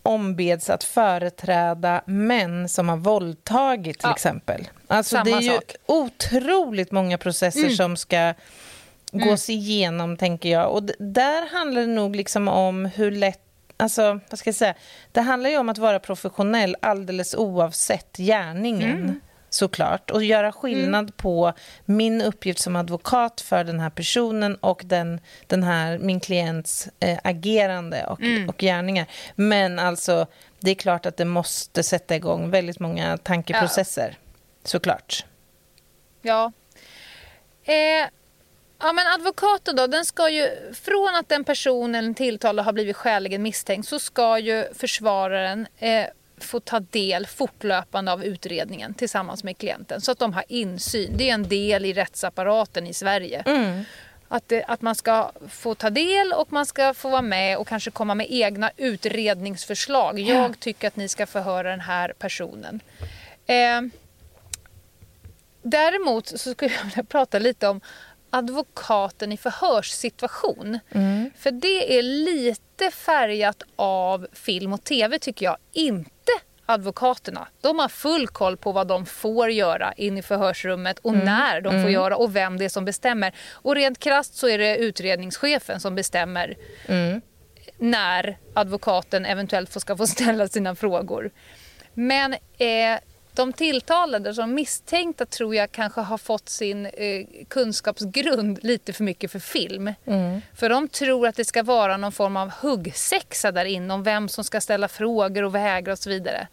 ombeds 0.03 0.69
att 0.69 0.83
företräda 0.83 2.01
män 2.05 2.69
som 2.69 2.89
har 2.89 2.97
våldtagit 2.97 3.99
till 3.99 4.07
ja. 4.07 4.13
exempel. 4.13 4.69
Alltså 4.87 5.15
Samma 5.15 5.23
det 5.23 5.31
är 5.31 5.41
ju 5.41 5.53
sak. 5.53 5.75
otroligt 5.85 6.91
många 6.91 7.17
processer 7.17 7.59
mm. 7.59 7.75
som 7.75 7.97
ska 7.97 8.17
mm. 8.17 8.33
gås 9.13 9.49
igenom, 9.49 10.17
tänker 10.17 10.49
jag. 10.49 10.71
Och 10.71 10.83
där 10.99 11.55
handlar 11.55 11.81
det 11.81 11.87
nog 11.87 12.15
liksom 12.15 12.47
om 12.47 12.85
hur 12.85 13.11
lätt 13.11 13.39
Alltså, 13.77 14.19
vad 14.29 14.39
ska 14.39 14.47
jag 14.47 14.55
säga? 14.55 14.73
Det 15.11 15.21
handlar 15.21 15.49
ju 15.49 15.57
om 15.57 15.69
att 15.69 15.77
vara 15.77 15.99
professionell 15.99 16.75
alldeles 16.79 17.35
oavsett 17.35 18.17
gärningen. 18.17 18.91
Mm 18.91 19.19
såklart. 19.53 20.11
Och 20.11 20.23
göra 20.23 20.51
skillnad 20.51 21.03
mm. 21.03 21.13
på 21.17 21.53
min 21.85 22.21
uppgift 22.21 22.59
som 22.59 22.75
advokat 22.75 23.41
för 23.41 23.63
den 23.63 23.79
här 23.79 23.89
personen 23.89 24.55
och 24.55 24.81
den, 24.85 25.19
den 25.47 25.63
här, 25.63 25.97
min 25.97 26.19
klients 26.19 26.89
eh, 26.99 27.19
agerande 27.23 28.05
och, 28.05 28.21
mm. 28.21 28.49
och 28.49 28.57
gärningar. 28.57 29.05
Men 29.35 29.79
alltså, 29.79 30.27
det 30.59 30.71
är 30.71 30.75
klart 30.75 31.05
att 31.05 31.17
det 31.17 31.25
måste 31.25 31.83
sätta 31.83 32.15
igång 32.15 32.49
väldigt 32.49 32.79
många 32.79 33.17
tankeprocesser. 33.17 34.17
Ja. 34.19 34.37
Såklart. 34.63 35.25
Ja. 36.21 36.51
Eh, 37.63 38.09
ja, 38.79 38.93
men 38.93 39.07
advokaten 39.07 39.75
då, 39.75 39.87
den 39.87 40.05
ska 40.05 40.29
ju, 40.29 40.49
från 40.73 41.15
att 41.15 41.29
den 41.29 41.43
personen 41.43 42.15
tilltalad 42.15 42.65
har 42.65 42.73
blivit 42.73 42.95
skäligen 42.95 43.41
misstänkt 43.41 43.87
så 43.87 43.99
ska 43.99 44.39
ju 44.39 44.65
försvararen 44.73 45.67
eh, 45.77 46.05
få 46.43 46.59
ta 46.59 46.79
del 46.79 47.25
fortlöpande 47.25 48.11
av 48.11 48.23
utredningen 48.23 48.93
tillsammans 48.93 49.43
med 49.43 49.57
klienten 49.57 50.01
så 50.01 50.11
att 50.11 50.19
de 50.19 50.33
har 50.33 50.43
insyn. 50.47 51.17
Det 51.17 51.29
är 51.29 51.33
en 51.33 51.47
del 51.47 51.85
i 51.85 51.93
rättsapparaten 51.93 52.87
i 52.87 52.93
Sverige. 52.93 53.43
Mm. 53.45 53.83
Att, 54.27 54.49
det, 54.49 54.63
att 54.63 54.81
man 54.81 54.95
ska 54.95 55.31
få 55.49 55.75
ta 55.75 55.89
del 55.89 56.33
och 56.33 56.51
man 56.51 56.65
ska 56.65 56.93
få 56.93 57.09
vara 57.09 57.21
med 57.21 57.57
och 57.57 57.67
kanske 57.67 57.91
komma 57.91 58.15
med 58.15 58.27
egna 58.29 58.71
utredningsförslag. 58.77 60.19
Jag 60.19 60.59
tycker 60.59 60.87
att 60.87 60.95
ni 60.95 61.07
ska 61.07 61.25
förhöra 61.25 61.69
den 61.69 61.79
här 61.79 62.13
personen. 62.19 62.79
Eh, 63.45 63.81
däremot 65.61 66.27
så 66.27 66.51
skulle 66.51 66.73
jag 66.73 66.83
vilja 66.83 67.03
prata 67.03 67.39
lite 67.39 67.67
om 67.67 67.81
advokaten 68.29 69.31
i 69.31 69.37
förhörssituation. 69.37 70.79
Mm. 70.91 71.31
För 71.37 71.51
det 71.51 71.97
är 71.97 72.01
lite 72.03 72.91
färgat 72.91 73.63
av 73.75 74.27
film 74.33 74.73
och 74.73 74.83
tv 74.83 75.19
tycker 75.19 75.45
jag. 75.45 75.57
Inte 75.71 76.12
advokaterna. 76.65 77.47
De 77.61 77.79
har 77.79 77.87
full 77.87 78.27
koll 78.27 78.57
på 78.57 78.71
vad 78.71 78.87
de 78.87 79.05
får 79.05 79.51
göra 79.51 79.93
in 79.93 80.17
i 80.17 80.21
förhörsrummet 80.21 80.99
och 80.99 81.13
mm. 81.13 81.25
när 81.25 81.61
de 81.61 81.69
får 81.69 81.77
mm. 81.77 81.91
göra 81.91 82.17
och 82.17 82.35
vem 82.35 82.57
det 82.57 82.65
är 82.65 82.69
som 82.69 82.85
bestämmer. 82.85 83.35
Och 83.51 83.75
rent 83.75 83.99
krasst 83.99 84.35
så 84.35 84.47
är 84.47 84.57
det 84.57 84.77
utredningschefen 84.77 85.79
som 85.79 85.95
bestämmer 85.95 86.55
mm. 86.87 87.21
när 87.77 88.37
advokaten 88.53 89.25
eventuellt 89.25 89.81
ska 89.81 89.97
få 89.97 90.07
ställa 90.07 90.47
sina 90.47 90.75
frågor. 90.75 91.31
Men 91.93 92.33
eh, 92.33 92.99
de 93.35 93.53
tilltalade 93.53 94.33
som 94.33 94.53
misstänkta 94.53 95.25
tror 95.25 95.55
jag 95.55 95.71
kanske 95.71 96.01
har 96.01 96.17
fått 96.17 96.49
sin 96.49 96.85
eh, 96.85 97.25
kunskapsgrund 97.47 98.59
lite 98.63 98.93
för 98.93 99.03
mycket 99.03 99.31
för 99.31 99.39
film. 99.39 99.93
Mm. 100.05 100.41
För 100.55 100.69
de 100.69 100.87
tror 100.87 101.27
att 101.27 101.35
det 101.35 101.45
ska 101.45 101.63
vara 101.63 101.97
någon 101.97 102.11
form 102.11 102.37
av 102.37 102.49
huggsexa 102.49 103.51
där 103.51 103.65
inne 103.65 103.93
om 103.93 104.03
vem 104.03 104.29
som 104.29 104.43
ska 104.43 104.61
ställa 104.61 104.87
frågor 104.87 105.43
och 105.43 105.55
vägra 105.55 105.91
och 105.91 105.99
så 105.99 106.09
vidare. 106.09 106.47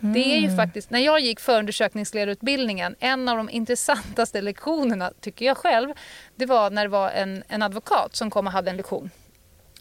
Mm. 0.00 0.12
Det 0.12 0.20
är 0.20 0.38
ju 0.38 0.44
mm. 0.44 0.56
faktiskt, 0.56 0.90
när 0.90 1.00
jag 1.00 1.20
gick 1.20 1.40
förundersökningsledarutbildningen, 1.40 2.94
en 2.98 3.28
av 3.28 3.36
de 3.36 3.50
intressantaste 3.52 4.40
lektionerna 4.40 5.12
tycker 5.20 5.46
jag 5.46 5.56
själv, 5.56 5.92
det 6.36 6.46
var 6.46 6.70
när 6.70 6.82
det 6.82 6.88
var 6.88 7.10
en, 7.10 7.42
en 7.48 7.62
advokat 7.62 8.16
som 8.16 8.30
kom 8.30 8.46
och 8.46 8.52
hade 8.52 8.70
en 8.70 8.76
lektion 8.76 9.10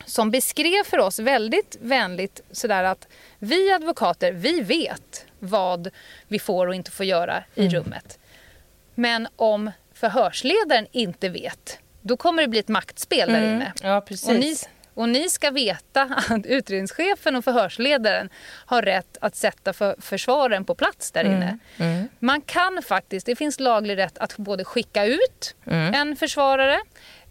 som 0.05 0.31
beskrev 0.31 0.83
för 0.83 0.99
oss 0.99 1.19
väldigt 1.19 1.77
vänligt 1.81 2.41
sådär 2.51 2.83
att 2.83 3.07
vi 3.39 3.71
advokater, 3.71 4.31
vi 4.31 4.61
vet 4.61 5.25
vad 5.45 5.89
vi 6.27 6.39
får 6.39 6.67
och 6.67 6.75
inte 6.75 6.91
får 6.91 7.05
göra 7.05 7.43
i 7.55 7.61
mm. 7.65 7.73
rummet. 7.73 8.19
Men 8.95 9.27
om 9.35 9.71
förhörsledaren 9.93 10.87
inte 10.91 11.29
vet, 11.29 11.79
då 12.01 12.17
kommer 12.17 12.41
det 12.41 12.47
bli 12.47 12.59
ett 12.59 12.67
maktspel 12.67 13.29
mm. 13.29 13.41
där 13.41 13.55
inne. 13.55 13.73
Ja, 13.83 14.01
precis. 14.01 14.29
Och 14.29 14.35
ni, 14.35 14.55
och 14.93 15.09
ni 15.09 15.29
ska 15.29 15.51
veta 15.51 16.01
att 16.29 16.45
utredningschefen 16.45 17.35
och 17.35 17.43
förhörsledaren 17.43 18.29
har 18.65 18.81
rätt 18.81 19.17
att 19.21 19.35
sätta 19.35 19.73
för, 19.73 19.95
försvaren 19.99 20.65
på 20.65 20.75
plats 20.75 21.11
där 21.11 21.23
inne. 21.23 21.59
Mm. 21.77 21.91
Mm. 21.91 22.07
Man 22.19 22.41
kan 22.41 22.81
faktiskt, 22.81 23.25
det 23.25 23.35
finns 23.35 23.59
laglig 23.59 23.97
rätt 23.97 24.17
att 24.17 24.37
både 24.37 24.63
skicka 24.63 25.05
ut 25.05 25.55
mm. 25.65 25.93
en 25.93 26.15
försvarare 26.15 26.79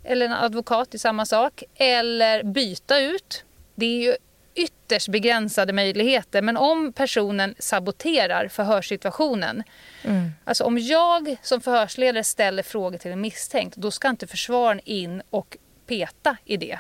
eller 0.05 0.27
en 0.27 0.33
advokat 0.33 0.95
i 0.95 0.99
samma 0.99 1.27
sak 1.27 1.63
eller 1.75 2.43
byta 2.43 3.01
ut. 3.01 3.45
Det 3.75 3.87
är 3.87 4.03
ju 4.03 4.17
ytterst 4.55 5.09
begränsade 5.09 5.73
möjligheter. 5.73 6.43
Men 6.43 6.57
om 6.57 6.93
personen 6.93 7.55
saboterar 7.59 8.49
förhörssituationen. 8.49 9.63
Mm. 10.03 10.31
Alltså 10.45 10.65
om 10.65 10.79
jag 10.79 11.37
som 11.43 11.61
förhörsledare 11.61 12.25
ställer 12.25 12.63
frågor 12.63 12.99
till 12.99 13.13
en 13.13 13.21
misstänkt, 13.21 13.77
då 13.77 13.91
ska 13.91 14.09
inte 14.09 14.27
försvaren 14.27 14.81
in 14.85 15.23
och 15.31 15.57
peta 15.87 16.37
i 16.45 16.57
det. 16.57 16.79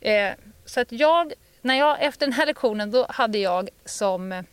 Eh, 0.00 0.34
så 0.64 0.80
att 0.80 0.92
jag, 0.92 1.32
när 1.62 1.74
jag, 1.74 2.02
efter 2.02 2.26
den 2.26 2.32
här 2.32 2.46
lektionen, 2.46 2.90
då 2.90 3.06
hade 3.08 3.38
jag 3.38 3.68
som 3.84 4.44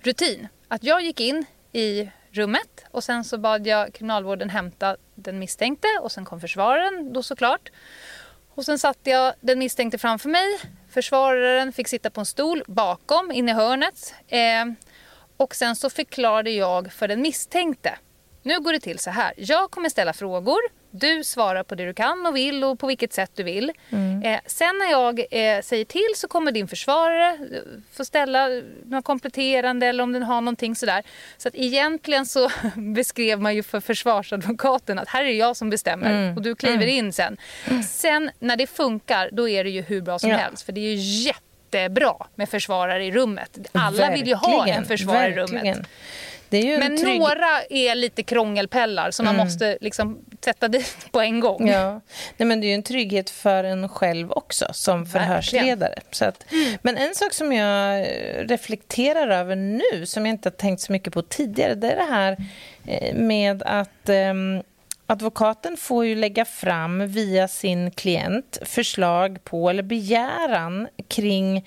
rutin 0.00 0.48
att 0.68 0.84
jag 0.84 1.02
gick 1.02 1.20
in 1.20 1.44
i 1.72 2.10
rummet 2.30 2.84
och 2.90 3.04
sen 3.04 3.24
så 3.24 3.38
bad 3.38 3.66
jag 3.66 3.94
kriminalvården 3.94 4.50
hämta 4.50 4.96
den 5.14 5.38
misstänkte 5.38 5.88
och 6.02 6.12
sen 6.12 6.24
kom 6.24 6.40
försvararen 6.40 7.12
då 7.12 7.22
såklart. 7.22 7.70
Och 8.54 8.64
sen 8.64 8.78
satte 8.78 9.10
jag 9.10 9.34
den 9.40 9.58
misstänkte 9.58 9.98
framför 9.98 10.28
mig. 10.28 10.58
Försvararen 10.90 11.72
fick 11.72 11.88
sitta 11.88 12.10
på 12.10 12.20
en 12.20 12.26
stol 12.26 12.62
bakom, 12.66 13.32
inne 13.32 13.50
i 13.50 13.54
hörnet. 13.54 14.14
Eh, 14.28 14.64
och 15.36 15.54
sen 15.54 15.76
så 15.76 15.90
förklarade 15.90 16.50
jag 16.50 16.92
för 16.92 17.08
den 17.08 17.22
misstänkte. 17.22 17.98
Nu 18.42 18.60
går 18.60 18.72
det 18.72 18.80
till 18.80 18.98
så 18.98 19.10
här. 19.10 19.32
Jag 19.36 19.70
kommer 19.70 19.88
ställa 19.88 20.12
frågor 20.12 20.60
du 20.90 21.24
svarar 21.24 21.62
på 21.62 21.74
det 21.74 21.86
du 21.86 21.94
kan 21.94 22.26
och 22.26 22.36
vill 22.36 22.64
och 22.64 22.78
på 22.78 22.86
vilket 22.86 23.12
sätt 23.12 23.30
du 23.34 23.42
vill. 23.42 23.72
Mm. 23.90 24.22
Eh, 24.22 24.40
sen 24.46 24.78
när 24.78 24.90
jag 24.90 25.18
eh, 25.18 25.62
säger 25.62 25.84
till 25.84 26.12
så 26.16 26.28
kommer 26.28 26.52
din 26.52 26.68
försvarare 26.68 27.32
eh, 27.32 27.38
få 27.92 28.04
ställa 28.04 28.48
något 28.84 29.04
kompletterande 29.04 29.86
eller 29.86 30.02
om 30.02 30.12
den 30.12 30.22
har 30.22 30.40
någonting 30.40 30.76
sådär. 30.76 31.02
Så 31.36 31.48
att 31.48 31.54
egentligen 31.54 32.26
så 32.26 32.50
beskrev 32.94 33.40
man 33.40 33.54
ju 33.54 33.62
för 33.62 33.80
försvarsadvokaten 33.80 34.98
att 34.98 35.08
här 35.08 35.24
är 35.24 35.32
jag 35.32 35.56
som 35.56 35.70
bestämmer 35.70 36.10
mm. 36.10 36.36
och 36.36 36.42
du 36.42 36.54
kliver 36.54 36.76
mm. 36.76 36.88
in 36.88 37.12
sen. 37.12 37.36
Sen 37.88 38.30
när 38.38 38.56
det 38.56 38.66
funkar 38.66 39.28
då 39.32 39.48
är 39.48 39.64
det 39.64 39.70
ju 39.70 39.82
hur 39.82 40.02
bra 40.02 40.18
som 40.18 40.30
ja. 40.30 40.36
helst 40.36 40.62
för 40.62 40.72
det 40.72 40.80
är 40.80 40.94
ju 40.94 41.24
jättebra 41.26 42.26
med 42.34 42.48
försvarare 42.48 43.04
i 43.04 43.10
rummet. 43.10 43.58
Alla 43.72 43.90
Verkligen. 43.90 44.12
vill 44.12 44.28
ju 44.28 44.34
ha 44.34 44.66
en 44.66 44.84
försvarare 44.84 45.30
i 45.30 45.34
rummet. 45.34 45.86
Men 46.50 46.98
trygg... 46.98 47.20
några 47.20 47.62
är 47.70 47.94
lite 47.94 48.22
krångelpellar 48.22 49.10
som 49.10 49.24
man 49.24 49.34
mm. 49.34 49.46
måste 49.46 49.78
liksom 49.80 50.18
sätta 50.44 50.68
dit 50.68 51.12
på 51.12 51.20
en 51.20 51.40
gång. 51.40 51.68
Ja. 51.68 52.00
Nej, 52.36 52.46
men 52.46 52.60
det 52.60 52.66
är 52.66 52.68
ju 52.68 52.74
en 52.74 52.82
trygghet 52.82 53.30
för 53.30 53.64
en 53.64 53.88
själv 53.88 54.32
också 54.32 54.66
som 54.72 55.06
förhörsledare. 55.06 55.94
Så 56.10 56.24
att, 56.24 56.44
men 56.82 56.96
en 56.96 57.14
sak 57.14 57.32
som 57.32 57.52
jag 57.52 58.00
eh, 58.00 58.46
reflekterar 58.46 59.28
över 59.28 59.56
nu, 59.56 60.06
som 60.06 60.26
jag 60.26 60.32
inte 60.32 60.48
har 60.48 60.56
tänkt 60.56 60.80
så 60.80 60.92
mycket 60.92 61.12
på 61.12 61.22
tidigare, 61.22 61.74
det 61.74 61.90
är 61.90 61.96
det 61.96 62.12
här 62.12 62.36
eh, 62.86 63.14
med 63.14 63.62
att 63.62 64.08
eh, 64.08 64.34
advokaten 65.06 65.76
får 65.76 66.06
ju 66.06 66.14
lägga 66.14 66.44
fram 66.44 67.06
via 67.06 67.48
sin 67.48 67.90
klient 67.90 68.58
förslag 68.62 69.44
på 69.44 69.70
eller 69.70 69.82
begäran 69.82 70.88
kring 71.08 71.66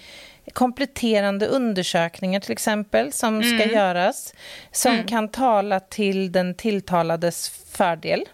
kompletterande 0.53 1.47
undersökningar 1.47 2.39
till 2.39 2.51
exempel 2.51 3.11
som 3.11 3.41
mm. 3.41 3.59
ska 3.59 3.69
göras 3.69 4.33
som 4.71 4.93
mm. 4.93 5.07
kan 5.07 5.29
tala 5.29 5.79
till 5.79 6.31
den 6.31 6.55
tilltalades 6.55 7.49
fördel. 7.49 8.25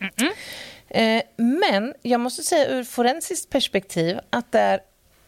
Mm. 0.00 0.32
Eh, 0.88 1.22
men 1.36 1.94
jag 2.02 2.20
måste 2.20 2.42
säga 2.42 2.68
ur 2.68 2.84
forensiskt 2.84 3.50
perspektiv 3.50 4.20
att 4.30 4.52
det 4.52 4.60
är 4.60 4.80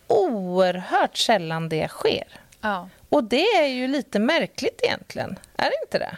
oerhört 0.07 1.17
sällan 1.17 1.69
det 1.69 1.89
sker. 1.89 2.41
Ja. 2.61 2.89
Och 3.09 3.25
det 3.25 3.47
är 3.47 3.67
ju 3.67 3.89
lite 3.89 4.19
märkligt 4.19 4.81
egentligen. 4.83 5.39
Är 5.57 5.65
det 5.65 5.77
inte 5.85 5.99
det? 5.99 6.17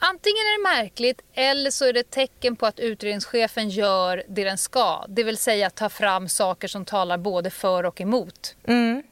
Antingen 0.00 0.36
är 0.36 0.58
det 0.58 0.76
märkligt 0.76 1.20
eller 1.34 1.70
så 1.70 1.84
är 1.84 1.92
det 1.92 2.00
ett 2.00 2.10
tecken 2.10 2.56
på 2.56 2.66
att 2.66 2.80
utredningschefen 2.80 3.68
gör 3.68 4.22
det 4.28 4.44
den 4.44 4.58
ska. 4.58 5.04
Det 5.08 5.22
vill 5.22 5.36
säga 5.36 5.70
ta 5.70 5.88
fram 5.88 6.28
saker 6.28 6.68
som 6.68 6.84
talar 6.84 7.18
både 7.18 7.50
för 7.50 7.86
och 7.86 8.00
emot. 8.00 8.56
Mm. 8.66 9.02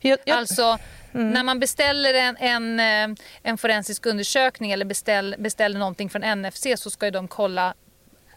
Jag, 0.00 0.18
jag... 0.24 0.38
Alltså, 0.38 0.78
mm. 1.14 1.30
när 1.30 1.42
man 1.42 1.60
beställer 1.60 2.14
en, 2.14 2.36
en, 2.36 2.80
eh, 2.80 3.16
en 3.42 3.58
forensisk 3.58 4.06
undersökning 4.06 4.72
eller 4.72 4.84
beställ, 4.84 5.34
beställer 5.38 5.78
någonting 5.78 6.10
från 6.10 6.42
NFC 6.42 6.66
så 6.76 6.90
ska 6.90 7.10
de 7.10 7.28
kolla 7.28 7.74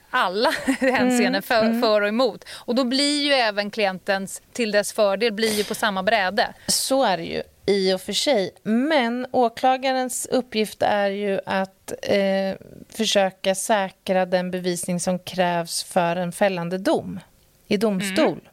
alla 0.10 0.50
hänseenden 0.80 1.26
mm, 1.26 1.42
för, 1.42 1.64
mm. 1.64 1.82
för 1.82 2.02
och 2.02 2.08
emot. 2.08 2.46
Och 2.50 2.76
då 2.76 2.84
blir 2.84 3.24
ju 3.24 3.32
även 3.32 3.72
klientens 3.72 4.42
till 4.54 4.72
dess 4.72 4.94
fördel 4.94 5.34
blir 5.34 5.54
ju 5.54 5.64
på 5.64 5.76
samma 5.76 6.04
bräde. 6.04 6.54
Så 6.68 7.04
är 7.04 7.18
det 7.18 7.24
ju 7.24 7.44
i 7.66 7.94
och 7.94 8.02
för 8.02 8.14
sig. 8.14 8.52
Men 8.64 9.28
åklagarens 9.32 10.26
uppgift 10.26 10.82
är 10.82 11.10
ju 11.10 11.40
att 11.46 11.94
eh, 12.02 12.58
försöka 12.90 13.56
säkra 13.56 14.26
den 14.26 14.52
bevisning 14.52 15.00
som 15.00 15.20
krävs 15.20 15.84
för 15.84 16.16
en 16.16 16.32
fällande 16.32 16.78
dom 16.78 17.20
i 17.68 17.78
domstol. 17.78 18.28
Mm. 18.28 18.53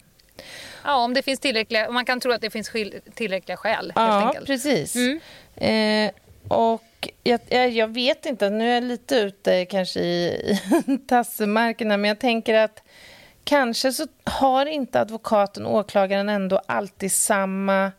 Ja, 0.84 1.04
om 1.04 1.14
det 1.14 1.22
finns 1.22 1.40
tillräckliga, 1.40 1.88
om 1.88 1.94
man 1.94 2.04
kan 2.04 2.20
tro 2.20 2.32
att 2.32 2.40
det 2.40 2.50
finns 2.50 2.70
tillräckliga 3.14 3.56
skäl. 3.56 3.92
Ja, 3.94 4.26
enkelt. 4.26 4.46
precis. 4.46 4.96
Mm. 4.96 5.20
Eh, 5.56 6.12
och 6.48 7.08
jag, 7.22 7.70
jag, 7.72 7.88
vet 7.88 8.26
inte, 8.26 8.50
nu 8.50 8.70
är 8.70 8.74
jag 8.74 8.84
lite 8.84 9.16
ute 9.16 9.64
kanske 9.64 10.00
i, 10.00 10.58
i 10.86 10.98
tassemarkerna 11.08 11.96
men 11.96 12.08
jag 12.08 12.18
tänker 12.18 12.54
att 12.54 12.82
kanske 13.44 13.92
så 13.92 14.06
har 14.24 14.66
inte 14.66 15.00
advokaten 15.00 15.66
och 15.66 15.74
åklagaren 15.74 16.28
ändå 16.28 16.60
alltid 16.66 17.12
samma 17.12 17.92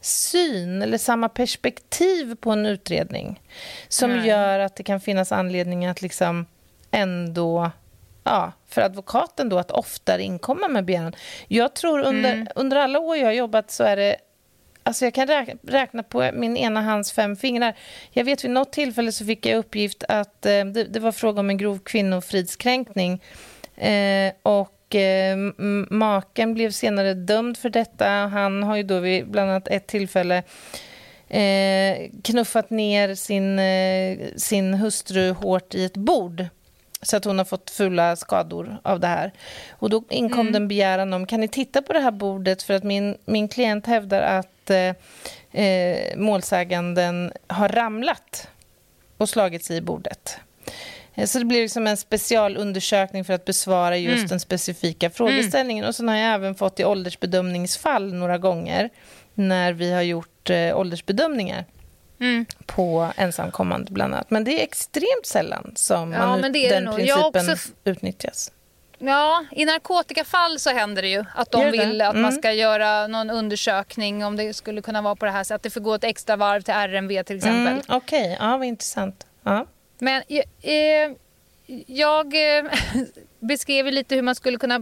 syn 0.00 0.82
eller 0.82 0.98
samma 0.98 1.28
perspektiv 1.28 2.34
på 2.34 2.50
en 2.50 2.66
utredning 2.66 3.40
som 3.88 4.16
Nej. 4.16 4.28
gör 4.28 4.58
att 4.58 4.76
det 4.76 4.82
kan 4.82 5.00
finnas 5.00 5.32
anledning 5.32 5.86
att 5.86 6.02
liksom 6.02 6.46
ändå 6.90 7.70
ja, 8.26 8.52
för 8.68 8.82
advokaten 8.82 9.48
då 9.48 9.58
att 9.58 9.70
oftare 9.70 10.22
inkomma 10.22 10.68
med 10.68 10.84
begäran. 10.84 11.14
Jag 11.48 11.74
tror 11.74 12.00
under, 12.00 12.32
mm. 12.32 12.48
under 12.54 12.76
alla 12.76 12.98
år 12.98 13.16
jag 13.16 13.26
har 13.26 13.32
jobbat 13.32 13.70
så 13.70 13.84
är 13.84 13.96
det 13.96 14.16
Alltså 14.82 15.04
jag 15.04 15.14
kan 15.14 15.28
räkna 15.62 16.02
på 16.02 16.30
min 16.34 16.56
ena 16.56 16.80
hands 16.80 17.12
fem 17.12 17.36
fingrar. 17.36 17.76
Jag 18.10 18.24
vet 18.24 18.44
vid 18.44 18.50
något 18.50 18.72
tillfälle 18.72 19.12
så 19.12 19.24
fick 19.24 19.46
jag 19.46 19.58
uppgift 19.58 20.04
att 20.08 20.46
eh, 20.46 20.64
det, 20.64 20.84
det, 20.84 21.00
var 21.00 21.12
fråga 21.12 21.40
om 21.40 21.50
en 21.50 21.58
grov 21.58 21.78
kvinnofridskränkning. 21.78 23.22
Eh, 23.76 24.32
och 24.42 24.94
eh, 24.94 25.36
maken 25.90 26.54
blev 26.54 26.70
senare 26.70 27.14
dömd 27.14 27.56
för 27.56 27.70
detta. 27.70 28.08
Han 28.08 28.62
har 28.62 28.76
ju 28.76 28.82
då 28.82 29.00
vid 29.00 29.30
bland 29.30 29.50
annat 29.50 29.68
ett 29.68 29.86
tillfälle 29.86 30.42
eh, 31.28 32.10
knuffat 32.24 32.70
ner 32.70 33.14
sin, 33.14 33.58
eh, 33.58 34.18
sin 34.36 34.74
hustru 34.74 35.30
hårt 35.30 35.74
i 35.74 35.84
ett 35.84 35.96
bord 35.96 36.44
så 37.02 37.16
att 37.16 37.24
hon 37.24 37.38
har 37.38 37.44
fått 37.44 37.70
fulla 37.70 38.16
skador 38.16 38.78
av 38.82 39.00
det 39.00 39.06
här. 39.06 39.32
Och 39.70 39.90
Då 39.90 40.04
inkom 40.10 40.40
mm. 40.40 40.52
den 40.52 40.68
begäran 40.68 41.12
om 41.12 41.26
kan 41.26 41.40
ni 41.40 41.48
titta 41.48 41.82
på 41.82 41.92
det 41.92 42.00
här 42.00 42.10
bordet 42.10 42.62
för 42.62 42.74
att 42.74 42.84
min, 42.84 43.16
min 43.24 43.48
klient 43.48 43.86
hävdar 43.86 44.22
att 44.22 44.70
eh, 44.70 44.94
eh 45.62 46.16
målsäganden 46.16 47.32
har 47.46 47.68
ramlat 47.68 48.48
och 49.16 49.28
slagit 49.28 49.64
sig 49.64 49.76
i 49.76 49.80
bordet. 49.80 50.38
Eh, 51.14 51.26
så 51.26 51.38
det 51.38 51.44
blir 51.44 51.62
liksom 51.62 51.86
en 51.86 51.96
specialundersökning 51.96 53.24
för 53.24 53.32
att 53.32 53.44
besvara 53.44 53.96
just 53.96 54.16
mm. 54.16 54.26
den 54.26 54.40
specifika 54.40 55.10
frågeställningen. 55.10 55.84
Mm. 55.84 55.88
Och 55.88 55.94
sen 55.94 56.08
har 56.08 56.16
jag 56.16 56.34
även 56.34 56.54
fått 56.54 56.80
i 56.80 56.84
åldersbedömningsfall 56.84 58.14
några 58.14 58.38
gånger 58.38 58.90
när 59.34 59.72
vi 59.72 59.92
har 59.92 60.02
gjort 60.02 60.50
eh, 60.50 60.78
åldersbedömningar. 60.78 61.64
Mm. 62.20 62.46
på 62.66 63.12
ensamkommande 63.16 63.92
bland 63.92 64.14
annat. 64.14 64.30
Men 64.30 64.44
det 64.44 64.60
är 64.60 64.64
extremt 64.64 65.26
sällan 65.26 65.72
som 65.74 66.12
ja, 66.12 66.26
man, 66.26 66.42
den 66.42 66.52
principen 66.94 67.50
också... 67.50 67.68
utnyttjas. 67.84 68.52
Ja, 68.98 69.44
i 69.52 69.64
narkotikafall 69.64 70.58
så 70.58 70.70
händer 70.70 71.02
det 71.02 71.08
ju 71.08 71.24
att 71.34 71.50
de 71.50 71.70
vill 71.70 72.00
att 72.00 72.10
mm. 72.10 72.22
man 72.22 72.32
ska 72.32 72.52
göra 72.52 73.06
någon 73.06 73.30
undersökning 73.30 74.24
om 74.24 74.36
det 74.36 74.54
skulle 74.54 74.82
kunna 74.82 75.02
vara 75.02 75.16
på 75.16 75.24
det 75.24 75.30
här 75.30 75.44
sättet. 75.44 75.56
Att 75.56 75.62
det 75.62 75.70
får 75.70 75.80
gå 75.80 75.94
ett 75.94 76.04
extra 76.04 76.36
varv 76.36 76.62
till 76.62 76.74
RMV 76.74 77.22
till 77.22 77.36
exempel. 77.36 77.72
Mm, 77.72 77.82
Okej, 77.88 78.34
okay. 78.34 78.36
ja 78.40 78.56
vad 78.56 78.66
intressant. 78.66 79.26
Ja. 79.42 79.66
Men 79.98 80.22
eh, 80.62 81.16
jag 81.86 82.56
eh, 82.58 82.64
beskrev 83.40 83.86
lite 83.86 84.14
hur 84.14 84.22
man 84.22 84.34
skulle 84.34 84.58
kunna 84.58 84.80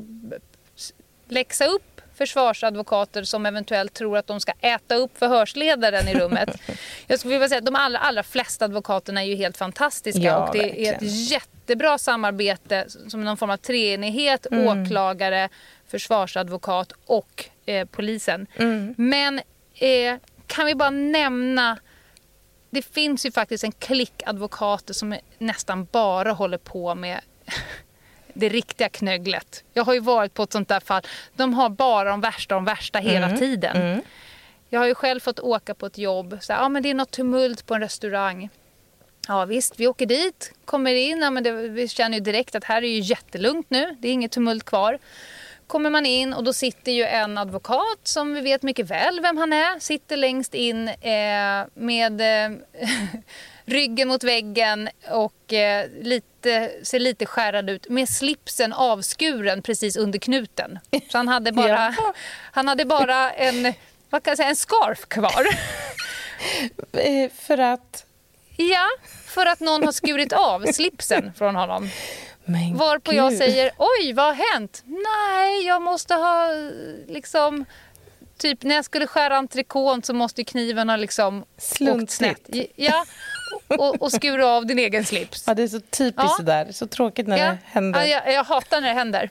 läxa 1.28 1.66
upp 1.66 1.93
försvarsadvokater 2.14 3.22
som 3.22 3.46
eventuellt 3.46 3.94
tror 3.94 4.18
att 4.18 4.26
de 4.26 4.40
ska 4.40 4.52
äta 4.60 4.94
upp 4.94 5.18
förhörsledaren 5.18 6.08
i 6.08 6.14
rummet. 6.14 6.60
Jag 7.06 7.18
skulle 7.18 7.34
vilja 7.34 7.48
säga 7.48 7.58
att 7.58 7.66
de 7.66 7.76
allra, 7.76 7.98
allra 7.98 8.22
flesta 8.22 8.64
advokaterna 8.64 9.22
är 9.22 9.26
ju 9.26 9.34
helt 9.34 9.56
fantastiska 9.56 10.22
ja, 10.22 10.46
och 10.48 10.54
det 10.54 10.62
verkligen. 10.62 10.94
är 10.94 10.96
ett 10.96 11.30
jättebra 11.30 11.98
samarbete 11.98 12.86
som 13.08 13.24
någon 13.24 13.36
form 13.36 13.50
av 13.50 13.56
treenighet, 13.56 14.46
mm. 14.50 14.68
åklagare, 14.68 15.48
försvarsadvokat 15.88 16.92
och 17.06 17.44
eh, 17.66 17.86
polisen. 17.86 18.46
Mm. 18.56 18.94
Men 18.98 19.40
eh, 19.74 20.16
kan 20.46 20.66
vi 20.66 20.74
bara 20.74 20.90
nämna 20.90 21.78
det 22.74 22.82
finns 22.82 23.26
ju 23.26 23.32
faktiskt 23.32 23.64
en 23.64 23.72
klick 23.72 24.22
advokater 24.26 24.94
som 24.94 25.16
nästan 25.38 25.86
bara 25.92 26.32
håller 26.32 26.58
på 26.58 26.94
med 26.94 27.20
det 28.34 28.48
riktiga 28.48 28.88
knögglet. 28.88 29.64
Jag 29.72 29.84
har 29.84 29.94
ju 29.94 30.00
varit 30.00 30.34
på 30.34 30.42
ett 30.42 30.52
sånt 30.52 30.68
där 30.68 30.80
fall. 30.80 31.02
De 31.34 31.54
har 31.54 31.68
bara 31.68 32.10
de 32.10 32.20
värsta 32.20 32.54
de 32.54 32.64
värsta 32.64 32.98
hela 32.98 33.26
mm. 33.26 33.38
tiden. 33.38 33.76
Mm. 33.76 34.00
Jag 34.68 34.80
har 34.80 34.86
ju 34.86 34.94
själv 34.94 35.20
fått 35.20 35.40
åka 35.40 35.74
på 35.74 35.86
ett 35.86 35.98
jobb. 35.98 36.38
Så, 36.40 36.52
ja, 36.52 36.68
men 36.68 36.82
det 36.82 36.90
är 36.90 36.94
något 36.94 37.10
tumult 37.10 37.66
på 37.66 37.74
en 37.74 37.80
restaurang. 37.80 38.48
Ja 39.28 39.44
visst, 39.44 39.80
vi 39.80 39.86
åker 39.86 40.06
dit, 40.06 40.52
kommer 40.64 40.94
in. 40.94 41.20
Ja, 41.20 41.30
men 41.30 41.42
det, 41.42 41.52
vi 41.52 41.88
känner 41.88 42.18
ju 42.18 42.24
direkt 42.24 42.54
att 42.54 42.64
här 42.64 42.82
är 42.82 42.88
ju 42.88 43.00
jättelugnt 43.00 43.70
nu. 43.70 43.96
Det 44.00 44.08
är 44.08 44.12
inget 44.12 44.32
tumult 44.32 44.64
kvar 44.64 44.98
kommer 45.66 45.90
man 45.90 46.06
in 46.06 46.34
och 46.34 46.44
då 46.44 46.52
sitter 46.52 46.92
ju 46.92 47.04
en 47.04 47.38
advokat 47.38 48.00
som 48.02 48.34
vi 48.34 48.40
vet 48.40 48.62
mycket 48.62 48.90
väl 48.90 49.20
vem 49.20 49.36
han 49.36 49.52
är. 49.52 49.80
Sitter 49.80 50.16
längst 50.16 50.54
in 50.54 50.88
eh, 50.88 51.64
med 51.74 52.20
eh, 52.20 52.56
ryggen 53.66 54.08
mot 54.08 54.24
väggen 54.24 54.88
och 55.10 55.52
eh, 55.52 55.88
lite, 56.02 56.70
ser 56.82 56.98
lite 56.98 57.26
skärrad 57.26 57.70
ut 57.70 57.88
med 57.88 58.08
slipsen 58.08 58.72
avskuren 58.72 59.62
precis 59.62 59.96
under 59.96 60.18
knuten. 60.18 60.78
Så 61.10 61.18
han 61.18 61.28
hade 61.28 61.52
bara, 61.52 61.94
ja. 61.96 62.12
han 62.52 62.68
hade 62.68 62.84
bara 62.84 63.30
en, 63.32 63.74
vad 64.10 64.22
kan 64.22 64.30
jag 64.30 64.36
säga, 64.36 64.48
en 64.48 64.56
scarf 64.56 65.06
kvar. 65.08 65.46
Eh, 66.92 67.30
för 67.30 67.58
att? 67.58 68.06
Ja, 68.56 68.86
för 69.26 69.46
att 69.46 69.60
någon 69.60 69.84
har 69.84 69.92
skurit 69.92 70.32
av 70.32 70.72
slipsen 70.72 71.32
från 71.36 71.56
honom. 71.56 71.90
Men 72.44 72.76
Varpå 72.76 73.10
Gud. 73.10 73.20
jag 73.20 73.32
säger 73.32 73.70
oj 73.78 74.12
vad 74.12 74.24
har 74.24 74.52
hänt? 74.52 74.82
Nej 74.84 75.66
jag 75.66 75.82
måste 75.82 76.14
ha 76.14 76.48
liksom 77.08 77.64
Typ 78.38 78.62
när 78.62 78.74
jag 78.74 78.84
skulle 78.84 79.06
skära 79.06 79.36
entrecôte 79.36 80.06
så 80.06 80.14
måste 80.14 80.44
kniven 80.44 80.88
ha 80.88 80.96
liksom 80.96 81.44
snett. 82.08 82.48
Ja, 82.76 83.04
och, 83.68 84.02
och 84.02 84.12
skura 84.12 84.46
av 84.46 84.66
din 84.66 84.78
egen 84.78 85.04
slips. 85.04 85.44
Ja, 85.46 85.54
det 85.54 85.62
är 85.62 85.68
så 85.68 85.80
typiskt 85.80 86.14
ja. 86.16 86.34
sådär. 86.36 86.68
Så 86.72 86.86
tråkigt 86.86 87.26
när 87.26 87.38
ja. 87.38 87.44
det 87.44 87.58
händer. 87.64 88.00
Ja, 88.00 88.06
jag, 88.06 88.32
jag 88.32 88.44
hatar 88.44 88.80
när 88.80 88.88
det 88.88 88.94
händer. 88.94 89.30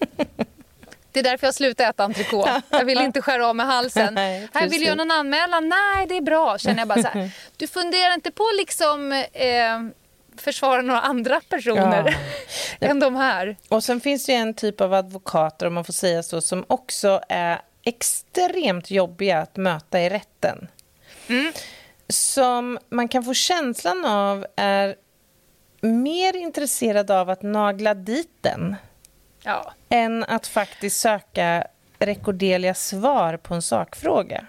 Det 1.11 1.19
är 1.19 1.23
därför 1.23 1.47
jag 1.47 1.53
slutar 1.53 1.89
äta 1.89 2.03
entrecote. 2.03 2.61
Jag 2.69 2.85
vill 2.85 2.97
inte 3.01 3.21
skära 3.21 3.47
av 3.47 3.55
med 3.55 3.65
halsen. 3.65 4.13
Nej, 4.13 4.49
här 4.53 4.69
vill 4.69 4.83
jag 4.83 4.97
någon 4.97 5.11
anmälan? 5.11 5.69
Nej, 5.69 6.07
det 6.07 6.17
är 6.17 6.21
bra. 6.21 6.57
Känner 6.57 6.79
jag 6.79 6.87
bara 6.87 7.01
så 7.01 7.07
här. 7.07 7.31
Du 7.57 7.67
funderar 7.67 8.13
inte 8.13 8.31
på 8.31 8.43
liksom 8.57 9.11
eh, 9.33 9.79
försvara 10.37 10.81
några 10.81 11.01
andra 11.01 11.41
personer 11.49 12.17
ja. 12.79 12.87
än 12.87 12.99
de 12.99 13.15
här. 13.15 13.57
Och 13.69 13.83
sen 13.83 14.01
finns 14.01 14.25
det 14.25 14.33
en 14.33 14.53
typ 14.53 14.81
av 14.81 14.93
advokater, 14.93 15.67
om 15.67 15.73
man 15.73 15.85
får 15.85 15.93
säga 15.93 16.23
så, 16.23 16.41
som 16.41 16.65
också 16.67 17.21
är 17.29 17.61
extremt 17.85 18.91
jobbiga 18.91 19.39
att 19.39 19.57
möta 19.57 20.01
i 20.01 20.09
rätten. 20.09 20.67
Mm. 21.27 21.53
Som 22.07 22.79
man 22.89 23.07
kan 23.07 23.23
få 23.23 23.33
känslan 23.33 24.05
av 24.05 24.45
är 24.55 24.95
mer 25.81 26.35
intresserad 26.35 27.11
av 27.11 27.29
att 27.29 27.41
nagla 27.41 27.93
dit 27.93 28.29
den 28.41 28.75
Ja. 29.43 29.73
än 29.89 30.23
att 30.23 30.47
faktiskt 30.47 31.01
söka 31.01 31.67
rekorderliga 31.99 32.73
svar 32.73 33.37
på 33.37 33.53
en 33.53 33.61
sakfråga. 33.61 34.45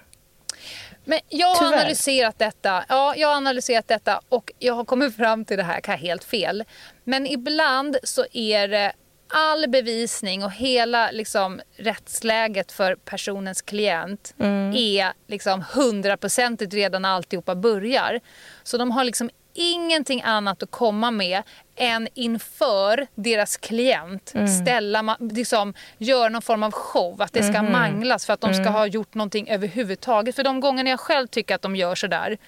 Men 1.05 1.21
jag 1.29 1.47
har 1.49 1.55
Tyvärr. 1.55 1.73
analyserat 1.79 2.39
detta. 2.39 2.85
Ja, 2.89 3.15
jag 3.17 3.29
har 3.29 3.35
analyserat 3.37 3.89
detta 3.89 4.21
och 4.29 4.53
jag 4.59 4.75
har 4.75 4.85
kommit 4.85 5.17
fram 5.17 5.45
till 5.45 5.57
det 5.57 5.63
här, 5.63 5.81
kan 5.81 5.99
helt 5.99 6.25
fel. 6.25 6.65
Men 7.05 7.27
ibland 7.27 7.97
så 8.03 8.25
är 8.33 8.69
det 8.69 8.93
all 9.29 9.69
bevisning 9.69 10.45
och 10.45 10.53
hela 10.53 11.11
liksom, 11.11 11.61
rättsläget 11.77 12.73
för 12.73 12.95
personens 12.95 13.63
klient 13.63 14.35
är 14.75 15.13
liksom 15.27 15.65
hundraprocentigt 15.73 16.75
redan 16.75 17.03
när 17.03 17.09
alltihopa 17.09 17.55
börjar. 17.55 18.21
Så 18.63 18.79
de 18.79 18.91
har 18.91 19.05
liksom 19.05 19.31
ingenting 19.57 20.23
annat 20.23 20.63
att 20.63 20.71
komma 20.71 21.11
med 21.11 21.43
än 21.77 22.09
inför 22.15 23.07
deras 23.15 23.57
klient 23.57 24.33
ställa, 24.63 25.03
ma- 25.03 25.33
liksom, 25.35 25.75
göra 25.99 26.29
någon 26.29 26.43
form 26.43 26.63
av 26.63 26.73
show, 26.73 27.23
att 27.23 27.33
det 27.33 27.43
ska 27.43 27.63
manglas 27.63 28.27
för 28.27 28.33
att 28.33 28.41
de 28.41 28.55
ska 28.55 28.69
ha 28.71 28.87
gjort 28.87 29.15
någonting 29.15 29.49
överhuvudtaget. 29.49 30.37
För 30.37 30.45
de 30.45 30.61
gångerna 30.61 30.91
jag 30.91 31.01
själv 31.01 31.27
tycker 31.27 31.55
att 31.55 31.63
de 31.63 31.77
gör 31.77 31.95
sådär. 31.95 32.39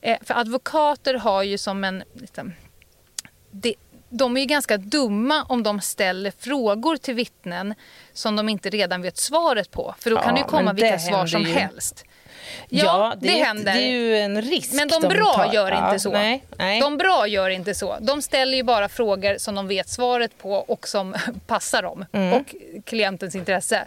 Eh, 0.00 0.18
för 0.22 0.34
advokater 0.34 1.14
har 1.14 1.42
ju 1.42 1.58
som 1.58 1.84
en... 1.84 2.02
Liksom, 2.14 2.52
det, 3.50 3.74
de 4.10 4.36
är 4.36 4.40
ju 4.40 4.46
ganska 4.46 4.76
dumma 4.76 5.44
om 5.48 5.62
de 5.62 5.80
ställer 5.80 6.32
frågor 6.38 6.96
till 6.96 7.14
vittnen 7.14 7.74
som 8.12 8.36
de 8.36 8.48
inte 8.48 8.70
redan 8.70 9.02
vet 9.02 9.16
svaret 9.16 9.70
på. 9.70 9.94
För 9.98 10.10
då 10.10 10.16
Ja, 10.16 10.22
kan 10.22 10.34
det 10.34 10.40
ju 10.40 10.46
komma 10.46 10.72
det 10.72 10.82
vilka 10.82 10.98
svar 10.98 11.26
som 11.26 11.42
ju. 11.42 11.52
helst. 11.52 12.04
Ja, 12.68 13.14
det, 13.20 13.40
är, 13.40 13.44
händer. 13.44 13.72
Det 13.72 13.78
är 13.82 13.90
ju 13.90 14.16
en 14.18 14.42
risk 14.42 14.72
Men 14.72 14.88
de 14.88 15.00
bra 15.08 15.32
tar. 15.34 15.52
gör 15.52 15.70
Ja, 15.70 15.86
inte 15.86 16.00
så. 16.00 16.10
Nej, 16.12 16.44
nej. 16.58 16.80
De 16.80 16.96
bra 16.96 17.26
gör 17.26 17.50
inte 17.50 17.74
så. 17.74 17.96
De 18.00 18.22
ställer 18.22 18.56
ju 18.56 18.62
bara 18.62 18.88
frågor 18.88 19.38
som 19.38 19.54
de 19.54 19.68
vet 19.68 19.88
svaret 19.88 20.38
på 20.38 20.52
och 20.54 20.88
som 20.88 21.14
passar 21.46 21.82
dem 21.82 22.04
Mm. 22.12 22.32
och 22.32 22.54
klientens 22.84 23.34
intresse. 23.34 23.84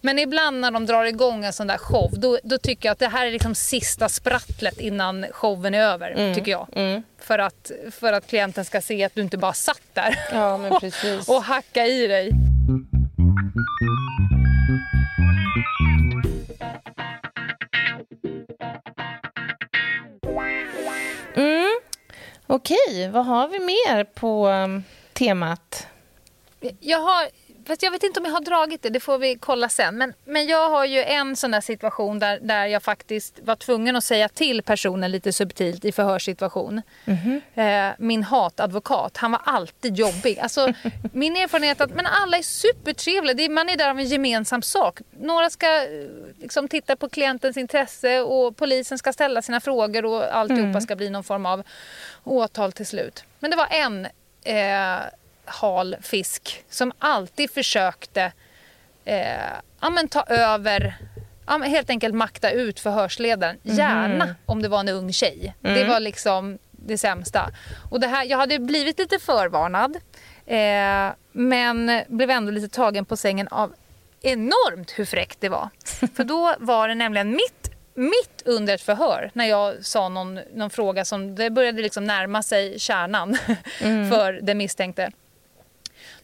Men 0.00 0.18
ibland 0.18 0.60
när 0.60 0.70
de 0.70 0.86
drar 0.86 1.04
igång 1.04 1.44
en 1.44 1.52
sån 1.52 1.66
där 1.66 1.78
show, 1.78 2.10
då, 2.16 2.38
då 2.44 2.58
tycker 2.58 2.88
jag 2.88 2.92
att 2.92 2.98
det 2.98 3.08
här 3.08 3.26
är 3.26 3.30
liksom 3.30 3.54
sista 3.54 4.08
sprattlet 4.08 4.80
innan 4.80 5.26
showen 5.32 5.74
är 5.74 5.82
över. 5.82 6.10
Mm. 6.10 6.34
Tycker 6.34 6.50
jag. 6.50 6.66
För, 7.20 7.38
att, 7.38 7.70
för 7.90 8.12
att 8.12 8.26
klienten 8.26 8.64
ska 8.64 8.80
se 8.80 9.04
att 9.04 9.14
du 9.14 9.20
inte 9.20 9.36
bara 9.38 9.52
satt 9.52 9.80
där 9.92 10.18
Ja, 10.32 10.60
precis. 10.80 11.28
och 11.28 11.42
hacka 11.42 11.86
i 11.86 12.06
dig. 12.06 12.30
Mm. 21.36 21.80
Okej, 22.46 23.10
vad 23.12 23.26
har 23.26 23.48
vi 23.48 23.58
mer 23.58 24.04
på 24.04 24.48
um, 24.48 24.84
temat? 25.12 25.86
Jag 26.80 26.98
har, 26.98 27.28
fast 27.66 27.82
jag 27.82 27.90
vet 27.90 28.02
inte 28.02 28.20
om 28.20 28.26
jag 28.26 28.32
har 28.32 28.40
dragit 28.40 28.82
det, 28.82 28.90
det 28.90 29.00
får 29.00 29.18
vi 29.18 29.36
kolla 29.40 29.68
sen. 29.68 29.98
Men, 29.98 30.14
men 30.24 30.46
jag 30.46 30.70
har 30.70 30.84
ju 30.84 31.02
en 31.02 31.36
sån 31.36 31.50
där 31.50 31.60
situation 31.60 32.18
där, 32.18 32.38
där 32.42 32.66
jag 32.66 32.82
faktiskt 32.82 33.40
var 33.42 33.56
tvungen 33.56 33.96
att 33.96 34.04
säga 34.04 34.28
till 34.28 34.62
personen 34.62 35.10
lite 35.10 35.32
subtilt 35.32 35.84
i 35.84 35.92
förhörssituation. 35.92 36.82
Eh, 37.54 37.90
min 37.98 38.22
hatadvokat, 38.22 39.16
han 39.16 39.32
var 39.32 39.40
alltid 39.44 39.96
jobbig. 39.96 40.38
Alltså, 40.38 40.72
min 41.12 41.36
erfarenhet 41.36 41.80
är 41.80 41.84
att 41.84 41.94
men 41.94 42.06
alla 42.06 42.38
är 42.38 42.42
supertrevliga, 42.42 43.34
det 43.34 43.44
är, 43.44 43.48
man 43.48 43.68
är 43.68 43.76
där 43.76 43.90
av 43.90 43.98
en 43.98 44.06
gemensam 44.06 44.62
sak. 44.62 45.00
Några 45.10 45.50
ska 45.50 45.66
eh, 45.66 45.88
liksom, 46.38 46.68
titta 46.68 46.96
på 46.96 47.08
klientens 47.08 47.56
intresse 47.56 48.20
och 48.20 48.56
polisen 48.56 48.98
ska 48.98 49.12
ställa 49.12 49.42
sina 49.42 49.60
frågor 49.60 50.04
och 50.04 50.36
alltihopa 50.36 50.80
ska 50.80 50.96
bli 50.96 51.10
någon 51.10 51.24
form 51.24 51.46
av 51.46 51.62
åtal 52.24 52.72
till 52.72 52.86
slut. 52.86 53.24
Men 53.38 53.50
det 53.50 53.56
var 53.56 53.68
en 53.70 54.06
eh, 54.44 55.02
hal 55.52 55.96
fisk 56.02 56.64
som 56.70 56.92
alltid 56.98 57.50
försökte 57.50 58.32
eh, 59.04 59.52
ja, 59.80 59.90
men 59.90 60.08
ta 60.08 60.22
över, 60.22 60.94
ja, 61.46 61.58
men 61.58 61.70
helt 61.70 61.90
enkelt 61.90 62.14
makta 62.14 62.50
ut 62.50 62.80
förhörsledaren. 62.80 63.58
Gärna 63.62 64.34
om 64.46 64.62
det 64.62 64.68
var 64.68 64.80
en 64.80 64.88
ung 64.88 65.12
tjej. 65.12 65.54
Det 65.60 65.84
var 65.84 66.00
liksom 66.00 66.58
det 66.70 66.98
sämsta. 66.98 67.50
Och 67.90 68.00
det 68.00 68.06
här, 68.06 68.24
jag 68.24 68.38
hade 68.38 68.58
blivit 68.58 68.98
lite 68.98 69.18
förvarnad 69.18 69.96
eh, 70.46 71.14
men 71.32 72.02
blev 72.08 72.30
ändå 72.30 72.50
lite 72.52 72.68
tagen 72.68 73.04
på 73.04 73.16
sängen 73.16 73.48
av 73.48 73.74
enormt 74.22 74.90
hur 74.90 75.04
fräckt 75.04 75.40
det 75.40 75.48
var. 75.48 75.68
För 76.16 76.24
då 76.24 76.54
var 76.58 76.88
det 76.88 76.94
nämligen 76.94 77.30
mitt, 77.30 77.70
mitt 77.94 78.42
under 78.44 78.74
ett 78.74 78.82
förhör 78.82 79.30
när 79.34 79.44
jag 79.44 79.84
sa 79.84 80.08
någon, 80.08 80.40
någon 80.54 80.70
fråga 80.70 81.04
som 81.04 81.34
det 81.34 81.50
började 81.50 81.82
liksom 81.82 82.04
närma 82.04 82.42
sig 82.42 82.78
kärnan 82.78 83.38
för 84.10 84.32
den 84.42 84.58
misstänkte. 84.58 85.10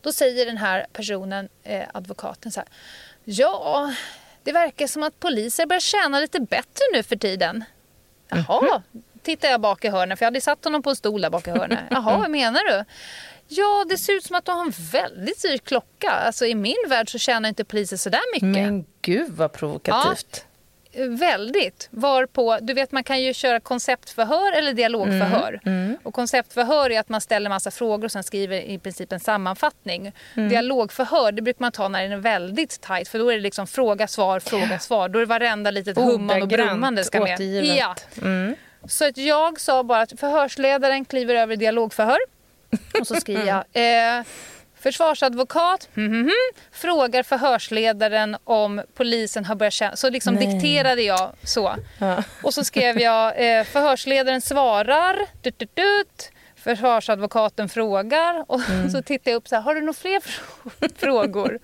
Då 0.01 0.13
säger 0.13 0.47
den 0.47 0.57
här 0.57 0.87
personen, 0.93 1.49
eh, 1.65 1.83
advokaten, 1.95 2.53
så 2.53 2.61
här. 2.61 2.69
Ja, 3.25 3.95
det 4.43 4.53
verkar 4.53 4.87
som 4.87 5.03
att 5.03 5.21
poliser 5.21 5.67
börjar 5.67 5.81
tjäna 5.81 6.21
lite 6.21 6.41
bättre 6.41 6.85
nu 6.93 7.03
för 7.03 7.17
tiden. 7.17 7.65
Jaha, 8.29 8.83
tittar 9.23 9.49
jag 9.49 9.61
bak 9.61 9.85
i 9.85 9.89
hörnet, 9.89 10.19
för 10.19 10.25
jag 10.25 10.31
hade 10.31 10.41
satt 10.41 10.65
honom 10.65 10.83
på 10.83 10.91
en 10.91 10.97
stol 10.97 11.21
där 11.21 11.31
bak 11.31 11.49
i 11.49 11.51
hörnet. 11.51 11.79
Jaha, 11.91 12.19
vad 12.19 12.31
menar 12.31 12.61
du? 12.71 12.85
Ja, 13.49 13.85
det 13.89 13.99
ser 13.99 14.13
ut 14.13 14.25
som 14.25 14.37
att 14.37 14.45
du 14.45 14.53
har 14.53 14.61
en 14.63 14.73
väldigt 14.93 15.43
dyr 15.43 15.59
klocka. 15.59 16.11
Alltså 16.11 16.47
i 16.47 16.55
min 16.55 16.77
värld 16.89 17.11
så 17.11 17.19
tjänar 17.19 17.49
inte 17.49 17.65
poliser 17.65 17.97
sådär 17.97 18.21
mycket. 18.33 18.49
Men 18.49 18.87
gud 19.03 19.31
vad 19.33 19.53
provokativt. 19.53 20.45
Väldigt. 21.07 21.89
Varpå, 21.91 22.59
du 22.61 22.75
vet 22.75 22.93
man 22.93 23.05
kan 23.05 23.23
ju 23.23 23.35
köra 23.35 23.61
konceptförhör 23.61 24.53
eller 24.53 24.73
dialogförhör. 24.73 25.61
Och 26.03 26.15
konceptförhör 26.15 26.91
är 26.91 27.01
att 27.01 27.09
man 27.09 27.21
ställer 27.21 27.51
massa 27.51 27.71
frågor 27.71 28.05
och 28.05 28.13
sen 28.13 28.23
skriver 28.23 28.61
i 28.61 28.79
princip 28.79 29.13
en 29.13 29.21
sammanfattning. 29.21 30.13
Dialogförhör 30.35 31.33
det 31.33 31.43
brukar 31.43 31.61
man 31.61 31.73
ta 31.73 31.89
när 31.89 32.09
det 32.09 32.15
är 32.15 32.19
väldigt 32.19 32.81
tajt 32.81 33.09
för 33.09 33.19
då 33.19 33.29
är 33.31 33.35
det 33.35 33.41
liksom 33.43 33.67
fråga, 33.67 34.07
svar, 34.09 34.41
fråga, 34.41 34.79
svar. 34.79 35.09
Då 35.09 35.19
är 35.19 35.21
det 35.21 35.27
varenda 35.27 35.71
litet 35.71 35.97
hummande 35.97 36.35
och 36.35 36.43
Ordagrant 36.43 36.71
brummande 36.71 37.05
ska 37.05 37.21
med. 37.21 37.35
återgivet. 37.35 37.77
Ja. 37.79 37.95
Mm. 38.23 38.55
Så 38.89 39.05
att 39.07 39.17
jag 39.17 39.61
sa 39.61 39.83
bara 39.83 40.01
att 40.01 40.21
förhörsledaren 40.21 41.05
kliver 41.05 41.35
över 41.35 41.57
dialogförhör. 41.57 42.19
Och 43.01 43.07
så 43.07 43.15
skriver 43.15 43.47
jag. 43.47 43.65
Eh, 44.19 44.25
Försvarsadvokat 44.81 45.89
mhm, 45.95 46.21
mhm, 46.21 46.31
frågar 46.73 47.23
förhörsledaren 47.23 48.37
om 48.45 48.83
polisen 48.95 49.45
har 49.45 49.55
börjat 49.55 49.73
tjäna... 49.73 49.97
Så 49.97 50.11
liksom 50.11 50.37
dikterade 50.37 51.03
jag 51.03 51.31
så. 51.43 51.77
Ja. 51.99 52.23
Och 52.43 52.55
så 52.55 52.65
skrev 52.65 53.01
jag 53.01 53.27
eh, 53.59 53.65
förhörsledaren 53.65 54.41
svarar. 54.41 55.17
Dut, 55.43 55.59
dut, 55.59 55.77
dut. 55.77 56.31
Försvarsadvokaten 56.57 57.69
frågar. 57.69 58.45
Och 58.49 58.61
så 58.93 59.03
tittar 59.03 59.31
jag 59.31 59.37
upp 59.37 59.49
så 59.49 59.55
här. 59.55 59.63
Har 59.63 59.75
du 59.75 59.81
några 59.81 59.93
fler 59.93 60.21
fr- 60.21 60.93
frågor? 60.99 61.59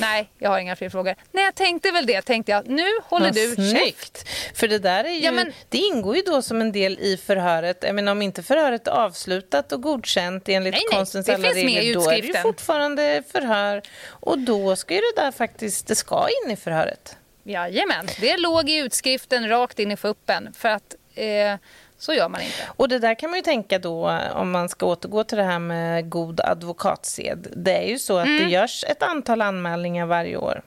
Nej, 0.00 0.30
jag 0.38 0.50
har 0.50 0.58
inga 0.58 0.76
fler 0.76 0.88
frågor. 0.90 1.14
Nej, 1.32 1.44
jag 1.44 1.54
tänkte 1.54 1.90
väl 1.90 2.06
det. 2.06 2.22
Tänkte 2.22 2.52
jag. 2.52 2.68
Nu 2.68 2.86
håller 3.04 3.26
Vad 3.26 3.34
du 3.34 3.56
käft. 3.56 3.70
snyggt. 3.70 4.28
För 4.54 4.68
det 4.68 4.78
där 4.78 5.04
är 5.04 5.08
ju, 5.10 5.20
Ja, 5.20 5.32
men- 5.32 5.52
det 5.68 5.78
ingår 5.78 6.16
ju 6.16 6.22
då 6.22 6.42
som 6.42 6.60
en 6.60 6.72
del 6.72 6.98
i 6.98 7.16
förhöret. 7.16 7.78
Jag 7.82 7.94
menar, 7.94 8.12
om 8.12 8.22
inte 8.22 8.42
förhöret 8.42 8.86
är 8.86 8.90
avslutat 8.92 9.72
och 9.72 9.82
godkänt 9.82 10.48
enligt 10.48 10.72
Nej, 10.74 10.82
nej, 10.90 10.98
konstens 10.98 11.26
det 11.26 11.34
alla 11.34 11.48
regler, 11.48 11.94
då 11.94 12.10
är 12.10 12.22
det 12.22 12.26
ju 12.26 12.34
fortfarande 12.34 13.22
förhör. 13.32 13.82
Och 14.08 14.38
då 14.38 14.76
ska 14.76 14.94
ju 14.94 15.00
det 15.00 15.22
där 15.22 15.32
faktiskt, 15.32 15.86
det 15.86 15.94
ska 15.94 16.28
in 16.44 16.50
i 16.50 16.56
förhöret. 16.56 17.16
Jajamän, 17.44 18.08
det 18.20 18.36
låg 18.36 18.70
i 18.70 18.76
utskriften 18.76 19.48
rakt 19.48 19.78
in 19.78 19.90
i 19.92 19.96
fuppen. 19.96 20.52
För 20.58 20.68
att 20.68 20.94
eh, 21.14 21.54
så 21.98 22.14
gör 22.14 22.28
man 22.28 22.40
inte. 22.40 22.54
Och 22.76 22.88
det 22.88 22.98
där 22.98 23.14
kan 23.14 23.30
man 23.30 23.38
ju 23.38 23.42
tänka 23.42 23.78
då, 23.78 24.18
om 24.34 24.50
man 24.50 24.68
ska 24.68 24.86
återgå 24.86 25.24
till 25.24 25.38
det 25.38 25.44
här 25.44 25.58
med 25.58 26.10
god 26.10 26.40
advokatsed. 26.40 27.46
Det 27.56 27.76
är 27.76 27.88
ju 27.88 27.98
så 27.98 28.18
att 28.18 28.26
Mm. 28.26 28.42
det 28.44 28.50
görs 28.50 28.84
ett 28.88 29.02
antal 29.02 29.42
anmälningar 29.42 30.06
varje 30.06 30.36
år 30.36 30.62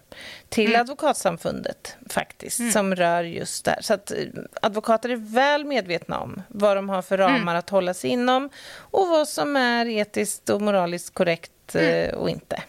till 0.49 0.67
Mm. 0.69 0.81
Advokatsamfundet 0.81 1.95
faktiskt, 2.09 2.71
som 2.73 2.95
rör 2.95 3.23
just 3.23 3.65
det 3.65 3.71
här. 3.71 3.81
Så 3.81 3.93
att 3.93 4.11
eh, 4.11 4.17
advokater 4.61 5.09
är 5.09 5.15
väl 5.33 5.65
medvetna 5.65 6.19
om 6.19 6.41
vad 6.47 6.77
de 6.77 6.89
har 6.89 7.01
för 7.01 7.17
Mm. 7.19 7.31
ramar 7.35 7.55
att 7.55 7.69
hålla 7.69 7.93
sig 7.93 8.09
inom 8.09 8.49
och 8.77 9.07
vad 9.07 9.27
som 9.27 9.55
är 9.55 9.85
etiskt 9.85 10.49
och 10.49 10.61
moraliskt 10.61 11.13
korrekt 11.13 11.75
eh, 11.75 12.13
och 12.13 12.29
inte. 12.29 12.61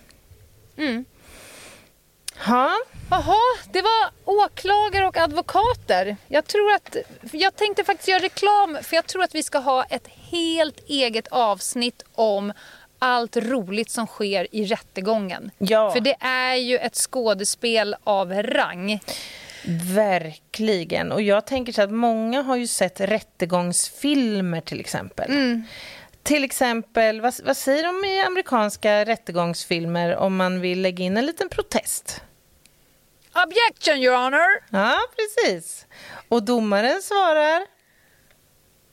Mm. 0.76 1.04
Ha. 2.46 2.70
Jaha, 3.10 3.38
det 3.72 3.82
var 3.82 4.10
åklagare 4.24 5.06
och 5.06 5.16
advokater. 5.16 6.16
Jag 6.28 6.46
tror 6.46 6.72
att, 6.72 6.96
jag 7.32 7.56
tänkte 7.56 7.84
faktiskt 7.84 8.08
göra 8.08 8.22
reklam 8.22 8.78
för 8.82 8.96
jag 8.96 9.06
tror 9.06 9.22
att 9.22 9.34
vi 9.34 9.42
ska 9.42 9.58
ha 9.58 9.84
ett 9.84 10.08
helt 10.30 10.80
eget 10.88 11.28
avsnitt 11.28 12.02
om 12.12 12.52
allt 12.98 13.36
roligt 13.36 13.90
som 13.90 14.06
sker 14.06 14.46
i 14.52 14.64
rättegången. 14.64 15.50
Ja. 15.58 15.90
För 15.90 16.00
det 16.00 16.16
är 16.20 16.54
ju 16.54 16.78
ett 16.78 16.94
skådespel 16.94 17.96
av 18.04 18.32
rang. 18.32 19.00
Verkligen. 19.94 21.12
Och 21.12 21.22
jag 21.22 21.46
tänker 21.46 21.72
så 21.72 21.82
att 21.82 21.92
många 21.92 22.42
har 22.42 22.56
ju 22.56 22.66
sett 22.66 23.00
rättegångsfilmer 23.00 24.60
till 24.60 24.80
exempel. 24.80 25.30
Mm. 25.30 25.64
Till 26.22 26.44
exempel, 26.44 27.20
vad, 27.20 27.34
vad 27.44 27.56
säger 27.56 27.84
de 27.84 28.08
i 28.08 28.20
amerikanska 28.20 29.04
rättegångsfilmer 29.04 30.16
om 30.16 30.36
man 30.36 30.60
vill 30.60 30.82
lägga 30.82 31.04
in 31.04 31.16
en 31.16 31.26
liten 31.26 31.48
protest? 31.48 32.22
Objection 33.34 33.96
your 33.96 34.16
honor! 34.16 34.64
Ja, 34.70 34.98
precis. 35.16 35.86
Och 36.28 36.42
domaren 36.42 37.02
svarar? 37.02 37.66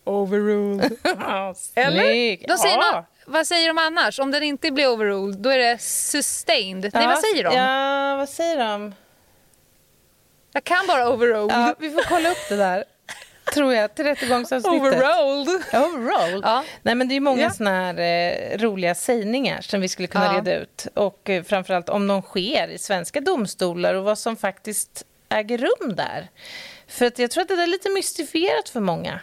overruled. 0.07 0.97
Eller? 1.75 2.47
Då 2.47 2.57
säger 2.57 2.75
ja. 2.75 2.91
man, 2.91 3.03
vad 3.25 3.47
säger 3.47 3.67
de 3.67 3.77
annars? 3.77 4.19
Om 4.19 4.31
den 4.31 4.43
inte 4.43 4.71
blir 4.71 4.87
overruled, 4.87 5.39
då 5.39 5.49
är 5.49 5.57
det 5.57 5.77
sustained. 5.81 6.91
Nej, 6.93 7.07
vad 7.07 7.19
säger 7.19 7.43
de? 7.43 7.55
Ja, 7.55 8.15
vad 8.15 8.29
säger 8.29 8.57
de? 8.57 8.95
Jag 10.53 10.63
kan 10.63 10.87
bara 10.87 11.09
overruled. 11.09 11.57
Ja, 11.57 11.75
vi 11.79 11.91
får 11.91 12.03
kolla 12.03 12.31
upp 12.31 12.49
det 12.49 12.55
där. 12.55 12.83
Tror 13.53 13.73
jag, 13.73 13.95
till 13.95 14.05
rättegångsavsnittet. 14.05 14.81
Overruled. 14.81 15.63
Overruled? 15.73 16.41
Ja. 16.43 16.63
Nej, 16.81 16.95
men 16.95 17.07
det 17.07 17.15
är 17.15 17.19
många 17.19 17.41
Ja. 17.41 17.49
såna 17.49 17.69
här 17.69 17.99
eh, 17.99 18.57
roliga 18.57 18.95
sägningar 18.95 19.61
som 19.61 19.81
vi 19.81 19.87
skulle 19.89 20.07
kunna 20.07 20.25
Ja. 20.25 20.33
reda 20.37 20.55
ut. 20.55 20.87
Och 20.93 21.29
eh, 21.29 21.43
framförallt 21.43 21.89
om 21.89 22.07
de 22.07 22.21
sker 22.21 22.67
i 22.67 22.77
svenska 22.77 23.21
domstolar 23.21 23.93
och 23.93 24.03
vad 24.03 24.17
som 24.17 24.35
faktiskt 24.35 25.03
äger 25.29 25.57
rum 25.57 25.95
där. 25.95 26.27
För 26.87 27.05
att 27.05 27.19
jag 27.19 27.31
tror 27.31 27.41
att 27.41 27.47
det 27.47 27.53
är 27.53 27.67
lite 27.67 27.89
mystifierat 27.89 28.69
för 28.69 28.79
många. 28.79 29.19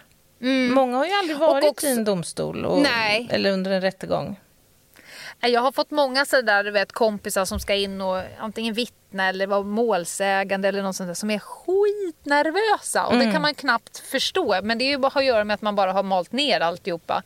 Många 0.70 0.96
har 0.96 1.06
ju 1.06 1.12
aldrig 1.12 1.38
varit 1.38 1.64
också- 1.64 1.86
i 1.86 1.90
en 1.90 2.04
domstol 2.04 2.64
och, 2.64 2.82
Nej. 2.82 3.28
eller 3.30 3.50
under 3.52 3.70
en 3.70 3.80
rättegång. 3.80 4.40
Jag 5.40 5.60
har 5.60 5.72
fått 5.72 5.90
många 5.90 6.24
sådär, 6.24 6.64
du 6.64 6.70
vet, 6.70 6.92
kompisar 6.92 7.44
som 7.44 7.60
ska 7.60 7.74
in 7.74 8.00
och 8.00 8.22
antingen 8.38 8.74
vittna 8.74 8.94
eller 9.20 9.46
vara 9.46 9.62
målsägande 9.62 10.68
eller 10.68 10.82
något 10.82 10.96
sånt 10.96 11.08
där, 11.08 11.14
som 11.14 11.30
är 11.30 11.38
skitnervösa. 11.38 13.06
Och 13.06 13.18
det 13.18 13.32
kan 13.32 13.42
man 13.42 13.54
knappt 13.54 13.98
förstå. 13.98 14.60
Men 14.62 14.78
det 14.78 14.84
är 14.84 14.88
ju 14.88 14.98
bara 14.98 15.18
att 15.18 15.24
göra 15.24 15.44
med 15.44 15.54
att 15.54 15.62
man 15.62 15.76
bara 15.76 15.92
har 15.92 16.02
malt 16.02 16.32
ner 16.32 16.60
alltihopa. 16.60 17.22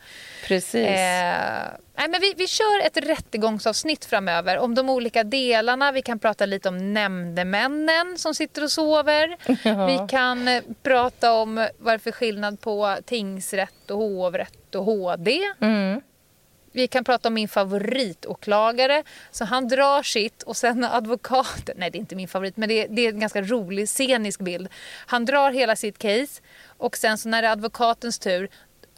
Precis. 0.47 0.85
Eh, 0.85 1.63
nej, 1.97 2.07
men 2.09 2.21
vi, 2.21 2.33
vi 2.37 2.47
kör 2.47 2.85
ett 2.85 2.97
rättegångsavsnitt 2.97 4.05
framöver 4.05 4.57
om 4.57 4.75
de 4.75 4.89
olika 4.89 5.23
delarna. 5.23 5.91
Vi 5.91 6.01
kan 6.01 6.19
prata 6.19 6.45
lite 6.45 6.69
om 6.69 6.93
nämndemännen 6.93 8.17
som 8.17 8.35
sitter 8.35 8.63
och 8.63 8.71
sover. 8.71 9.37
Ja. 9.63 9.85
Vi 9.85 9.99
kan 10.09 10.47
eh, 10.47 10.63
prata 10.83 11.33
om 11.33 11.67
varför 11.77 12.11
skillnad 12.11 12.61
på 12.61 12.97
tingsrätt 13.05 13.91
och 13.91 13.97
hovrätt 13.97 14.75
och 14.75 14.85
HD. 14.85 15.39
Mm. 15.61 16.01
Vi 16.71 16.87
kan 16.87 17.03
prata 17.03 17.27
om 17.27 17.33
min 17.33 17.47
favoritåklagare. 17.47 19.03
Så 19.31 19.45
han 19.45 19.67
drar 19.67 20.03
sitt 20.03 20.43
och 20.43 20.57
sen 20.57 20.79
när 20.79 20.97
advokaten... 20.97 21.75
Nej, 21.77 21.89
det 21.91 21.97
är 21.97 21.99
inte 21.99 22.15
min 22.15 22.27
favorit, 22.27 22.57
men 22.57 22.69
det 22.69 22.83
är, 22.83 22.87
det 22.89 23.01
är 23.05 23.09
en 23.09 23.19
ganska 23.19 23.41
rolig 23.41 23.87
scenisk 23.89 24.39
bild. 24.39 24.67
Han 25.05 25.25
drar 25.25 25.51
hela 25.51 25.75
sitt 25.75 25.97
case 25.97 26.41
och 26.77 26.97
sen 26.97 27.17
så 27.17 27.29
när 27.29 27.41
det 27.41 27.47
är 27.47 27.51
advokatens 27.51 28.19
tur 28.19 28.49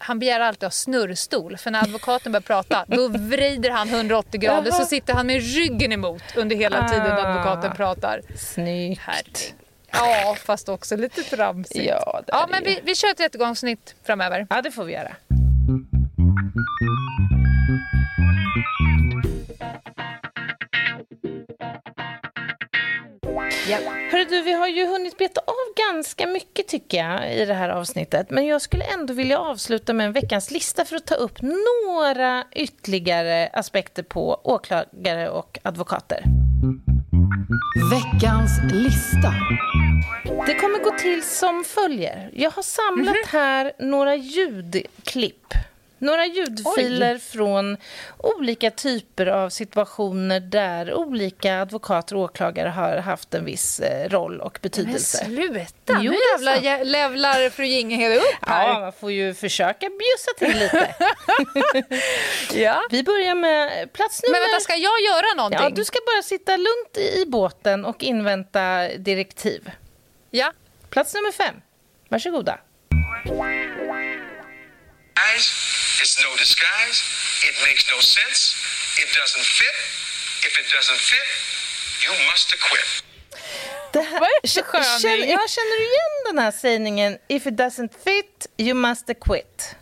han 0.03 0.19
begär 0.19 0.39
alltid 0.39 0.63
ha 0.63 0.71
snurrstol, 0.71 1.57
för 1.57 1.71
när 1.71 1.83
advokaten 1.83 2.31
börjar 2.31 2.41
prata 2.41 2.85
då 2.87 3.07
vrider 3.07 3.69
han 3.69 3.89
180 3.89 4.39
grader 4.39 4.71
så 4.71 4.85
sitter 4.85 5.13
han 5.13 5.27
med 5.27 5.41
ryggen 5.55 5.91
emot 5.91 6.23
under 6.35 6.55
hela 6.55 6.89
tiden 6.89 7.11
Ah. 7.11 7.27
advokaten 7.27 7.71
pratar. 7.75 8.21
Snyggt. 8.37 9.01
Herregud. 9.01 9.53
Ja, 9.91 10.35
fast 10.45 10.69
också 10.69 10.95
lite 10.95 11.23
tramsigt. 11.23 11.85
Ja, 11.85 12.21
ja 12.27 12.47
men 12.51 12.63
vi, 12.63 12.79
vi 12.83 12.95
kör 12.95 13.11
ett 13.11 13.19
rättegångssnitt 13.19 13.95
framöver. 14.03 14.47
Ja, 14.49 14.61
det 14.61 14.71
får 14.71 14.83
vi 14.85 14.93
göra. 14.93 15.15
Ja. 23.69 23.77
Hörru 24.11 24.25
du, 24.25 24.41
vi 24.41 24.53
har 24.53 24.67
ju 24.67 24.87
hunnit 24.87 25.17
beta 25.17 25.41
av 25.41 25.93
ganska 25.93 26.27
mycket 26.27 26.67
tycker 26.67 26.97
jag 26.97 27.35
i 27.35 27.45
det 27.45 27.53
här 27.53 27.69
avsnittet. 27.69 28.29
Men 28.29 28.45
jag 28.45 28.61
skulle 28.61 28.83
ändå 28.83 29.13
vilja 29.13 29.39
avsluta 29.39 29.93
med 29.93 30.05
en 30.05 30.13
veckans 30.13 30.51
lista 30.51 30.85
för 30.85 30.95
att 30.95 31.05
ta 31.05 31.15
upp 31.15 31.37
några 31.41 32.43
ytterligare 32.51 33.49
aspekter 33.53 34.03
på 34.03 34.41
åklagare 34.43 35.29
och 35.29 35.59
advokater. 35.63 36.23
Veckans 37.91 38.51
lista. 38.73 39.33
Det 40.45 40.55
kommer 40.55 40.83
gå 40.83 40.97
till 40.97 41.23
som 41.23 41.63
följer. 41.63 42.29
Jag 42.33 42.51
har 42.51 42.63
samlat 42.63 43.15
här 43.27 43.71
några 43.79 44.15
ljudklipp. 44.15 45.53
Några 46.01 46.25
ljudfiler 46.25 47.17
från 47.17 47.77
olika 48.17 48.71
typer 48.71 49.25
av 49.27 49.49
situationer 49.49 50.39
där 50.39 50.93
olika 50.93 51.61
advokater 51.61 52.15
och 52.15 52.21
åklagare 52.21 52.69
har 52.69 52.97
haft 52.97 53.33
en 53.33 53.45
viss 53.45 53.79
eh, 53.79 54.09
roll 54.09 54.41
och 54.41 54.59
Men 54.61 54.69
betydelse. 54.69 55.25
sluta! 55.25 55.99
Jo, 56.01 56.11
nu 56.11 56.17
jävlar 56.31 56.55
jä- 56.55 56.83
levlar 56.83 57.49
fru 57.49 57.65
Ginghede 57.65 58.15
upp 58.15 58.23
här. 58.41 58.67
Ja, 58.67 58.79
man 58.79 58.93
får 58.93 59.11
ju 59.11 59.33
försöka 59.33 59.89
bjussa 59.89 60.31
till 60.37 60.59
lite. 60.59 60.95
Ja. 62.53 62.81
Vi 62.91 63.03
börjar 63.03 63.35
med 63.35 63.93
plats 63.93 64.23
nummer... 64.23 64.31
Men 64.39 64.41
vänta, 64.41 64.59
ska 64.59 64.73
jag 64.75 65.01
göra 65.01 65.33
någonting? 65.37 65.59
Ja, 65.63 65.69
du 65.69 65.85
ska 65.85 65.99
bara 66.15 66.21
sitta 66.23 66.51
lugnt 66.57 66.97
i 66.97 67.25
båten 67.27 67.85
och 67.85 68.03
invänta 68.03 68.87
direktiv. 68.97 69.71
Ja. 70.29 70.53
Plats 70.89 71.13
nummer 71.13 71.31
fem. 71.31 71.55
Varsågoda. 72.09 72.59
Guys, 75.21 75.45
it's 76.01 76.15
no 76.25 76.31
disguise. 76.43 76.97
It 77.49 77.55
makes 77.67 77.83
no 77.93 77.99
sense. 78.17 78.39
It 79.01 79.09
doesn't 79.19 79.47
fit. 79.59 79.77
If 80.47 80.53
it 80.61 80.67
doesn't 80.75 81.01
fit, 81.11 81.29
you 82.03 82.11
must 82.29 82.47
acquit. 82.57 82.91
Det 83.93 84.01
här, 84.01 84.19
Vad 84.19 84.29
är 84.29 84.41
det 84.41 84.47
för 84.47 84.99
känner, 84.99 85.25
ja, 85.25 85.39
känner 85.47 85.77
du 85.79 85.85
igen 85.85 86.15
den 86.25 86.39
här 86.39 86.51
sägningen 86.51 87.17
If 87.27 87.47
it 87.47 87.53
doesn't 87.53 87.93
fit, 88.03 88.47
you 88.57 88.73
must 88.73 89.09
acquit? 89.09 89.75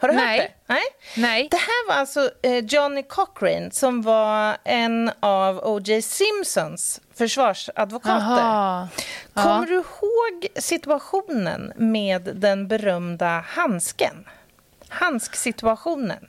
Har 0.00 0.08
du 0.08 0.14
Nej. 0.14 0.40
hört 0.40 0.48
det? 0.48 0.74
Nej. 0.74 0.82
Nej. 1.16 1.48
Det 1.50 1.56
här 1.56 1.88
var 1.88 1.94
alltså 1.94 2.30
eh, 2.42 2.58
Johnny 2.58 3.02
Cochrane 3.02 3.70
som 3.70 4.02
var 4.02 4.56
en 4.64 5.12
av 5.20 5.58
O.J. 5.58 6.02
Simpsons 6.02 7.00
försvarsadvokater. 7.14 8.18
Jaha. 8.20 8.88
Kommer 9.34 9.66
du 9.66 9.74
ihåg 9.74 10.62
situationen 10.62 11.72
med 11.76 12.22
den 12.22 12.68
berömda 12.68 13.44
handsken? 13.48 14.24
Handsksituationen. 14.88 16.28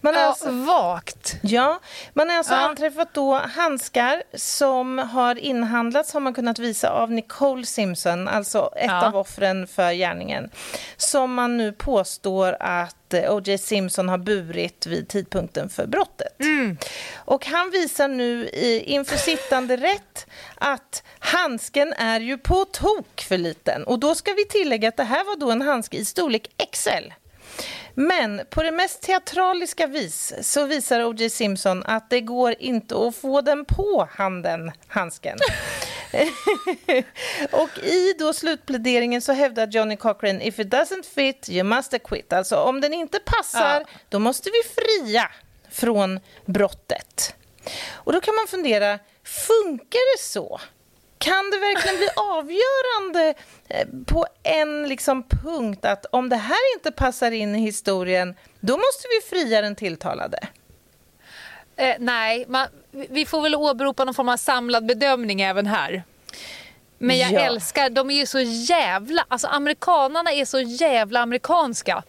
Man 0.00 0.14
har 0.14 0.22
Ja, 0.22 0.28
alltså 0.28 0.50
vagt. 0.50 1.34
Ja, 1.42 1.80
man 2.14 2.30
har 2.30 2.36
alltså 2.36 2.52
Ja. 2.52 2.58
anträffat 2.58 3.14
då 3.14 3.34
handskar 3.34 4.22
som 4.34 4.98
har 4.98 5.38
inhandlats, 5.38 6.12
har 6.12 6.20
man 6.20 6.34
kunnat 6.34 6.58
visa, 6.58 6.90
av 6.90 7.10
Nicole 7.12 7.66
Simpson, 7.66 8.28
alltså 8.28 8.70
ett 8.76 8.86
Ja. 8.86 9.06
av 9.06 9.16
offren 9.16 9.66
för 9.66 9.92
gärningen, 9.92 10.50
som 10.96 11.34
man 11.34 11.56
nu 11.56 11.72
påstår 11.72 12.56
att 12.60 13.14
eh, 13.14 13.34
O.J. 13.34 13.58
Simpson 13.58 14.08
har 14.08 14.18
burit 14.18 14.86
vid 14.86 15.08
tidpunkten 15.08 15.68
för 15.68 15.86
brottet. 15.86 16.40
Mm. 16.40 16.76
Och 17.16 17.46
han 17.46 17.70
visar 17.70 18.08
nu 18.08 18.48
i, 18.48 18.82
inför 18.86 19.16
sittande 19.16 19.76
rätt 19.76 20.26
att 20.54 21.02
handsken 21.18 21.92
är 21.92 22.20
ju 22.20 22.38
på 22.38 22.64
tok 22.64 23.20
för 23.28 23.38
liten. 23.38 23.84
Och 23.84 23.98
då 23.98 24.14
ska 24.14 24.32
vi 24.32 24.44
tillägga 24.44 24.88
att 24.88 24.96
det 24.96 25.04
här 25.04 25.24
var 25.24 25.36
då 25.36 25.50
en 25.50 25.62
handske 25.62 25.96
i 25.96 26.04
storlek 26.04 26.48
XL. 26.72 27.12
Men 27.94 28.40
på 28.50 28.62
det 28.62 28.70
mest 28.70 29.02
teatraliska 29.02 29.86
vis 29.86 30.32
så 30.42 30.64
visar 30.64 31.04
O.J. 31.04 31.30
Simpson 31.30 31.82
att 31.86 32.10
det 32.10 32.20
går 32.20 32.54
inte 32.58 33.06
att 33.06 33.16
få 33.16 33.40
den 33.40 33.64
på 33.64 34.08
handen, 34.12 34.72
handsken. 34.88 35.38
och 37.50 37.78
i 37.78 38.14
då 38.18 38.32
slutpläderingen 38.32 39.22
så 39.22 39.32
hävdar 39.32 39.66
Johnny 39.66 39.96
Cochrane 39.96 40.44
if 40.44 40.58
it 40.58 40.68
doesn't 40.68 41.14
fit 41.14 41.48
you 41.48 41.64
must 41.64 41.94
acquit. 41.94 42.32
Alltså 42.32 42.56
om 42.56 42.80
den 42.80 42.94
inte 42.94 43.18
passar 43.18 43.80
Ja. 43.80 43.86
då 44.08 44.18
måste 44.18 44.50
vi 44.50 44.82
fria 44.82 45.30
från 45.70 46.20
brottet. 46.46 47.34
Och 47.92 48.12
då 48.12 48.20
kan 48.20 48.34
man 48.34 48.46
fundera, 48.46 48.98
funkar 49.24 50.16
det 50.16 50.22
så? 50.22 50.60
Kan 51.20 51.50
det 51.50 51.58
verkligen 51.58 51.96
bli 51.96 52.08
avgörande 52.16 53.34
eh, 53.68 53.86
på 54.06 54.26
en 54.42 54.88
liksom 54.88 55.22
punkt 55.28 55.84
att 55.84 56.06
om 56.12 56.28
det 56.28 56.36
här 56.36 56.74
inte 56.76 56.92
passar 56.92 57.30
in 57.30 57.54
i 57.56 57.60
historien, 57.60 58.34
då 58.60 58.72
måste 58.76 59.08
vi 59.08 59.28
fria 59.30 59.60
den 59.60 59.76
tilltalade? 59.76 60.38
Eh, 61.76 61.96
nej, 61.98 62.44
man, 62.48 62.66
vi 62.90 63.26
får 63.26 63.42
väl 63.42 63.54
åberopa 63.54 64.04
någon 64.04 64.14
form 64.14 64.28
av 64.28 64.36
samlad 64.36 64.86
bedömning 64.86 65.40
även 65.40 65.66
här. 65.66 66.02
Men 66.98 67.18
jag 67.18 67.32
Ja. 67.32 67.40
älskar, 67.40 67.90
de 67.90 68.10
är 68.10 68.14
ju 68.14 68.26
så 68.26 68.40
jävla, 68.40 69.24
alltså 69.28 69.46
amerikanarna 69.48 70.32
är 70.32 70.44
så 70.44 70.60
jävla 70.60 71.20
amerikanska. 71.20 72.02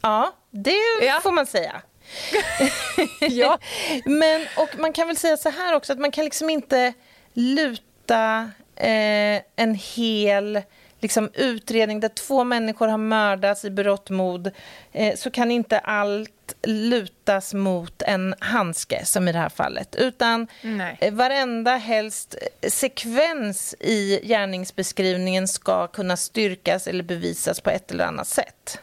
Ja, 0.00 0.32
det 0.50 0.76
Ja. 1.02 1.20
får 1.22 1.32
man 1.32 1.46
säga. 1.46 1.82
Ja. 3.20 3.58
Men, 4.04 4.46
och 4.56 4.68
man 4.78 4.92
kan 4.92 5.06
väl 5.06 5.16
säga 5.16 5.36
så 5.36 5.50
här 5.50 5.74
också, 5.74 5.92
att 5.92 5.98
man 5.98 6.10
kan 6.10 6.24
liksom 6.24 6.50
inte 6.50 6.92
luta 7.34 7.82
eh, 8.10 9.42
en 9.56 9.74
hel 9.74 10.62
liksom, 11.00 11.30
utredning 11.34 12.00
där 12.00 12.08
två 12.08 12.44
människor 12.44 12.88
har 12.88 12.98
mördats 12.98 13.64
i 13.64 13.70
berått 13.70 14.10
mod, 14.10 14.50
eh, 14.92 15.16
så 15.16 15.30
kan 15.30 15.50
inte 15.50 15.78
allt 15.78 16.56
lutas 16.62 17.54
mot 17.54 18.02
en 18.02 18.34
handske, 18.38 19.04
som 19.04 19.28
i 19.28 19.32
det 19.32 19.38
här 19.38 19.48
fallet. 19.48 19.96
Utan 19.96 20.46
Nej. 20.62 20.96
eh, 21.00 21.14
varenda 21.14 21.76
helst 21.76 22.34
eh, 22.60 22.70
sekvens 22.70 23.74
i 23.80 24.20
gärningsbeskrivningen 24.22 25.48
ska 25.48 25.86
kunna 25.86 26.16
styrkas 26.16 26.86
eller 26.86 27.04
bevisas 27.04 27.60
på 27.60 27.70
ett 27.70 27.90
eller 27.90 28.04
annat 28.04 28.28
sätt. 28.28 28.80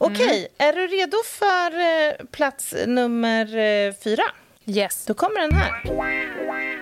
Okej, 0.00 0.48
är 0.58 0.72
du 0.72 0.86
redo 0.86 1.16
för 1.24 1.80
eh, 1.80 2.26
plats 2.26 2.74
nummer 2.86 3.92
fyra? 3.92 4.24
Yes. 4.66 5.04
Då 5.06 5.14
kommer 5.14 5.40
den 5.40 5.52
här. 5.52 6.77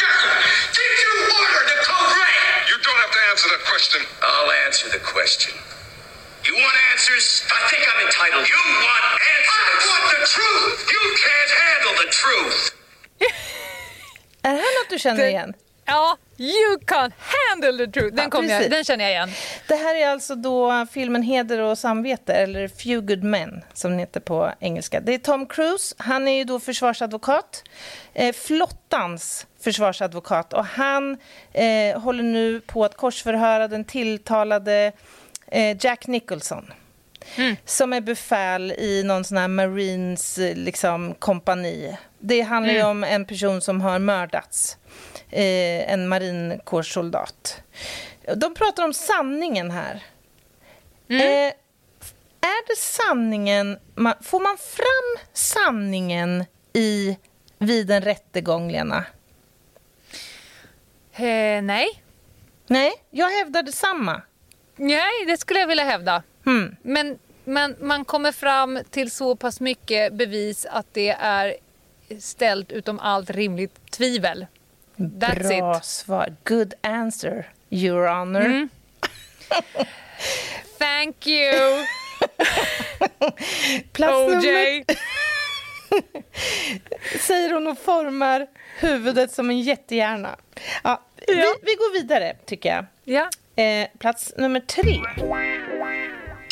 Jessup, 0.00 0.36
did 0.78 0.94
you 1.04 1.12
order 1.38 1.62
the 1.72 1.78
code 1.88 2.12
red? 2.24 2.68
You 2.70 2.76
don't 2.86 3.00
have 3.04 3.12
to 3.18 3.22
answer 3.30 3.48
that 3.54 3.62
question. 3.70 4.00
I'll 4.22 4.50
answer 4.66 4.86
the 4.96 5.02
question. 5.14 5.52
You 6.44 6.52
You 6.56 6.62
want 6.64 6.76
answers? 6.92 7.26
I 7.58 7.60
think 7.70 7.82
I'm 7.90 8.00
entitled. 8.06 8.44
You 8.54 8.60
want 8.88 9.04
answers? 9.34 9.70
I 9.80 9.86
want 9.90 10.04
the 10.16 10.22
truth. 10.36 10.76
You 10.94 11.02
can't 11.26 11.52
handle 11.64 11.94
the 12.02 12.08
truth. 12.22 12.58
Är 14.42 14.52
det 14.52 14.60
här 14.64 14.80
något 14.82 14.90
du 14.90 14.98
känner 14.98 15.24
igen? 15.26 15.54
Ja, 15.86 16.16
you 16.38 16.78
can't 16.86 17.12
handle 17.36 17.86
the 17.86 17.92
truth. 17.92 18.14
Den, 18.14 18.24
Ja, 18.24 18.30
kom 18.30 18.48
jag, 18.48 18.58
precis. 18.58 18.70
den 18.74 18.84
känner 18.84 19.04
jag 19.04 19.12
igen. 19.12 19.30
Det 19.68 19.74
här 19.74 19.94
är 19.94 20.08
alltså 20.08 20.34
då 20.34 20.86
filmen 20.90 21.22
Heder 21.22 21.58
och 21.58 21.78
samvete, 21.78 22.34
eller 22.34 22.68
Few 22.68 23.06
Good 23.06 23.24
Men, 23.24 23.64
som 23.72 23.90
den 23.90 24.00
heter 24.00 24.20
på 24.20 24.52
engelska. 24.60 25.00
Det 25.00 25.14
är 25.14 25.18
Tom 25.18 25.46
Cruise. 25.46 25.94
Han 25.98 26.28
är 26.28 26.36
ju 26.38 26.44
då 26.44 26.60
försvarsadvokat. 26.60 27.64
Eh, 28.14 28.34
flottans 28.34 29.46
försvarsadvokat. 29.60 30.52
Och 30.52 30.64
han 30.64 31.18
eh, 31.52 32.00
håller 32.00 32.22
nu 32.22 32.60
på 32.60 32.84
att 32.84 32.96
korsförhöra 32.96 33.68
den 33.68 33.84
tilltalade 33.84 34.92
eh, 35.46 35.76
Jack 35.80 36.06
Nicholson. 36.06 36.72
Som 37.64 37.92
är 37.92 38.00
befäl 38.00 38.72
i 38.72 39.02
någon 39.04 39.24
sån 39.24 39.36
här 39.36 39.48
Marines 39.48 40.38
eh, 40.38 40.56
liksom, 40.56 41.14
kompani. 41.18 41.96
Det 42.18 42.40
handlar 42.40 42.74
ju 42.74 42.82
om 42.82 43.04
en 43.04 43.24
person 43.24 43.60
som 43.60 43.80
har 43.80 43.98
mördats. 43.98 44.78
Eh, 45.30 45.92
en 45.92 46.08
marinkårssoldat. 46.08 47.62
De 48.36 48.54
pratar 48.54 48.84
om 48.84 48.94
sanningen 48.94 49.70
här. 49.70 50.02
Eh, 51.08 51.52
är 52.40 52.66
det 52.68 52.76
sanningen... 52.78 53.78
Får 54.22 54.40
man 54.40 54.56
fram 54.58 55.26
sanningen 55.32 56.44
i, 56.72 57.18
vid 57.58 57.90
en 57.90 58.02
rättegång, 58.02 58.72
Lena? 58.72 59.04
Eh, 61.12 61.62
nej. 61.62 62.02
Nej, 62.66 62.92
jag 63.10 63.30
hävdar 63.30 63.62
detsamma. 63.62 64.22
nej, 64.76 65.26
det 65.26 65.36
skulle 65.36 65.60
jag 65.60 65.66
vilja 65.66 65.84
hävda. 65.84 66.22
Hmm. 66.44 66.76
Men, 66.82 67.18
men 67.44 67.76
man 67.80 68.04
kommer 68.04 68.32
fram 68.32 68.78
till 68.90 69.10
så 69.10 69.36
pass 69.36 69.60
mycket 69.60 70.12
bevis 70.12 70.66
att 70.70 70.86
det 70.92 71.10
är 71.10 71.56
ställt 72.20 72.72
utom 72.72 72.98
allt 72.98 73.30
rimligt 73.30 73.90
tvivel. 73.90 74.46
That's 74.96 75.48
Bra 75.58 75.76
it. 75.76 75.84
svar. 75.84 76.36
Good 76.44 76.74
answer, 76.80 77.52
your 77.74 78.06
honor. 78.06 78.68
Thank 80.78 81.26
you, 81.26 81.50
Plats 83.92 84.12
nummer 84.12 84.38
OJ. 84.38 84.84
säger 87.28 87.50
hon 87.54 87.66
och 87.66 87.78
formar 87.84 88.46
huvudet 88.78 89.32
som 89.32 89.50
en 89.50 89.60
jättehjärna. 89.60 90.36
Ja, 90.84 91.06
Vi, 91.26 91.34
vi 91.62 91.74
går 91.74 91.92
vidare, 91.92 92.36
tycker 92.46 92.68
jag. 92.68 92.86
Ja. 93.04 93.30
Eh, 93.64 93.86
plats 94.02 94.32
nummer 94.36 94.60
tre. 94.74 94.94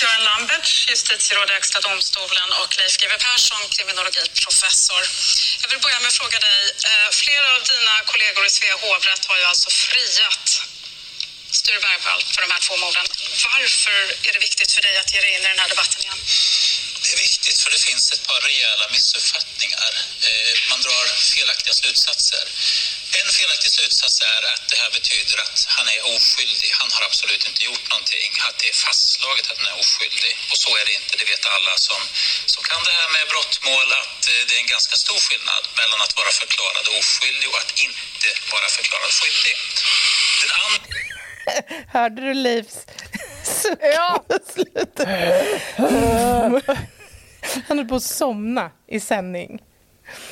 Göran 0.00 0.22
Lamberts, 0.30 0.72
justitieråd 0.90 1.48
i 1.50 1.52
Högsta 1.58 1.78
domstolen 1.88 2.48
och 2.60 2.70
Leif 2.78 2.94
GW 3.00 3.14
Persson, 3.26 3.62
kriminologiprofessor. 3.74 5.02
Jag 5.62 5.68
vill 5.72 5.80
börja 5.86 5.98
med 6.02 6.08
att 6.12 6.18
fråga 6.22 6.38
dig. 6.48 6.60
Eh, 6.90 7.08
flera 7.22 7.46
av 7.56 7.60
dina 7.72 7.94
kollegor 8.10 8.42
i 8.50 8.52
Svea 8.58 8.76
hovrätt 8.84 9.24
har 9.30 9.36
ju 9.40 9.44
alltså 9.52 9.68
friat 9.86 10.46
Sture 11.52 11.80
Bergvall 11.80 12.22
för 12.32 12.42
de 12.42 12.50
här 12.54 12.60
två 12.66 12.76
morden. 12.76 13.06
Varför 13.48 13.98
är 14.28 14.32
det 14.32 14.38
viktigt 14.48 14.72
för 14.72 14.82
dig 14.82 14.96
att 14.98 15.14
ge 15.14 15.20
dig 15.20 15.32
in 15.36 15.44
i 15.44 15.48
den 15.54 15.58
här 15.58 15.68
debatten 15.68 16.00
igen? 16.04 16.20
Det 17.02 17.12
är 17.12 17.20
viktigt 17.28 17.60
för 17.62 17.70
det 17.70 17.82
finns 17.88 18.12
ett 18.12 18.26
par 18.26 18.40
rejäla 18.40 18.86
missuppfattningar. 18.90 19.92
Eh, 20.28 20.54
man 20.70 20.80
drar 20.86 21.06
felaktiga 21.34 21.74
slutsatser. 21.74 22.44
En 23.20 23.32
felaktig 23.32 23.70
slutsats 23.72 24.20
är 24.20 24.42
att 24.54 24.68
det 24.68 24.78
här 24.82 24.90
betyder 24.90 25.36
att 25.46 25.58
han 25.76 25.88
är 25.88 26.00
oskyldig. 26.14 26.70
Han 26.80 26.90
har 26.92 27.02
absolut 27.02 27.46
inte 27.46 27.64
gjort 27.64 27.88
någonting. 27.88 28.30
Att 28.48 28.58
det 28.58 28.68
är 28.68 28.76
fastslaget 28.86 29.50
att 29.50 29.58
han 29.58 29.66
är 29.66 29.78
oskyldig. 29.84 30.34
Och 30.50 30.58
så 30.58 30.76
är 30.76 30.84
det 30.84 30.94
inte. 31.00 31.16
Det 31.18 31.24
vet 31.24 31.46
alla 31.46 31.74
som, 31.78 32.00
som 32.46 32.62
kan 32.62 32.84
det 32.84 32.92
här 33.00 33.08
med 33.08 33.28
brottmål 33.28 33.92
att 33.92 34.20
eh, 34.28 34.42
det 34.46 34.54
är 34.56 34.60
en 34.64 34.72
ganska 34.76 34.96
stor 34.96 35.20
skillnad 35.26 35.64
mellan 35.80 36.00
att 36.04 36.16
vara 36.16 36.32
förklarad 36.42 36.88
oskyldig 36.88 37.48
och 37.50 37.58
att 37.58 37.72
inte 37.86 38.28
vara 38.54 38.68
förklarad 38.68 39.12
skyldig. 39.20 39.56
Den 40.42 40.50
andra 40.66 41.11
Hörde 41.86 42.22
du 42.22 42.34
Leifs 42.34 42.86
suck 43.42 43.78
Ja. 43.82 44.24
på 44.28 44.38
slutet? 44.52 45.08
Han 47.68 47.78
är 47.78 47.84
på 47.84 47.94
att 47.94 48.02
somna 48.02 48.70
i 48.86 49.00
sändning. 49.00 49.62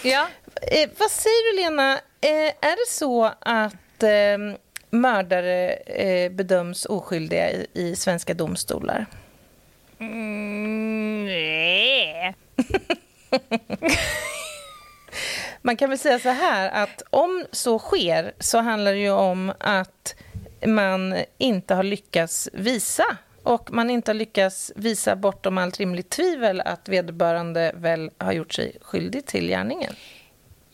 ja. 0.03 0.29
Eh, 0.63 0.89
vad 0.99 1.11
säger 1.11 1.53
du, 1.53 1.63
Lena? 1.63 1.93
Eh, 2.21 2.49
är 2.61 2.77
det 2.87 2.91
så 2.91 3.25
att 3.41 4.03
eh, 4.03 4.39
mördare 4.91 5.79
bedöms 6.31 6.85
oskyldiga 6.87 7.51
i, 7.51 7.67
i 7.75 7.97
svenska 7.97 8.35
domstolar? 8.35 9.07
Mm, 10.01 11.25
nej. 11.27 12.35
Man 15.63 15.77
kan 15.77 15.89
väl 15.91 15.99
säga 15.99 16.19
så 16.19 16.29
här 16.29 16.71
att 16.71 17.03
om 17.11 17.45
så 17.53 17.79
sker 17.79 18.33
så 18.39 18.59
handlar 18.59 18.93
det 18.93 18.99
ju 18.99 19.11
om 19.11 19.53
att 19.61 20.15
man 20.67 21.25
inte 21.39 21.75
har 21.75 21.83
lyckats 21.83 22.49
visa 22.53 23.17
och 23.43 23.73
man 23.73 23.91
inte 23.91 24.11
har 24.11 24.15
lyckats 24.15 24.73
visa 24.77 25.17
bortom 25.17 25.59
allt 25.59 25.79
rimligt 25.79 26.11
tvivel 26.11 26.61
att 26.61 26.89
vederbörande 26.89 27.73
väl 27.75 28.11
har 28.19 28.33
gjort 28.33 28.53
sig 28.53 28.77
skyldig 28.83 29.27
till 29.27 29.49
gärningen. 29.49 29.95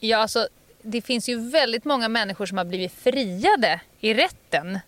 Ja, 0.01 0.19
alltså, 0.19 0.49
det 0.83 1.03
finns 1.03 1.29
ju 1.29 1.51
väldigt 1.51 1.85
många 1.85 2.09
människor 2.09 2.47
som 2.47 2.59
har 2.59 2.65
blivit 2.65 2.93
friade 2.93 3.81
i 4.01 4.15
rätten 4.15 4.79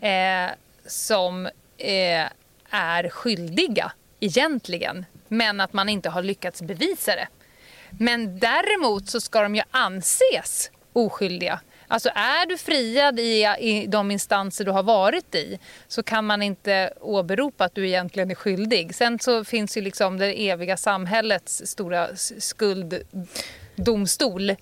eh, 0.00 0.50
som 0.86 1.46
eh, 1.78 2.28
är 2.70 3.08
skyldiga 3.08 3.92
egentligen, 4.20 5.04
men 5.28 5.60
att 5.60 5.72
man 5.72 5.88
inte 5.88 6.08
har 6.08 6.22
lyckats 6.22 6.62
bevisa 6.62 7.16
det. 7.16 7.28
Men 7.90 8.38
däremot 8.38 9.08
så 9.08 9.20
ska 9.20 9.42
de 9.42 9.54
ju 9.54 9.62
anses 9.70 10.70
oskyldiga. 10.92 11.60
Alltså 11.88 12.08
är 12.14 12.46
du 12.46 12.58
friad 12.58 13.20
i, 13.20 13.46
i 13.60 13.86
de 13.86 14.10
instanser 14.10 14.64
du 14.64 14.70
har 14.70 14.82
varit 14.82 15.34
i 15.34 15.58
så 15.88 16.02
kan 16.02 16.26
man 16.26 16.42
inte 16.42 16.92
åberopa 17.00 17.64
att 17.64 17.74
du 17.74 17.88
egentligen 17.88 18.30
är 18.30 18.34
skyldig. 18.34 18.94
Sen 18.94 19.18
så 19.18 19.44
finns 19.44 19.76
ju 19.76 19.80
liksom 19.80 20.18
det 20.18 20.48
eviga 20.48 20.76
samhällets 20.76 21.62
stora 21.66 22.08
skulddomstol. 22.38 24.54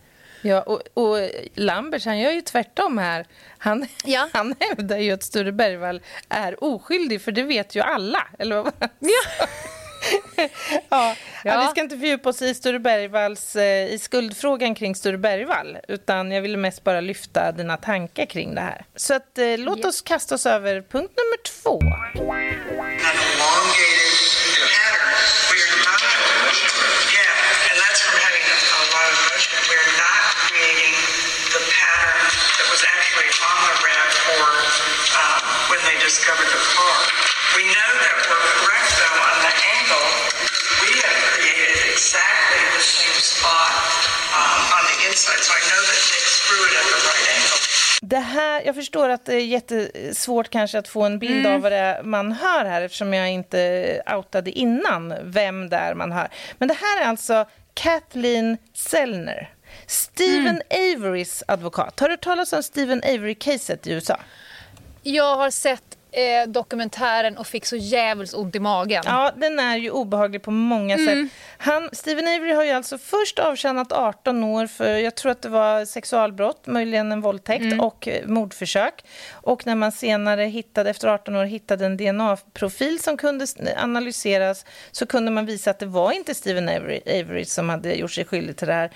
Ja, 0.44 0.62
och, 0.62 0.80
och 0.94 1.18
Lambert 1.54 2.04
han 2.04 2.18
gör 2.18 2.30
ju 2.30 2.40
tvärtom 2.40 2.98
här. 2.98 3.26
Han, 3.58 3.86
Ja. 4.04 4.28
han 4.32 4.54
hävdar 4.60 4.98
ju 4.98 5.12
att 5.12 5.22
Sture 5.22 5.52
Bergvall 5.52 6.00
är 6.28 6.64
oskyldig, 6.64 7.22
för 7.22 7.32
det 7.32 7.42
vet 7.42 7.74
ju 7.74 7.80
alla. 7.80 8.26
Eller 8.38 8.62
vad 8.62 8.72
ja. 8.98 9.46
Ja. 10.88 11.16
Ja. 11.44 11.60
vi 11.60 11.66
ska 11.66 11.80
inte 11.80 11.98
fördjupa 11.98 12.28
oss 12.28 12.42
i, 12.42 12.54
Sture 12.54 12.78
Bergvalls, 12.78 13.56
eh, 13.56 13.92
i 13.92 13.98
skuldfrågan 13.98 14.74
kring 14.74 14.94
Sture 14.94 15.18
Bergvall 15.18 15.78
utan 15.88 16.32
jag 16.32 16.42
ville 16.42 16.56
mest 16.56 16.84
bara 16.84 17.00
lyfta 17.00 17.52
dina 17.52 17.76
tankar 17.76 18.26
kring 18.26 18.54
det 18.54 18.60
här. 18.60 18.84
Så 18.96 19.14
att, 19.14 19.38
eh, 19.38 19.58
låt 19.58 19.84
oss 19.84 20.02
kasta 20.02 20.34
oss 20.34 20.46
över 20.46 20.80
punkt 20.80 21.12
nummer 21.16 21.42
två. 21.42 21.80
an 23.04 23.16
elongated 23.16 24.72
pattern. 24.72 25.12
We 25.52 25.58
are 25.60 25.82
not, 38.02 38.31
on 45.28 45.34
the 45.34 45.38
inside, 45.38 45.42
so 45.42 45.52
I 45.52 45.62
know 45.68 45.80
that 45.88 46.00
Nick 46.12 46.26
screwed 46.38 46.70
it 46.70 46.76
at 46.80 46.86
the 46.90 46.98
right 47.08 47.26
angle. 47.34 47.58
Det 48.04 48.18
här, 48.18 48.62
jag 48.66 48.74
förstår 48.74 49.08
att 49.08 49.24
det 49.26 49.34
är 49.34 49.46
jättesvårt 49.46 50.50
kanske 50.50 50.78
att 50.78 50.88
få 50.88 51.02
en 51.02 51.18
bild 51.18 51.46
av 51.46 51.60
vad 51.60 51.72
det 51.72 51.78
är 51.78 52.02
man 52.02 52.32
hör 52.32 52.64
här 52.64 52.82
eftersom 52.82 53.14
jag 53.14 53.30
inte 53.30 54.02
outade 54.16 54.50
innan 54.50 55.14
vem 55.22 55.68
det 55.68 55.76
är 55.76 55.94
man 55.94 56.12
hör. 56.12 56.28
Men 56.58 56.68
det 56.68 56.74
här 56.74 57.00
är 57.00 57.04
alltså 57.04 57.46
Kathleen 57.74 58.58
Sellner, 58.74 59.54
Stephen 59.86 60.62
Averys 60.70 61.42
advokat. 61.48 62.00
Har 62.00 62.08
du 62.08 62.16
talas 62.16 62.52
om 62.52 62.62
Stephen 62.62 63.02
Avery-caset 63.02 63.86
i 63.86 63.92
USA? 63.92 64.20
Jag 65.02 65.36
har 65.36 65.50
sett 65.50 65.98
eh, 66.12 66.48
dokumentären 66.48 67.36
och 67.38 67.46
fick 67.46 67.66
så 67.66 67.76
jävligt 67.76 68.34
ont 68.34 68.56
i 68.56 68.60
magen. 68.60 69.02
Ja, 69.06 69.32
den 69.36 69.58
är 69.58 69.76
ju 69.76 69.90
obehaglig 69.90 70.42
på 70.42 70.50
många 70.50 70.98
sätt. 70.98 71.28
Han, 71.58 71.88
Stephen 71.92 72.28
Avery 72.28 72.52
har 72.52 72.64
ju 72.64 72.70
alltså 72.70 72.98
först 72.98 73.38
avtjänat 73.38 73.92
18 73.92 74.44
år 74.44 74.66
för, 74.66 74.96
jag 74.96 75.14
tror 75.14 75.32
att 75.32 75.42
det 75.42 75.48
var 75.48 75.84
sexualbrott, 75.84 76.66
möjligen 76.66 77.12
en 77.12 77.20
våldtäkt 77.20 77.80
och 77.80 78.08
eh, 78.08 78.26
mordförsök. 78.26 79.04
Och 79.32 79.66
när 79.66 79.74
man 79.74 79.92
senare 79.92 80.44
hittade, 80.44 80.90
efter 80.90 81.08
18 81.08 81.36
år 81.36 81.44
hittade 81.44 81.86
en 81.86 81.96
DNA-profil 81.96 83.02
som 83.02 83.16
kunde 83.16 83.46
analyseras 83.76 84.64
så 84.90 85.06
kunde 85.06 85.30
man 85.30 85.46
visa 85.46 85.70
att 85.70 85.78
det 85.78 85.86
var 85.86 86.12
inte 86.12 86.34
Stephen 86.34 86.68
Avery, 86.68 87.00
Avery 87.06 87.44
som 87.44 87.68
hade 87.68 87.94
gjort 87.94 88.12
sig 88.12 88.24
skyldig 88.24 88.56
till 88.56 88.68
det 88.68 88.74
här. 88.74 88.90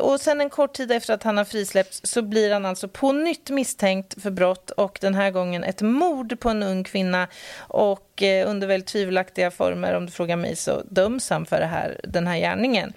Och 0.00 0.20
sen 0.20 0.40
en 0.40 0.50
kort 0.50 0.72
tid 0.72 0.92
efter 0.92 1.14
att 1.14 1.22
han 1.22 1.36
har 1.36 1.44
frisläppts 1.44 2.00
så 2.04 2.22
blir 2.22 2.52
han 2.52 2.66
alltså 2.66 2.88
på 2.88 3.12
nytt 3.12 3.50
misstänkt 3.50 4.22
för 4.22 4.30
brott 4.30 4.70
och 4.70 4.98
den 5.00 5.14
här 5.14 5.30
gången 5.30 5.64
ett 5.64 5.82
mord 5.82 6.40
på 6.40 6.50
en 6.50 6.53
en 6.54 6.62
ung 6.62 6.84
kvinna 6.84 7.28
och 7.58 8.22
eh, 8.22 8.50
under 8.50 8.66
väldigt 8.66 8.88
tvivelaktiga 8.88 9.50
former, 9.50 9.94
om 9.94 10.06
du 10.06 10.12
frågar 10.12 10.36
mig, 10.36 10.56
så 10.56 10.82
döms 10.90 11.30
han 11.30 11.46
för 11.46 11.60
det 11.60 11.66
här, 11.66 12.00
den 12.04 12.26
här 12.26 12.38
gärningen. 12.38 12.92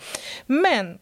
Men 0.45 0.97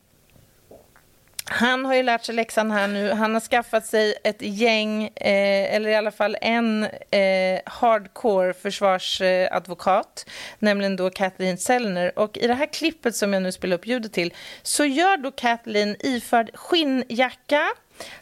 han 1.48 1.86
har 1.86 1.96
ju 1.96 2.04
lärt 2.04 2.26
sig 2.26 2.36
läxan 2.36 2.72
här 2.72 2.88
nu. 2.88 3.12
Han 3.12 3.34
har 3.34 3.42
skaffat 3.42 3.86
sig 3.86 4.16
ett 4.24 4.42
gäng, 4.42 5.04
eh, 5.04 5.76
eller 5.76 5.90
i 5.90 5.96
alla 5.96 6.12
fall 6.12 6.38
en 6.42 6.84
eh, 7.12 7.60
hardcore 7.66 8.54
försvarsadvokat, 8.54 10.30
nämligen 10.60 10.96
då 10.96 11.10
Kathleen 11.10 11.58
Sellner. 11.58 12.20
Och 12.20 12.38
i 12.38 12.48
det 12.48 12.54
här 12.54 12.74
klippet 12.74 13.16
som 13.16 13.34
jag 13.34 13.44
nu 13.44 13.52
spelar 13.52 13.76
upp 13.76 13.88
ljudet 13.88 14.14
till 14.14 14.34
så 14.62 14.86
gör 14.86 15.18
då 15.18 15.32
Kathleen 15.32 15.96
iförd 16.00 16.52
skinnjacka, 16.54 17.64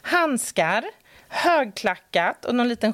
handskar, 0.02 0.84
högklackat 1.34 2.44
och 2.44 2.54
någon 2.54 2.68
liten 2.68 2.92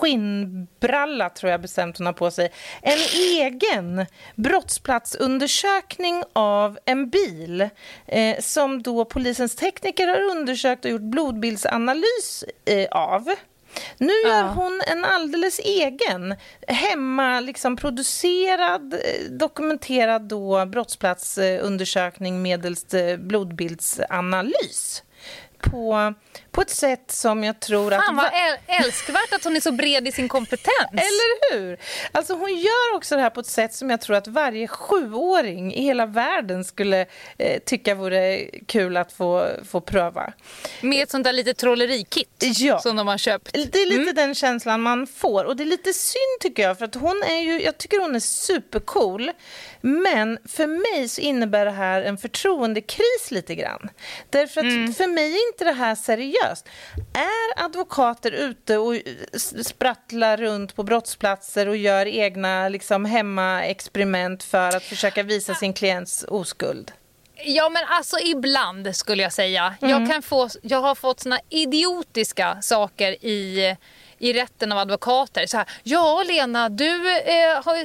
skinnbralla 0.00 1.30
tror 1.30 1.50
jag 1.50 1.60
bestämt 1.60 1.98
hon 1.98 2.06
har 2.06 2.12
på 2.12 2.30
sig. 2.30 2.52
En 2.82 2.98
egen 3.14 4.06
brottsplatsundersökning 4.34 6.22
av 6.32 6.78
en 6.84 7.10
bil 7.10 7.68
eh, 8.06 8.40
som 8.40 8.82
då 8.82 9.04
polisens 9.04 9.56
tekniker 9.56 10.08
har 10.08 10.20
undersökt 10.20 10.84
och 10.84 10.90
gjort 10.90 11.00
blodbildsanalys 11.00 12.44
eh, 12.64 12.88
av. 12.90 13.34
Nu 13.98 14.12
gör 14.12 14.44
ja. 14.44 14.52
hon 14.56 14.82
en 14.86 15.04
alldeles 15.04 15.58
egen, 15.58 16.34
hemma 16.68 17.40
liksom 17.40 17.76
producerad, 17.76 18.94
eh, 18.94 19.30
dokumenterad 19.30 20.22
då 20.22 20.66
brottsplatsundersökning 20.66 22.42
medelst 22.42 22.94
eh, 22.94 23.16
blodbildsanalys 23.16 25.02
på, 25.58 26.14
på 26.56 26.62
ett 26.62 26.70
sätt 26.70 27.10
som 27.10 27.44
jag 27.44 27.60
tror 27.60 27.92
att... 27.92 28.04
Fan 28.04 28.16
vad 28.16 28.30
älskvärt 28.66 29.32
att 29.32 29.44
hon 29.44 29.56
är 29.56 29.60
så 29.60 29.72
bred 29.72 30.08
i 30.08 30.12
sin 30.12 30.28
kompetens. 30.28 30.90
Eller 30.92 31.52
hur? 31.52 31.78
Alltså 32.12 32.34
hon 32.34 32.56
gör 32.56 32.96
också 32.96 33.16
det 33.16 33.22
här 33.22 33.30
på 33.30 33.40
ett 33.40 33.46
sätt 33.46 33.74
som 33.74 33.90
jag 33.90 34.00
tror 34.00 34.16
att 34.16 34.26
varje 34.26 34.68
sjuåring 34.68 35.74
i 35.74 35.82
hela 35.82 36.06
världen 36.06 36.64
skulle 36.64 37.06
eh, 37.38 37.60
tycka 37.66 37.94
vore 37.94 38.50
kul 38.66 38.96
att 38.96 39.12
få, 39.12 39.48
få 39.64 39.80
pröva. 39.80 40.32
Med 40.80 41.02
ett 41.02 41.10
sånt 41.10 41.24
där 41.24 41.32
lite 41.32 41.54
trollerikit 41.54 42.44
ja. 42.58 42.78
som 42.78 42.96
de 42.96 43.08
har 43.08 43.18
köpt. 43.18 43.52
Det 43.52 43.82
är 43.82 43.86
lite 43.86 44.02
mm. 44.02 44.14
den 44.14 44.34
känslan 44.34 44.80
man 44.82 45.06
får. 45.06 45.44
Och 45.44 45.56
det 45.56 45.62
är 45.62 45.66
lite 45.66 45.92
synd 45.92 46.40
tycker 46.40 46.62
jag, 46.62 46.78
för 46.78 46.84
att 46.84 46.94
hon 46.94 47.22
är 47.22 47.40
ju, 47.40 47.62
jag 47.62 47.78
tycker 47.78 48.00
hon 48.00 48.16
är 48.16 48.20
supercool. 48.20 49.30
Men 49.80 50.38
för 50.48 50.66
mig 50.66 51.08
så 51.08 51.20
innebär 51.20 51.64
det 51.64 51.70
här 51.70 52.02
en 52.02 52.18
förtroendekris 52.18 53.30
lite 53.30 53.54
grann. 53.54 53.88
Därför 54.30 54.60
att 54.60 54.64
mm. 54.64 54.94
för 54.94 55.06
mig 55.06 55.32
är 55.32 55.48
inte 55.52 55.64
det 55.64 55.72
här 55.72 55.94
seriöst. 55.94 56.45
Är 57.12 57.64
advokater 57.64 58.30
ute 58.30 58.78
och 58.78 58.94
sprattlar 59.64 60.36
runt 60.36 60.76
på 60.76 60.82
brottsplatser 60.82 61.68
och 61.68 61.76
gör 61.76 62.06
egna 62.06 62.68
liksom, 62.68 63.04
hemmaexperiment 63.04 64.42
för 64.42 64.76
att 64.76 64.82
försöka 64.82 65.22
visa 65.22 65.54
sin 65.54 65.72
klients 65.72 66.24
oskuld? 66.28 66.92
Ja 67.44 67.68
men 67.68 67.82
alltså 67.88 68.18
ibland 68.18 68.96
skulle 68.96 69.22
jag 69.22 69.32
säga. 69.32 69.74
Mm. 69.80 69.90
Jag, 69.90 70.10
kan 70.10 70.22
få, 70.22 70.48
jag 70.62 70.80
har 70.80 70.94
fått 70.94 71.20
såna 71.20 71.40
idiotiska 71.48 72.58
saker 72.62 73.24
i 73.24 73.76
i 74.18 74.32
rätten 74.32 74.72
av 74.72 74.78
advokater. 74.78 75.46
Så 75.46 75.56
här, 75.56 75.66
ja 75.82 76.22
Lena, 76.26 76.68
du 76.68 77.16
eh, 77.18 77.64
har 77.64 77.76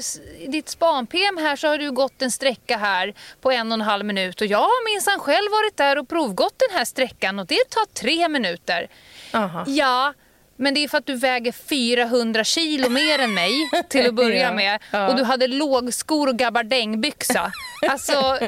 i 0.41 0.47
ditt 0.47 0.69
span-PM 0.69 1.37
här 1.37 1.55
så 1.55 1.67
har 1.67 1.77
du 1.77 1.91
gått 1.91 2.21
en 2.21 2.31
sträcka 2.31 2.77
här 2.77 3.13
på 3.41 3.51
en 3.51 3.71
och 3.71 3.73
en 3.73 3.81
halv 3.81 4.05
minut 4.05 4.41
och 4.41 4.47
jag 4.47 4.57
har 4.57 4.93
minsann 4.93 5.19
själv 5.19 5.51
varit 5.51 5.77
där 5.77 5.97
och 5.97 6.09
provgått 6.09 6.59
den 6.69 6.77
här 6.77 6.85
sträckan 6.85 7.39
och 7.39 7.45
det 7.45 7.69
tar 7.69 7.85
tre 7.93 8.29
minuter. 8.29 8.87
Aha. 9.33 9.63
Ja, 9.67 10.13
men 10.61 10.73
det 10.73 10.83
är 10.83 10.87
för 10.87 10.97
att 10.97 11.05
du 11.05 11.15
väger 11.15 11.51
400 11.51 12.43
kilo 12.43 12.89
mer 12.89 13.19
än 13.19 13.33
mig 13.33 13.69
till 13.89 14.07
att 14.07 14.13
börja 14.13 14.41
ja, 14.41 14.51
med. 14.51 14.79
Ja. 14.91 15.07
Och 15.09 15.15
du 15.15 15.23
hade 15.23 15.47
lågskor 15.47 16.27
och 16.27 16.37
gabardängbyxa. 16.37 17.51
Alltså, 17.89 18.13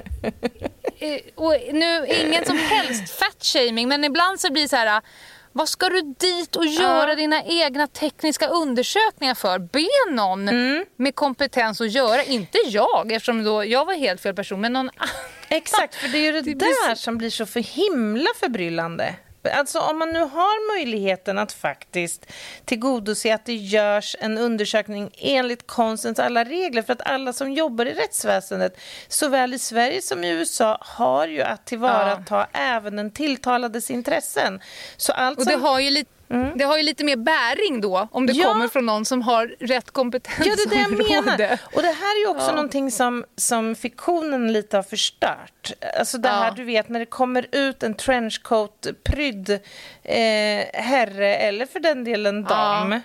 eh, 0.99 1.19
och 1.35 1.55
nu, 1.73 2.07
ingen 2.07 2.45
som 2.45 2.57
helst 2.57 3.19
fat-shaming 3.19 3.87
men 3.87 4.03
ibland 4.03 4.39
så 4.39 4.51
blir 4.51 4.63
det 4.63 4.69
så 4.69 4.75
här 4.75 5.01
vad 5.53 5.69
ska 5.69 5.89
du 5.89 6.01
dit 6.01 6.55
och 6.55 6.65
göra 6.65 7.09
ja. 7.09 7.15
dina 7.15 7.43
egna 7.43 7.87
tekniska 7.87 8.47
undersökningar 8.47 9.35
för? 9.35 9.59
Be 9.59 9.87
någon 10.11 10.49
mm. 10.49 10.85
med 10.95 11.15
kompetens 11.15 11.81
att 11.81 11.91
göra, 11.91 12.23
inte 12.23 12.57
jag 12.67 13.11
eftersom 13.11 13.43
då 13.43 13.65
jag 13.65 13.85
var 13.85 13.93
helt 13.93 14.21
fel 14.21 14.35
person, 14.35 14.61
men 14.61 14.73
någon 14.73 14.89
annan. 14.97 15.15
Exakt, 15.49 15.95
för 15.95 16.07
det 16.07 16.17
är 16.17 16.21
ju 16.21 16.31
det, 16.31 16.41
det 16.53 16.53
där 16.55 16.95
som 16.95 17.17
blir 17.17 17.29
så 17.29 17.45
för 17.45 17.59
himla 17.59 18.29
förbryllande. 18.39 19.15
Alltså 19.51 19.79
om 19.79 19.99
man 19.99 20.09
nu 20.09 20.19
har 20.19 20.77
möjligheten 20.77 21.37
att 21.37 21.51
faktiskt 21.51 22.25
tillgodose 22.65 23.33
att 23.33 23.45
det 23.45 23.53
görs 23.53 24.15
en 24.19 24.37
undersökning 24.37 25.09
enligt 25.17 25.67
konstens 25.67 26.19
alla 26.19 26.43
regler 26.43 26.81
för 26.81 26.93
att 26.93 27.01
alla 27.01 27.33
som 27.33 27.51
jobbar 27.51 27.85
i 27.85 27.93
rättsväsendet 27.93 28.77
såväl 29.07 29.53
i 29.53 29.59
Sverige 29.59 30.01
som 30.01 30.23
i 30.23 30.29
USA 30.29 30.77
har 30.81 31.27
ju 31.27 31.41
att 31.41 31.65
tillvarata 31.65 32.47
ja. 32.53 32.59
även 32.59 32.95
den 32.95 33.11
tilltalades 33.11 33.91
intressen. 33.91 34.61
Så 34.97 35.11
allt 35.11 35.39
Och 35.39 35.45
det 35.45 35.55
har 35.55 35.79
ju 35.79 35.89
lite 35.89 36.12
Mm. 36.29 36.57
Det 36.57 36.63
har 36.63 36.77
ju 36.77 36.83
lite 36.83 37.03
mer 37.03 37.15
bäring 37.15 37.81
då 37.81 38.07
om 38.11 38.25
det 38.25 38.33
ja. 38.33 38.47
kommer 38.47 38.67
från 38.67 38.85
någon 38.85 39.05
som 39.05 39.21
har 39.21 39.55
rätt 39.59 39.91
kompetens. 39.91 40.47
Ja, 40.47 40.55
det 40.55 40.61
är 40.61 40.69
det 40.69 41.09
jag 41.11 41.25
menar. 41.25 41.59
Och 41.75 41.81
det 41.81 41.87
här 41.87 42.15
är 42.15 42.19
ju 42.19 42.27
också 42.27 42.47
ja. 42.47 42.55
någonting 42.55 42.91
som, 42.91 43.25
som 43.35 43.75
fiktionen 43.75 44.53
lite 44.53 44.77
har 44.77 44.83
förstört. 44.83 45.73
Alltså 45.99 46.17
det 46.17 46.29
här, 46.29 46.51
du 46.51 46.63
vet, 46.63 46.89
när 46.89 46.99
det 46.99 47.05
kommer 47.05 47.47
ut 47.51 47.83
en 47.83 47.95
trenchcoat-prydd 47.95 49.49
eh, 50.03 50.81
herre, 50.83 51.35
eller 51.35 51.65
för 51.65 51.79
den 51.79 52.03
delen 52.03 52.43
dam, 52.43 52.91
ja. 52.91 53.01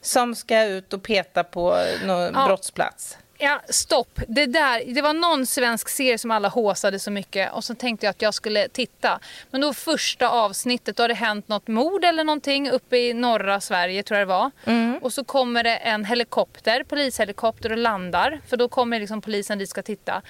som 0.00 0.34
ska 0.34 0.64
ut 0.64 0.92
och 0.92 1.02
peta 1.02 1.44
på 1.44 1.76
någon 2.04 2.32
brottsplats. 2.32 3.16
Ja, 3.42 3.60
stopp. 3.68 4.20
Det, 4.28 4.46
där, 4.46 4.94
det 4.94 5.02
var 5.02 5.12
någon 5.12 5.46
svensk 5.46 5.88
serie 5.88 6.18
som 6.18 6.30
alla 6.30 6.48
håsade 6.48 6.98
så 6.98 7.10
mycket 7.10 7.52
och 7.52 7.64
så 7.64 7.74
tänkte 7.74 8.06
jag 8.06 8.10
att 8.10 8.22
jag 8.22 8.34
skulle 8.34 8.68
titta. 8.68 9.20
Men 9.50 9.60
då 9.60 9.74
första 9.74 10.28
avsnittet, 10.28 10.96
då 10.96 11.02
har 11.02 11.08
det 11.08 11.14
hänt 11.14 11.48
något 11.48 11.68
mord 11.68 12.04
eller 12.04 12.24
någonting 12.24 12.70
uppe 12.70 12.96
i 12.96 13.14
norra 13.14 13.60
Sverige 13.60 14.02
tror 14.02 14.18
jag 14.18 14.28
det 14.28 14.34
var. 14.34 14.50
Mm. 14.64 14.98
Och 15.02 15.12
så 15.12 15.24
kommer 15.24 15.64
det 15.64 15.76
en 15.76 16.04
helikopter, 16.04 16.84
polishelikopter 16.84 17.72
och 17.72 17.78
landar. 17.78 18.40
För 18.48 18.56
då 18.56 18.68
kommer 18.68 19.00
liksom 19.00 19.20
polisen 19.20 19.58
dit 19.58 19.70
ska 19.70 19.82
titta. 19.82 20.22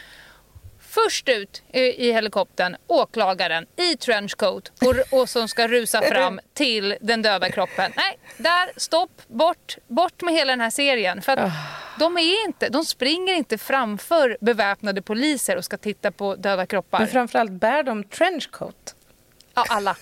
Först 0.91 1.29
ut 1.29 1.63
i 1.73 2.13
helikoptern, 2.13 2.77
åklagaren 2.87 3.67
i 3.77 3.97
trenchcoat 3.97 4.73
och, 4.81 5.21
och 5.21 5.29
som 5.29 5.49
ska 5.49 5.69
rusa 5.69 6.03
fram 6.03 6.41
till 6.55 6.97
den 7.01 7.23
döda 7.23 7.51
kroppen. 7.51 7.93
Nej, 7.97 8.19
där, 8.37 8.71
stopp, 8.77 9.23
bort, 9.27 9.77
bort 9.87 10.23
med 10.23 10.35
hela 10.35 10.53
den 10.53 10.61
här 10.61 10.71
serien. 10.71 11.23
För 11.23 11.37
oh. 11.37 11.53
de, 11.99 12.19
är 12.19 12.47
inte, 12.47 12.69
de 12.69 12.85
springer 12.85 13.35
inte 13.35 13.59
framför 13.59 14.39
beväpnade 14.41 15.03
poliser 15.03 15.57
och 15.57 15.65
ska 15.65 15.77
titta 15.77 16.11
på 16.11 16.37
döda 16.37 16.67
kroppar. 16.67 16.99
Men 16.99 17.09
framförallt 17.09 17.53
bär 17.53 17.83
de 17.83 18.05
trenchcoat? 18.05 18.95
Ja, 19.55 19.65
alla. 19.69 19.97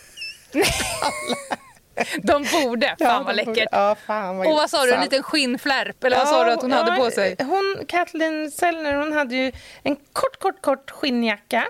alla. 1.02 1.58
De 2.22 2.46
borde. 2.52 2.86
Fan 2.86 2.96
ja, 2.98 3.22
vad 3.26 3.36
läckert. 3.36 3.68
Ja, 3.72 3.96
fan 4.06 4.36
vad 4.38 4.46
och 4.46 4.54
vad 4.54 4.70
sa 4.70 4.84
du, 4.84 4.92
en 4.92 5.00
liten 5.00 5.22
skinnflärp? 5.22 6.04
Eller 6.04 6.16
vad 6.16 6.28
sa 6.28 6.44
du 6.44 6.50
att 6.50 6.62
hon 6.62 6.72
hade 6.72 6.96
på 6.96 7.10
sig? 7.10 7.36
Hon, 7.38 7.84
Kathleen 7.88 8.50
Sellner, 8.50 8.94
hon 8.94 9.12
hade 9.12 9.34
ju 9.34 9.52
en 9.82 9.96
kort, 9.96 10.38
kort, 10.38 10.62
kort 10.62 10.90
skinnjacka. 10.90 11.64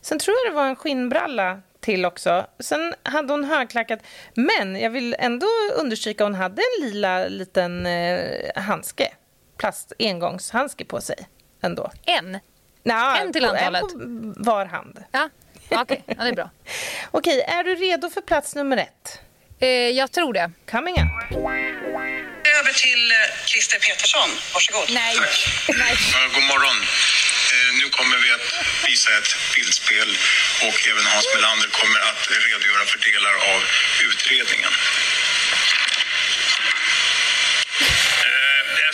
Sen 0.00 0.18
tror 0.18 0.36
jag 0.44 0.52
det 0.52 0.56
var 0.56 0.66
en 0.66 0.76
skinnbralla 0.76 1.60
till 1.80 2.04
också. 2.04 2.46
Sen 2.58 2.94
hade 3.02 3.32
hon 3.32 3.44
högklackat. 3.44 4.00
Men 4.34 4.80
jag 4.80 4.90
vill 4.90 5.16
ändå 5.18 5.46
understryka, 5.76 6.24
hon 6.24 6.34
hade 6.34 6.62
en 6.62 6.86
lila 6.86 7.26
liten 7.26 7.86
eh, 7.86 8.62
handske. 8.62 9.12
Plast 9.56 9.92
engångshandske 9.98 10.84
på 10.84 11.00
sig 11.00 11.16
ändå. 11.60 11.90
En? 12.06 12.38
Nå, 12.82 13.14
en 13.20 13.32
till 13.32 13.44
antalet? 13.44 13.82
En 13.82 14.34
på 14.34 14.50
var 14.50 14.66
hand. 14.66 15.04
Ja, 15.12 15.28
okej. 15.70 15.82
Okay. 15.82 15.98
Ja, 16.06 16.24
det 16.24 16.30
är 16.30 16.34
bra. 16.34 16.50
Okej, 17.10 17.40
är 17.40 17.64
du 17.64 17.74
redo 17.74 18.10
för 18.10 18.20
plats 18.20 18.54
nummer 18.54 18.76
ett? 18.76 19.20
Eh, 19.60 19.68
jag 20.00 20.12
tror 20.12 20.32
det. 20.32 20.50
Coming 20.70 20.94
up. 21.02 21.12
Över 22.58 22.72
till 22.72 23.10
eh, 23.12 23.16
Christer 23.46 23.78
Petersson. 23.78 24.30
Varsågod. 24.54 24.86
Nej. 24.90 25.16
Tack. 25.16 25.36
Nej. 25.78 25.96
God 26.34 26.42
morgon. 26.52 26.76
Eh, 27.54 27.70
nu 27.80 27.84
kommer 27.90 28.16
vi 28.24 28.30
att 28.38 28.48
visa 28.88 29.10
ett 29.18 29.36
bildspel 29.54 30.08
och 30.68 30.78
även 30.90 31.04
Hans 31.14 31.26
Melander 31.34 31.68
kommer 31.80 32.00
att 32.10 32.22
redogöra 32.48 32.84
för 32.84 32.98
delar 32.98 33.34
av 33.54 33.60
utredningen. 34.10 34.72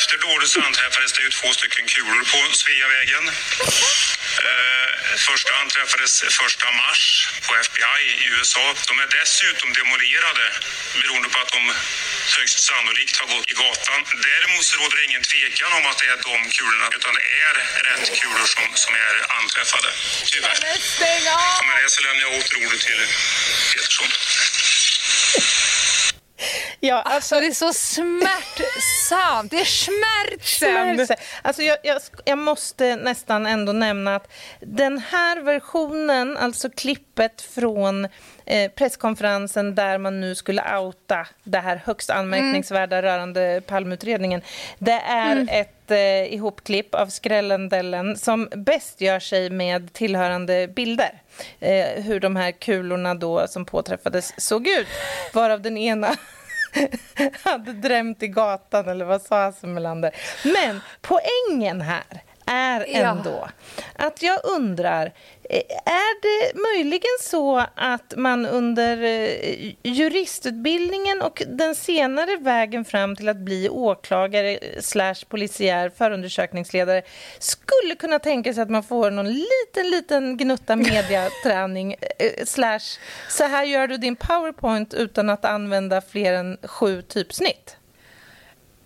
Eh, 0.01 0.03
efter 0.03 0.19
dådet 0.19 0.49
så 0.51 0.61
anträffades 0.61 1.13
det 1.13 1.23
ju 1.23 1.31
två 1.31 1.53
stycken 1.53 1.87
kulor 1.87 2.23
på 2.33 2.55
Sveavägen. 2.55 3.25
Första 5.29 5.55
anträffades 5.63 6.23
1 6.23 6.31
mars 6.83 7.29
på 7.47 7.53
FBI 7.57 8.03
i 8.25 8.27
USA. 8.35 8.75
De 8.89 8.99
är 9.05 9.09
dessutom 9.21 9.73
demolerade 9.73 10.45
beroende 11.01 11.29
på 11.29 11.39
att 11.41 11.53
de 11.53 11.63
högst 12.37 12.59
sannolikt 12.69 13.17
har 13.17 13.27
gått 13.27 13.51
i 13.51 13.55
gatan. 13.55 14.01
Däremot 14.29 14.65
så 14.65 14.79
råder 14.79 14.97
det 14.97 15.05
ingen 15.05 15.23
tvekan 15.23 15.73
om 15.79 15.87
att 15.91 15.99
det 15.99 16.07
är 16.15 16.19
de 16.31 16.51
kulorna 16.51 16.87
utan 16.97 17.13
det 17.19 17.27
är 17.47 17.55
rätt 17.89 18.21
kulor 18.21 18.47
som, 18.55 18.65
som 18.75 18.95
är 18.95 19.15
anträffade. 19.41 19.89
Tyvärr. 20.33 20.59
Och 21.61 21.67
med 21.67 21.77
det 21.83 21.91
så 21.91 22.03
lämnar 22.03 22.23
jag 22.27 22.33
åter 22.39 22.57
ordet 22.67 22.81
till 22.81 23.03
Petersson. 23.73 24.09
Ja, 26.81 27.03
Alltså 27.03 27.41
det 27.41 27.47
är 27.47 27.51
så 27.53 27.73
smärtsamt. 27.73 29.51
Det 29.51 29.61
är 29.61 29.65
smärtsamt. 29.65 31.21
Alltså 31.43 31.63
jag, 31.63 31.79
jag, 31.83 32.01
jag 32.25 32.39
måste 32.39 32.97
nästan 32.97 33.47
ändå 33.47 33.73
nämna 33.73 34.17
att 34.17 34.33
den 34.61 34.99
här 34.99 35.41
versionen, 35.41 36.37
alltså 36.37 36.71
klippet 36.71 37.43
från 37.43 38.09
eh, 38.47 38.71
presskonferensen 38.71 39.75
där 39.75 39.99
man 39.99 40.21
nu 40.21 40.35
skulle 40.35 40.79
outa 40.79 41.27
det 41.45 41.59
här 41.59 41.83
högst 41.87 42.11
anmärkningsvärda 42.11 42.97
Mm. 42.99 43.11
rörande 43.11 43.63
palmutredningen. 43.67 44.43
Det 44.79 45.01
är 45.09 45.49
ett 45.51 45.91
eh, 45.91 46.35
ihopklipp 46.35 46.95
av 46.95 47.07
Skrällendellen 47.07 48.17
som 48.17 48.49
bäst 48.57 49.01
gör 49.01 49.21
sig 49.21 49.51
med 49.51 49.93
tillhörande 49.93 50.69
bilder. 50.69 51.23
Eh, 51.61 52.03
hur 52.03 52.21
de 52.21 52.37
här 52.37 52.53
kulorna 52.53 53.15
då 53.15 53.47
som 53.49 53.65
påträffades 53.65 54.41
såg 54.41 54.69
ut, 54.69 54.87
varav 55.33 55.63
den 55.63 55.77
ena 55.77 56.17
hade 57.43 57.73
drämt 57.73 58.23
i 58.23 58.29
gatan, 58.29 58.89
eller 58.89 59.05
vad 59.05 59.23
sa 59.23 59.43
Hasse 59.43 59.67
Melander? 59.67 60.11
Men 60.45 60.81
poängen 61.01 61.81
här 61.81 62.23
är 62.51 62.81
Ja. 62.89 62.99
ändå 62.99 63.49
att 63.97 64.23
jag 64.23 64.41
undrar, 64.45 65.13
eh, 65.51 65.63
är 65.85 66.23
det 66.23 66.59
möjligen 66.59 67.17
så 67.21 67.65
att 67.75 68.15
man 68.17 68.47
under 68.47 69.03
eh, 69.03 69.73
juristutbildningen 69.83 71.23
och 71.23 71.43
den 71.47 71.75
senare 71.75 72.37
vägen 72.37 72.85
fram 72.85 73.17
till 73.17 73.29
att 73.29 73.37
bli 73.37 73.69
åklagare 73.69 74.59
slash 74.81 75.15
polisiär 75.29 75.91
förundersökningsledare 75.99 77.03
skulle 77.39 77.95
kunna 77.95 78.19
tänka 78.19 78.55
sig 78.55 78.63
att 78.63 78.71
man 78.71 78.83
får 78.83 79.11
någon 79.11 79.29
liten, 79.33 79.91
liten 79.91 80.37
gnutta 80.37 80.77
mediaträning 80.91 81.97
eh, 82.19 82.45
slash 82.45 82.99
så 83.29 83.45
här 83.45 83.65
gör 83.65 83.87
du 83.87 83.97
din 83.97 84.17
powerpoint 84.17 84.95
utan 84.95 85.31
att 85.31 85.45
använda 85.45 86.01
fler 86.01 86.33
än 86.33 86.59
sju 86.63 87.03
typsnitt? 87.03 87.77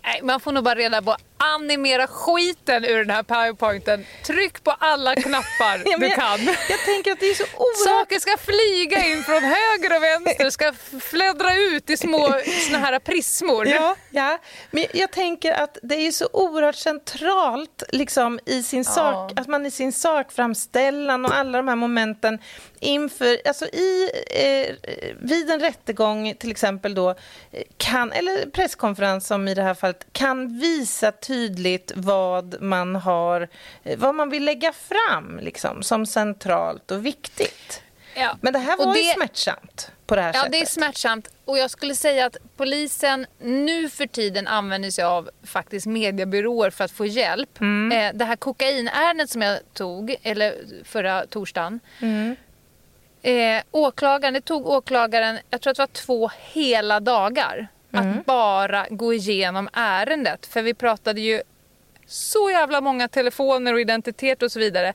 Nej, 0.03 0.21
man 0.23 0.41
får 0.41 0.53
nog 0.53 0.65
bara 0.65 0.75
reda 0.75 1.03
på 1.03 1.17
animera 1.37 2.07
skiten 2.07 2.85
ur 2.85 2.99
den 2.99 3.11
här 3.11 3.23
powerpointen. 3.23 4.05
Tryck 4.27 4.65
på 4.65 4.71
alla 4.71 5.15
knappar 5.15 5.83
Ja, 5.85 5.99
du 5.99 6.07
jag, 6.07 6.15
kan. 6.15 6.47
Jag 6.69 6.85
tänker 6.85 7.13
att 7.13 7.21
det 7.21 7.31
är 7.31 7.35
så 7.35 7.45
oerhört 7.45 8.01
Saker 8.01 8.21
ska 8.21 8.37
flyga 8.37 9.07
in 9.07 9.23
från 9.23 9.43
höger 9.43 9.97
och 9.97 10.03
vänster, 10.03 10.51
ska 10.51 10.73
fläddra 11.01 11.55
ut 11.55 11.91
i 11.91 11.97
små 11.97 12.35
såna 12.67 12.79
här 12.79 12.99
prismor. 12.99 13.69
Ja, 13.69 13.97
ja, 14.11 14.39
men 14.71 14.85
jag 14.95 15.11
tänker 15.11 15.53
att 15.53 15.79
det 15.83 15.95
är 15.95 16.13
så 16.13 16.29
oerhört 16.33 16.75
centralt 16.75 17.83
liksom, 17.89 18.41
i 18.47 18.63
sin 18.63 18.85
sak, 18.85 19.33
att 19.37 19.47
man 19.47 19.67
i 19.67 19.71
sin 19.71 19.93
sakframställan 19.93 21.25
och 21.25 21.37
alla 21.37 21.59
de 21.59 21.69
här 21.69 21.77
momenten 21.77 22.39
inför, 22.81 23.49
alltså 23.49 23.65
i, 23.65 24.11
eh, 24.31 24.75
vid 25.21 25.51
en 25.51 25.61
rättegång 25.61 26.35
till 26.35 26.51
exempel 26.51 26.95
då, 26.95 27.11
eh, 27.11 27.63
kan, 27.77 28.13
eller 28.13 28.51
presskonferens 28.51 29.27
som 29.27 29.49
i 29.49 29.55
det 29.55 29.63
här 29.63 29.75
fallet, 29.75 30.07
kan 30.13 30.59
visa 30.59 31.13
tydligt 31.13 31.34
vad 31.95 32.63
man 32.63 32.97
har, 32.97 33.49
eh, 33.85 33.99
vad 33.99 34.15
man 34.15 34.31
vill 34.31 34.45
lägga 34.45 34.73
fram 34.73 35.39
liksom, 35.43 35.83
som 35.83 36.07
centralt 36.07 36.91
och 36.91 37.07
viktigt. 37.07 37.83
Ja. 38.17 38.37
Men 38.41 38.53
det 38.53 38.59
här 38.59 38.81
Och 38.81 38.87
var 38.87 38.95
ju 38.97 39.03
det- 39.03 39.15
smärtsamt 39.15 39.91
på 40.07 40.15
det 40.17 40.23
här 40.23 40.29
Ja, 40.29 40.35
sättet. 40.41 40.53
det 40.53 40.61
är 40.61 40.67
smärtsamt. 40.67 41.29
Och 41.45 41.59
jag 41.59 41.71
skulle 41.71 41.95
säga 41.95 42.27
att 42.27 42.37
polisen 42.57 43.27
nu 43.41 43.89
för 43.89 44.07
tiden 44.07 44.47
använder 44.47 44.91
sig 44.91 45.05
av 45.05 45.31
faktiskt 45.47 45.87
mediebyråer 45.87 46.71
för 46.71 46.85
att 46.85 46.91
få 46.93 47.07
hjälp. 47.07 47.61
Eh, 47.61 48.11
det 48.15 48.25
här 48.25 48.37
kokainärendet 48.37 49.31
som 49.31 49.43
jag 49.43 49.59
tog, 49.73 50.17
eller 50.23 50.55
förra 50.85 51.27
torsdagen. 51.27 51.81
Eh, 53.23 53.63
åklagaren, 53.71 54.35
det 54.35 54.41
tog 54.41 54.67
åklagaren, 54.67 55.39
jag 55.51 55.61
tror 55.61 55.71
att 55.71 55.77
det 55.77 55.83
var 55.83 55.87
två 55.87 56.31
hela 56.53 57.01
dagar. 57.01 57.69
Att 57.99 58.27
bara 58.27 58.87
gå 58.91 59.15
igenom 59.15 59.69
ärendet. 59.73 60.47
För 60.47 60.63
vi 60.63 60.75
pratade 60.75 61.21
ju 61.21 61.43
så 62.07 62.51
jävla 62.51 62.81
många 62.81 63.09
telefoner 63.09 63.73
och 63.73 63.81
identitet 63.81 64.43
och 64.43 64.53
så 64.53 64.59
vidare. 64.59 64.93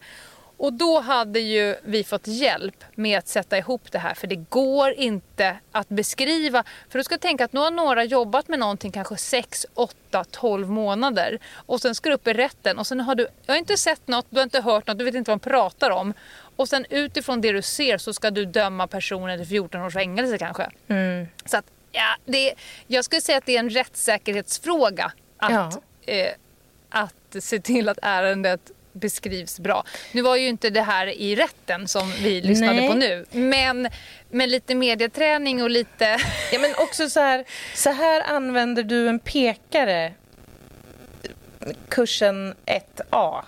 Och 0.57 0.73
då 0.73 0.99
hade 0.99 1.39
ju 1.39 1.75
vi 1.83 2.03
fått 2.03 2.27
hjälp 2.27 2.83
med 2.95 3.17
att 3.19 3.27
sätta 3.27 3.57
ihop 3.57 3.91
det 3.91 3.99
här 3.99 4.13
för 4.13 4.27
det 4.27 4.35
går 4.35 4.91
inte 4.91 5.57
att 5.71 5.89
beskriva. 5.89 6.63
För 6.89 6.99
du 6.99 7.03
ska 7.03 7.17
tänka 7.17 7.45
att 7.45 7.53
nu 7.53 7.59
har 7.59 7.71
några 7.71 8.03
jobbat 8.03 8.47
med 8.47 8.59
någonting 8.59 8.91
kanske 8.91 9.17
6, 9.17 9.65
8, 9.73 10.23
12 10.31 10.69
månader 10.69 11.39
och 11.53 11.81
sen 11.81 11.95
ska 11.95 12.09
du 12.09 12.15
upp 12.15 12.27
i 12.27 12.33
rätten 12.33 12.79
och 12.79 12.87
sen 12.87 12.99
har 12.99 13.15
du, 13.15 13.27
jag 13.45 13.53
har 13.53 13.59
inte 13.59 13.77
sett 13.77 14.07
något, 14.07 14.25
du 14.29 14.37
har 14.37 14.43
inte 14.43 14.61
hört 14.61 14.87
något, 14.87 14.97
du 14.97 15.05
vet 15.05 15.15
inte 15.15 15.31
vad 15.31 15.39
de 15.39 15.49
pratar 15.49 15.89
om. 15.89 16.13
Och 16.55 16.69
sen 16.69 16.85
utifrån 16.89 17.41
det 17.41 17.51
du 17.51 17.61
ser 17.61 17.97
så 17.97 18.13
ska 18.13 18.31
du 18.31 18.45
döma 18.45 18.87
personen 18.87 19.39
till 19.39 19.47
14 19.47 19.81
års 19.81 19.93
fängelse 19.93 20.37
kanske. 20.37 20.69
Så 21.45 21.57
att, 21.57 21.65
ja, 21.99 22.15
det, 22.25 22.53
jag 22.87 23.05
skulle 23.05 23.21
säga 23.21 23.37
att 23.37 23.45
det 23.45 23.55
är 23.55 23.59
en 23.59 23.69
rättssäkerhetsfråga 23.69 25.11
att 25.37 25.51
Ja. 25.51 25.71
eh, 26.13 26.31
att 26.89 27.35
se 27.39 27.59
till 27.59 27.89
att 27.89 27.99
ärendet 28.01 28.71
beskrivs 28.93 29.59
bra. 29.59 29.83
Nu 30.11 30.21
var 30.21 30.35
ju 30.35 30.47
inte 30.47 30.69
det 30.69 30.81
här 30.81 31.07
i 31.07 31.35
rätten 31.35 31.87
som 31.87 32.11
vi 32.11 32.41
lyssnade 32.41 32.73
Nej. 32.73 32.87
på 32.89 32.93
nu. 32.95 33.25
Men 33.31 33.89
med 34.29 34.49
lite 34.49 34.75
medieträning 34.75 35.63
och 35.63 35.69
lite... 35.69 36.17
Ja, 36.51 36.59
men 36.59 36.71
också 36.77 37.09
så 37.09 37.19
här, 37.19 37.45
så 37.75 37.89
här 37.89 38.21
använder 38.21 38.83
du 38.83 39.09
en 39.09 39.19
pekare 39.19 40.13
kursen 41.89 42.55
1A. 42.65 43.43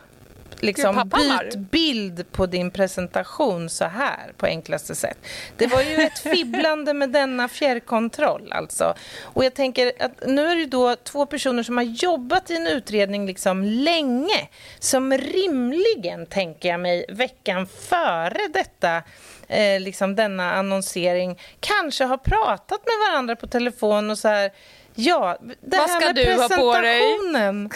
Liksom, 0.61 1.09
byt 1.09 1.55
bild 1.55 2.31
på 2.31 2.45
din 2.45 2.71
presentation 2.71 3.69
så 3.69 3.85
här 3.85 4.33
på 4.37 4.45
enklaste 4.45 4.95
sätt. 4.95 5.17
Det 5.57 5.67
var 5.67 5.81
ju 5.81 5.95
ett 5.95 6.19
fibblande 6.19 6.93
med 6.93 7.09
denna 7.09 7.47
fjärrkontroll 7.47 8.51
alltså. 8.51 8.93
Och 9.21 9.45
jag 9.45 9.53
tänker 9.53 9.91
att 9.99 10.27
nu 10.27 10.47
är 10.47 10.55
det 10.55 10.65
då 10.65 10.95
två 10.95 11.25
personer 11.25 11.63
som 11.63 11.77
har 11.77 11.83
jobbat 11.83 12.51
i 12.51 12.55
en 12.55 12.67
utredning 12.67 13.25
liksom 13.25 13.63
länge 13.63 14.49
som 14.79 15.17
rimligen, 15.17 16.25
tänker 16.25 16.69
jag 16.69 16.79
mig, 16.79 17.05
veckan 17.09 17.67
före 17.67 18.47
detta 18.53 19.03
eh, 19.47 19.79
liksom 19.79 20.15
denna 20.15 20.53
annonsering 20.53 21.39
kanske 21.59 22.03
har 22.03 22.17
pratat 22.17 22.79
med 22.85 23.09
varandra 23.09 23.35
på 23.35 23.47
telefon 23.47 24.09
och 24.09 24.17
så 24.17 24.27
här 24.27 24.51
Ja, 24.95 25.37
det 25.41 25.77
Vad 25.77 25.89
här 25.89 25.99
ska 25.99 26.05
med 26.05 26.15
du 26.15 26.33
ha 26.33 26.49
på 26.49 26.73
dig? 26.81 26.99
presentationen. 27.01 27.69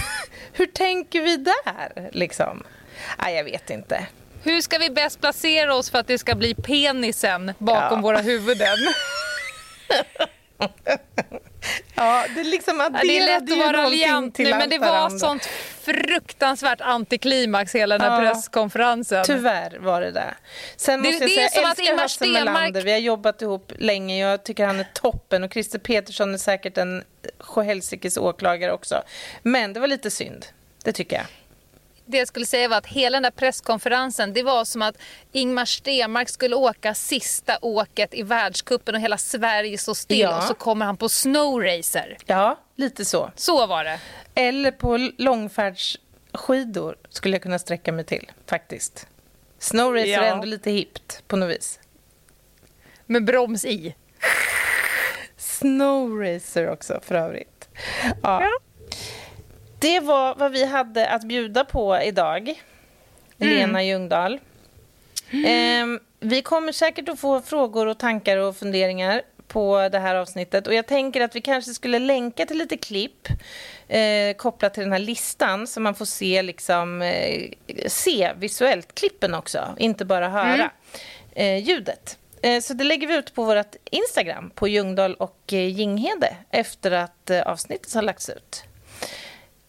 Hur 0.52 0.66
tänker 0.66 1.20
vi 1.22 1.36
där? 1.36 2.10
Liksom? 2.12 2.62
Nej, 3.18 3.34
jag 3.36 3.44
vet 3.44 3.70
inte. 3.70 4.06
Hur 4.42 4.60
ska 4.60 4.78
vi 4.78 4.90
bäst 4.90 5.20
placera 5.20 5.74
oss 5.74 5.90
för 5.90 5.98
att 5.98 6.06
det 6.06 6.18
ska 6.18 6.34
bli 6.34 6.54
penisen 6.54 7.52
bakom 7.58 7.98
Ja. 7.98 8.02
våra 8.02 8.18
huvuden? 8.20 8.76
Ja, 11.94 12.24
det 12.34 12.40
är 12.40 12.44
liksom 12.44 12.80
Ja, 12.80 12.88
det 12.88 12.98
är 13.18 13.26
lätt 13.26 13.42
adderade 13.42 13.52
att 13.68 13.74
vara 13.74 13.84
raljant 13.86 14.38
nu 14.38 14.50
men 14.50 14.68
det 14.70 14.78
var 14.78 14.86
varandra. 14.88 15.18
sånt 15.18 15.48
fruktansvärt 15.80 16.80
antiklimax 16.80 17.74
hela 17.74 17.98
den 17.98 18.10
här 18.12 18.24
Ja. 18.24 18.32
presskonferensen. 18.32 19.24
Tyvärr 19.24 19.78
var 19.78 20.00
det 20.00 20.10
där. 20.10 20.34
Sen 20.76 21.02
Det- 21.02 21.08
måste 21.08 21.24
jag 21.24 21.30
säga, 21.30 21.48
jag 21.62 21.70
att 21.70 21.78
älskar 21.78 21.92
Ingmar 21.92 22.02
Hasse 22.02 22.24
Stenmark- 22.24 22.44
Melander. 22.44 22.82
Vi 22.82 22.92
har 22.92 22.98
jobbat 22.98 23.42
ihop 23.42 23.72
länge. 23.78 24.18
Jag 24.18 24.44
tycker 24.44 24.66
han 24.66 24.80
är 24.80 24.86
toppen. 24.94 25.44
Och 25.44 25.52
Christer 25.52 25.78
Petersson 25.78 26.34
är 26.34 26.38
säkert 26.38 26.78
en 26.78 27.04
sjuhelsikes 27.40 28.16
åklagare 28.16 28.72
också. 28.72 29.02
Men 29.42 29.72
det 29.72 29.80
var 29.80 29.86
lite 29.86 30.10
synd. 30.10 30.46
Det 30.84 30.92
tycker 30.92 31.16
jag. 31.16 31.26
Det 32.10 32.18
jag 32.18 32.28
skulle 32.28 32.46
säga 32.46 32.68
var 32.68 32.76
att 32.76 32.86
hela 32.86 33.16
den 33.16 33.22
där 33.22 33.30
presskonferensen 33.30 34.32
det 34.32 34.42
var 34.42 34.64
som 34.64 34.82
att 34.82 34.96
Ingmar 35.32 35.64
Stenmark 35.64 36.28
skulle 36.28 36.56
åka 36.56 36.94
sista 36.94 37.58
åket 37.62 38.14
i 38.14 38.22
världskuppen 38.22 38.94
och 38.94 39.00
hela 39.00 39.18
Sverige 39.18 39.78
står 39.78 39.94
still 39.94 40.20
Ja. 40.20 40.36
och 40.36 40.42
så 40.44 40.54
kommer 40.54 40.86
han 40.86 40.96
på 40.96 41.08
snowracer. 41.08 42.16
Ja, 42.26 42.58
lite 42.76 43.04
så. 43.04 43.30
Så 43.36 43.66
var 43.66 43.84
det. 43.84 44.00
Eller 44.34 44.70
på 44.70 45.10
långfärdsskidor 45.18 46.96
skulle 47.10 47.34
jag 47.34 47.42
kunna 47.42 47.58
sträcka 47.58 47.92
mig 47.92 48.04
till, 48.04 48.30
faktiskt. 48.46 49.06
Snowracer 49.58 50.08
Ja. 50.10 50.22
är 50.22 50.30
ändå 50.32 50.44
lite 50.46 50.70
hippt 50.70 51.22
på 51.28 51.36
något 51.36 51.50
vis. 51.56 51.80
Med 53.06 53.24
broms 53.24 53.64
i. 53.64 53.94
Snowracer 55.36 56.68
också, 56.70 57.00
för 57.02 57.14
övrigt. 57.14 57.68
Ja. 58.22 58.42
Det 59.80 60.00
var 60.00 60.34
vad 60.34 60.52
vi 60.52 60.64
hade 60.64 61.08
att 61.08 61.24
bjuda 61.24 61.64
på 61.64 62.00
idag, 62.02 62.62
Lena 63.36 63.84
Ljungdahl. 63.84 64.40
Ehm, 65.46 66.00
vi 66.20 66.42
kommer 66.42 66.72
säkert 66.72 67.08
att 67.08 67.20
få 67.20 67.40
frågor 67.40 67.86
och 67.86 67.98
tankar 67.98 68.36
och 68.36 68.56
funderingar 68.56 69.22
på 69.48 69.88
det 69.92 69.98
här 69.98 70.14
avsnittet. 70.14 70.66
Och 70.66 70.74
jag 70.74 70.86
tänker 70.86 71.20
att 71.20 71.36
vi 71.36 71.40
kanske 71.40 71.74
skulle 71.74 71.98
länka 71.98 72.46
till 72.46 72.58
lite 72.58 72.76
klipp 72.76 73.28
eh, 73.88 74.34
kopplat 74.36 74.74
till 74.74 74.82
den 74.82 74.92
här 74.92 74.98
listan 74.98 75.66
så 75.66 75.80
man 75.80 75.94
får 75.94 76.04
se, 76.04 76.42
liksom, 76.42 77.02
eh, 77.02 77.50
se 77.86 78.32
visuellt 78.38 78.94
klippen 78.94 79.34
också, 79.34 79.74
inte 79.78 80.04
bara 80.04 80.28
höra 80.28 80.70
eh, 81.32 81.58
ljudet. 81.58 82.18
Eh, 82.42 82.60
så 82.60 82.74
det 82.74 82.84
lägger 82.84 83.06
vi 83.06 83.16
ut 83.16 83.34
på 83.34 83.44
vårt 83.44 83.76
Instagram, 83.90 84.50
på 84.54 84.68
Ljungdahl 84.68 85.14
och 85.14 85.52
eh, 85.52 85.68
Ginghede 85.68 86.36
efter 86.50 86.90
att 86.90 87.30
eh, 87.30 87.42
avsnittet 87.42 87.94
har 87.94 88.02
lagts 88.02 88.28
ut. 88.28 88.64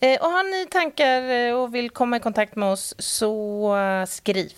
Eh, 0.01 0.21
och 0.21 0.31
har 0.31 0.43
ni 0.43 0.65
tankar 0.65 1.21
eh, 1.21 1.53
och 1.53 1.75
vill 1.75 1.89
komma 1.89 2.17
i 2.17 2.19
kontakt 2.19 2.55
med 2.55 2.69
oss 2.69 2.93
så 2.97 3.77
eh, 3.77 4.05
skriv 4.05 4.53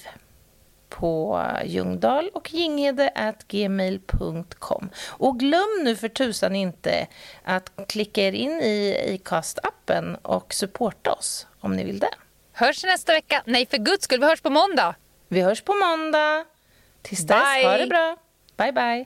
på 0.90 1.42
Ljungdahl 1.66 2.30
och 2.34 2.54
ginghede.gmail.com. 2.54 4.90
Och 5.10 5.40
glöm 5.40 5.80
nu 5.84 5.96
för 5.96 6.10
tusan 6.10 6.56
inte 6.56 7.08
att 7.44 7.72
klicka 7.88 8.22
er 8.22 8.32
in 8.32 8.52
i 8.52 8.98
Acast-appen 9.10 10.16
och 10.22 10.54
supporta 10.54 11.12
oss 11.12 11.48
om 11.60 11.76
ni 11.76 11.84
vill 11.84 12.00
det. 12.00 12.14
Hörs 12.54 12.84
nästa 12.84 13.14
vecka. 13.14 13.44
Nej, 13.46 13.66
för 13.66 13.78
guds 13.78 14.04
skull, 14.04 14.20
vi 14.20 14.26
hörs 14.26 14.42
på 14.42 14.50
måndag. 14.50 14.96
Vi 15.28 15.42
hörs 15.42 15.62
på 15.62 15.74
måndag. 15.74 16.46
Tills 17.02 17.28
dess, 17.28 17.44
Bye. 17.56 17.68
ha 17.68 17.78
det 17.78 17.88
bra. 17.88 18.18
Bye, 18.58 18.72
bye. 18.72 19.06